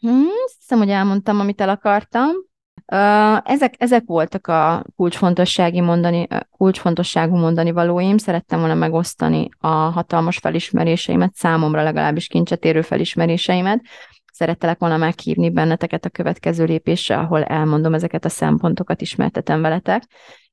hmm, 0.00 0.26
azt 0.44 0.56
hiszem, 0.58 0.78
hogy 0.78 0.90
elmondtam, 0.90 1.40
amit 1.40 1.60
el 1.60 1.68
akartam. 1.68 2.30
Ezek, 3.44 3.74
ezek 3.78 4.02
voltak 4.06 4.46
a 4.46 4.84
kulcsfontossági 4.96 5.80
mondani, 5.80 6.26
kulcsfontosságú 6.50 7.36
mondani 7.36 7.70
valóim. 7.70 8.18
Szerettem 8.18 8.58
volna 8.58 8.74
megosztani 8.74 9.48
a 9.58 9.68
hatalmas 9.68 10.38
felismeréseimet, 10.38 11.34
számomra 11.34 11.82
legalábbis 11.82 12.26
kincset 12.26 12.64
érő 12.64 12.82
felismeréseimet. 12.82 13.80
Szerettelek 14.32 14.78
volna 14.78 14.96
meghívni 14.96 15.50
benneteket 15.50 16.04
a 16.04 16.10
következő 16.10 16.64
lépésre, 16.64 17.18
ahol 17.18 17.44
elmondom 17.44 17.94
ezeket 17.94 18.24
a 18.24 18.28
szempontokat, 18.28 19.00
ismertetem 19.00 19.62
veletek. 19.62 20.02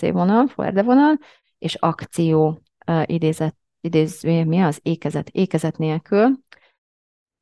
vonal, 0.00 0.46
fordevonal, 0.46 1.18
és 1.58 1.74
akció 1.74 2.60
idézet, 3.04 3.56
idéző, 3.80 4.44
mi 4.44 4.60
az? 4.60 4.78
Ékezet, 4.82 5.28
ékezet 5.28 5.78
nélkül, 5.78 6.38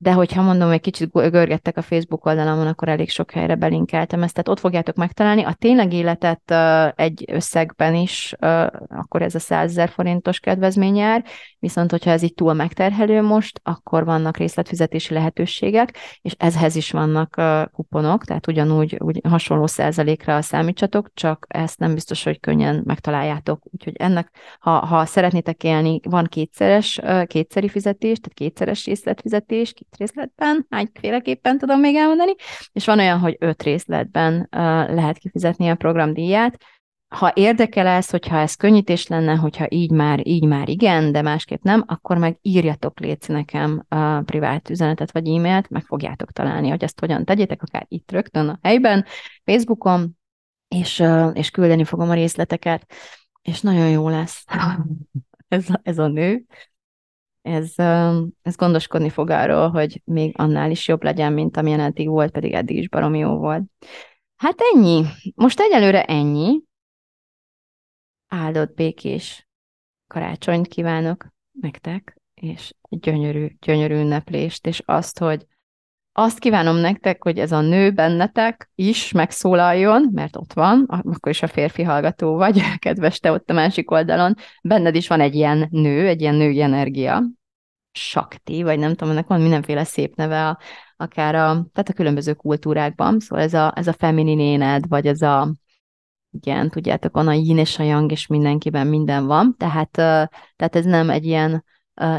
de 0.01 0.13
hogyha 0.13 0.43
mondom, 0.43 0.71
egy 0.71 0.81
kicsit 0.81 1.13
görgettek 1.13 1.77
a 1.77 1.83
Facebook 1.83 2.27
oldalamon, 2.27 2.67
akkor 2.67 2.89
elég 2.89 3.11
sok 3.11 3.31
helyre 3.31 3.55
belinkeltem 3.55 4.23
ezt, 4.23 4.33
tehát 4.33 4.49
ott 4.49 4.59
fogjátok 4.59 4.95
megtalálni. 4.95 5.43
A 5.43 5.53
tényleg 5.53 5.93
életet 5.93 6.55
egy 6.97 7.25
összegben 7.33 7.95
is, 7.95 8.35
akkor 8.89 9.23
ez 9.23 9.35
a 9.35 9.39
100 9.39 9.71
ezer 9.71 9.89
forintos 9.89 10.41
kedvezmény 10.41 10.97
jár, 10.97 11.25
viszont 11.59 11.91
hogyha 11.91 12.11
ez 12.11 12.23
így 12.23 12.35
túl 12.35 12.53
megterhelő 12.53 13.23
most, 13.23 13.61
akkor 13.63 14.05
vannak 14.05 14.37
részletfizetési 14.37 15.15
lehetőségek, 15.15 15.97
és 16.21 16.35
ezhez 16.39 16.77
is 16.77 16.91
vannak 16.91 17.41
kuponok, 17.73 18.25
tehát 18.25 18.47
ugyanúgy 18.47 18.97
úgy 18.99 19.21
hasonló 19.29 19.67
százalékra 19.67 20.43
számítsatok, 20.43 21.11
csak 21.15 21.47
ezt 21.49 21.79
nem 21.79 21.95
biztos, 21.95 22.25
hogy 22.25 22.41
könnyen 22.41 22.83
megtaláljátok. 22.85 23.63
Úgyhogy 23.73 23.97
ennek, 23.97 24.31
ha, 24.59 24.71
ha 24.71 25.05
szeretnétek 25.05 25.65
élni, 25.65 26.01
van 26.03 26.25
kétszeres, 26.25 27.01
kétszeri 27.27 27.69
fizetés, 27.69 28.19
tehát 28.19 28.35
kétszeres 28.35 28.85
részletfizetés, 28.85 29.75
két 29.89 29.99
részletben, 29.99 30.67
hányféleképpen 30.71 31.59
tudom 31.59 31.81
még 31.81 31.97
elmondani, 31.97 32.35
és 32.73 32.85
van 32.85 32.99
olyan, 32.99 33.19
hogy 33.19 33.37
öt 33.41 33.63
részletben 33.63 34.35
uh, 34.41 34.49
lehet 34.95 35.19
kifizetni 35.19 35.69
a 35.69 35.75
programdíját. 35.75 36.65
Ha 37.09 37.33
érdekel 37.35 37.87
ez, 37.87 38.11
hogyha 38.11 38.39
ez 38.39 38.55
könnyítés 38.55 39.07
lenne, 39.07 39.35
hogyha 39.35 39.67
így 39.69 39.91
már, 39.91 40.27
így 40.27 40.45
már 40.45 40.69
igen, 40.69 41.13
de 41.13 41.23
másképp 41.23 41.63
nem, 41.63 41.85
akkor 41.87 42.19
meg 42.19 42.39
írjatok 42.43 43.01
létsz 43.01 43.27
nekem 43.27 43.85
a 43.89 44.21
privát 44.21 44.71
üzenetet 44.71 45.13
vagy 45.13 45.29
e-mailt, 45.29 45.71
meg 45.71 45.85
fogjátok 45.85 46.33
találni, 46.33 46.69
hogy 46.69 46.83
ezt 46.83 47.01
hogyan 47.01 47.25
tegyétek, 47.25 47.63
akár 47.63 47.85
itt 47.89 48.11
rögtön 48.11 48.49
a 48.49 48.59
helyben, 48.63 49.05
Facebookon, 49.45 50.17
és, 50.69 50.99
uh, 50.99 51.31
és 51.35 51.51
küldeni 51.51 51.85
fogom 51.85 52.11
a 52.11 52.15
részleteket, 52.15 52.93
és 53.43 53.61
nagyon 53.61 53.89
jó 53.89 54.09
lesz. 54.09 54.45
Ez 55.49 55.71
a, 55.71 55.81
ez 55.83 55.99
a 55.99 56.07
nő, 56.07 56.45
ez, 57.49 57.73
ez 58.43 58.57
gondoskodni 58.57 59.09
fog 59.09 59.31
arról, 59.31 59.69
hogy 59.69 60.03
még 60.05 60.35
annál 60.39 60.71
is 60.71 60.89
jobb 60.89 61.03
legyen, 61.03 61.33
mint 61.33 61.57
amilyen 61.57 61.81
eddig 61.81 62.09
volt, 62.09 62.31
pedig 62.31 62.53
eddig 62.53 62.77
is 62.77 62.89
baromi 62.89 63.19
jó 63.19 63.37
volt. 63.37 63.63
Hát 64.37 64.61
ennyi. 64.75 65.05
Most 65.35 65.61
egyelőre 65.61 66.05
ennyi. 66.05 66.61
Áldott 68.29 68.75
békés 68.75 69.49
karácsonyt 70.07 70.67
kívánok 70.67 71.27
nektek, 71.61 72.21
és 72.35 72.75
gyönyörű, 72.89 73.47
gyönyörű 73.61 73.95
ünneplést, 73.95 74.67
és 74.67 74.83
azt, 74.85 75.19
hogy 75.19 75.47
azt 76.13 76.39
kívánom 76.39 76.77
nektek, 76.77 77.23
hogy 77.23 77.39
ez 77.39 77.53
a 77.53 77.61
nő 77.61 77.91
bennetek 77.91 78.71
is 78.75 79.13
megszólaljon, 79.13 80.09
mert 80.13 80.37
ott 80.37 80.53
van, 80.53 80.85
akkor 80.89 81.33
is 81.33 81.43
a 81.43 81.47
férfi 81.47 81.83
hallgató 81.83 82.37
vagy, 82.37 82.61
kedves 82.79 83.19
te 83.19 83.33
ott 83.33 83.51
a 83.51 83.53
másik 83.53 83.91
oldalon, 83.91 84.35
benned 84.63 84.95
is 84.95 85.09
van 85.09 85.21
egy 85.21 85.35
ilyen 85.35 85.69
nő, 85.71 86.07
egy 86.07 86.21
ilyen 86.21 86.35
női 86.35 86.61
energia, 86.61 87.23
sakti, 87.99 88.63
vagy 88.63 88.79
nem 88.79 88.95
tudom, 88.95 89.13
ennek 89.13 89.27
van 89.27 89.41
mindenféle 89.41 89.85
szép 89.85 90.15
neve, 90.15 90.49
a, 90.49 90.59
akár 90.97 91.35
a, 91.35 91.47
tehát 91.73 91.89
a 91.89 91.93
különböző 91.93 92.35
kultúrákban, 92.35 93.21
szóval 93.21 93.45
ez 93.45 93.55
a, 93.55 93.73
ez 93.77 93.87
a 93.87 93.93
feminin 93.93 94.41
éned, 94.41 94.89
vagy 94.89 95.07
ez 95.07 95.23
a, 95.23 95.55
igen, 96.31 96.71
tudjátok, 96.71 97.17
a 97.17 97.33
yin 97.33 97.59
és 97.59 97.79
a 97.79 97.83
yang, 97.83 98.11
és 98.11 98.27
mindenkiben 98.27 98.87
minden 98.87 99.27
van, 99.27 99.55
tehát, 99.59 99.91
tehát 100.57 100.77
ez 100.77 100.85
nem 100.85 101.11
egy 101.11 101.25
ilyen 101.25 101.65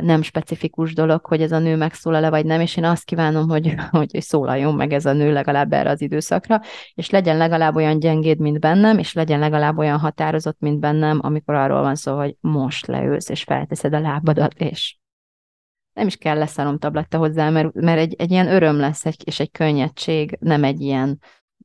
nem 0.02 0.22
specifikus 0.22 0.94
dolog, 0.94 1.26
hogy 1.26 1.42
ez 1.42 1.52
a 1.52 1.60
nő 1.60 1.76
megszólal-e 1.76 2.30
vagy 2.30 2.46
nem, 2.46 2.62
és 2.62 2.78
én 2.78 2.84
azt 2.84 3.04
kívánom, 3.04 3.50
hogy, 3.50 3.76
hogy 3.90 4.10
szólaljon 4.22 4.76
meg 4.76 4.94
ez 4.94 5.06
a 5.06 5.14
nő 5.14 5.34
legalább 5.34 5.74
erre 5.74 5.90
az 5.90 6.02
időszakra, 6.02 6.62
és 6.94 7.10
legyen 7.10 7.38
legalább 7.38 7.76
olyan 7.76 8.00
gyengéd, 8.00 8.40
mint 8.40 8.60
bennem, 8.60 8.98
és 8.98 9.14
legyen 9.14 9.40
legalább 9.40 9.78
olyan 9.78 10.00
határozott, 10.00 10.60
mint 10.60 10.80
bennem, 10.80 11.20
amikor 11.22 11.56
arról 11.56 11.82
van 11.82 11.96
szó, 11.96 12.18
hogy 12.18 12.36
most 12.40 12.88
leülsz, 12.88 13.30
és 13.30 13.44
felteszed 13.44 13.94
a 13.94 14.00
lábadat, 14.00 14.54
és 14.54 14.98
nem 16.00 16.08
is 16.08 16.16
kell 16.16 16.38
leszarom 16.38 16.78
tabletta 16.78 17.18
hozzá, 17.18 17.50
mert, 17.50 17.74
mert 17.74 18.00
egy, 18.00 18.14
egy 18.18 18.32
ilyen 18.32 18.48
öröm 18.48 18.78
lesz, 18.78 19.06
egy, 19.06 19.22
és 19.26 19.40
egy 19.40 19.52
könnyedség, 19.52 20.38
nem 20.40 20.64
egy 20.64 20.82
ilyen 20.82 21.20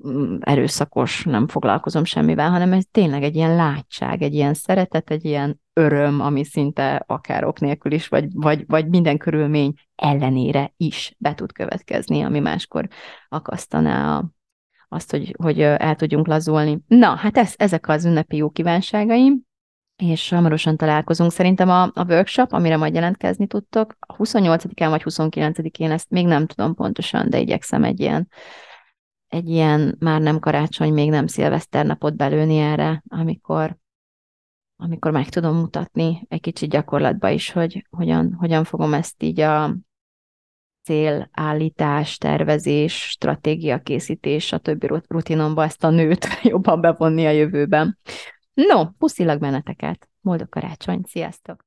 mm, 0.09 0.37
erőszakos, 0.41 1.25
nem 1.25 1.49
foglalkozom 1.49 2.05
semmivel, 2.05 2.51
hanem 2.51 2.73
ez 2.73 2.85
tényleg 2.91 3.23
egy 3.23 3.37
ilyen 3.37 3.55
látság, 3.55 4.23
egy 4.23 4.35
ilyen 4.35 4.55
szeretet, 4.55 5.11
egy 5.11 5.25
ilyen 5.25 5.61
öröm, 5.73 6.21
ami 6.21 6.45
szinte 6.45 7.05
akár 7.07 7.45
ok 7.45 7.61
nélkül 7.61 7.93
is, 7.93 8.09
vagy, 8.09 8.27
vagy, 8.33 8.65
vagy 8.67 8.89
minden 8.89 9.19
körülmény 9.19 9.73
ellenére 9.95 10.73
is 10.77 11.15
be 11.19 11.35
tud 11.35 11.53
következni, 11.53 12.23
ami 12.23 12.41
máskor 12.41 12.89
akasztaná 13.29 14.19
a, 14.19 14.31
azt, 14.89 15.11
hogy, 15.11 15.35
hogy 15.39 15.61
el 15.61 15.95
tudjunk 15.97 16.27
lazulni. 16.27 16.79
Na, 16.87 17.15
hát 17.15 17.37
ez, 17.37 17.55
ezek 17.57 17.89
az 17.89 18.05
ünnepi 18.05 18.37
jó 18.37 18.51
kívánságaim 18.51 19.43
és 19.97 20.29
hamarosan 20.29 20.77
találkozunk. 20.77 21.33
Szerintem 21.33 21.69
a, 21.69 21.83
a 21.83 22.05
workshop, 22.09 22.53
amire 22.53 22.77
majd 22.77 22.95
jelentkezni 22.95 23.47
tudtok, 23.47 23.97
a 24.01 24.17
28-án 24.17 24.87
vagy 24.89 25.03
29-én, 25.05 25.91
ezt 25.91 26.11
még 26.11 26.27
nem 26.27 26.47
tudom 26.47 26.75
pontosan, 26.75 27.31
de 27.31 27.39
igyekszem 27.39 27.85
egy 27.85 28.01
ilyen, 28.01 28.29
egy 29.29 29.49
ilyen 29.49 29.97
már 29.99 30.21
nem 30.21 30.39
karácsony, 30.39 30.93
még 30.93 31.11
nem 31.11 31.27
szilveszter 31.27 31.87
napot 31.87 32.17
belőni 32.17 32.59
erre, 32.59 33.03
amikor, 33.09 33.77
amikor 34.77 35.13
meg 35.13 35.29
tudom 35.29 35.57
mutatni 35.57 36.27
egy 36.29 36.41
kicsit 36.41 36.71
gyakorlatba 36.71 37.29
is, 37.29 37.51
hogy 37.51 37.87
hogyan, 37.91 38.33
hogyan 38.33 38.65
fogom 38.65 38.95
ezt 38.95 39.23
így 39.23 39.41
a 39.41 39.77
célállítás, 40.83 42.19
tervezés, 42.19 43.09
stratégia 43.09 43.83
készítés, 43.83 44.53
a 44.53 44.59
többi 44.59 44.87
rutinomba 45.09 45.65
ezt 45.65 45.85
a 45.85 45.91
nőt 45.91 46.27
jobban 46.43 46.81
bevonni 46.81 47.27
a 47.27 47.31
jövőben. 47.31 47.99
No, 48.55 48.91
puszilak 48.99 49.39
benneteket. 49.39 50.09
Boldog 50.21 50.49
karácsony, 50.49 51.01
sziasztok! 51.07 51.65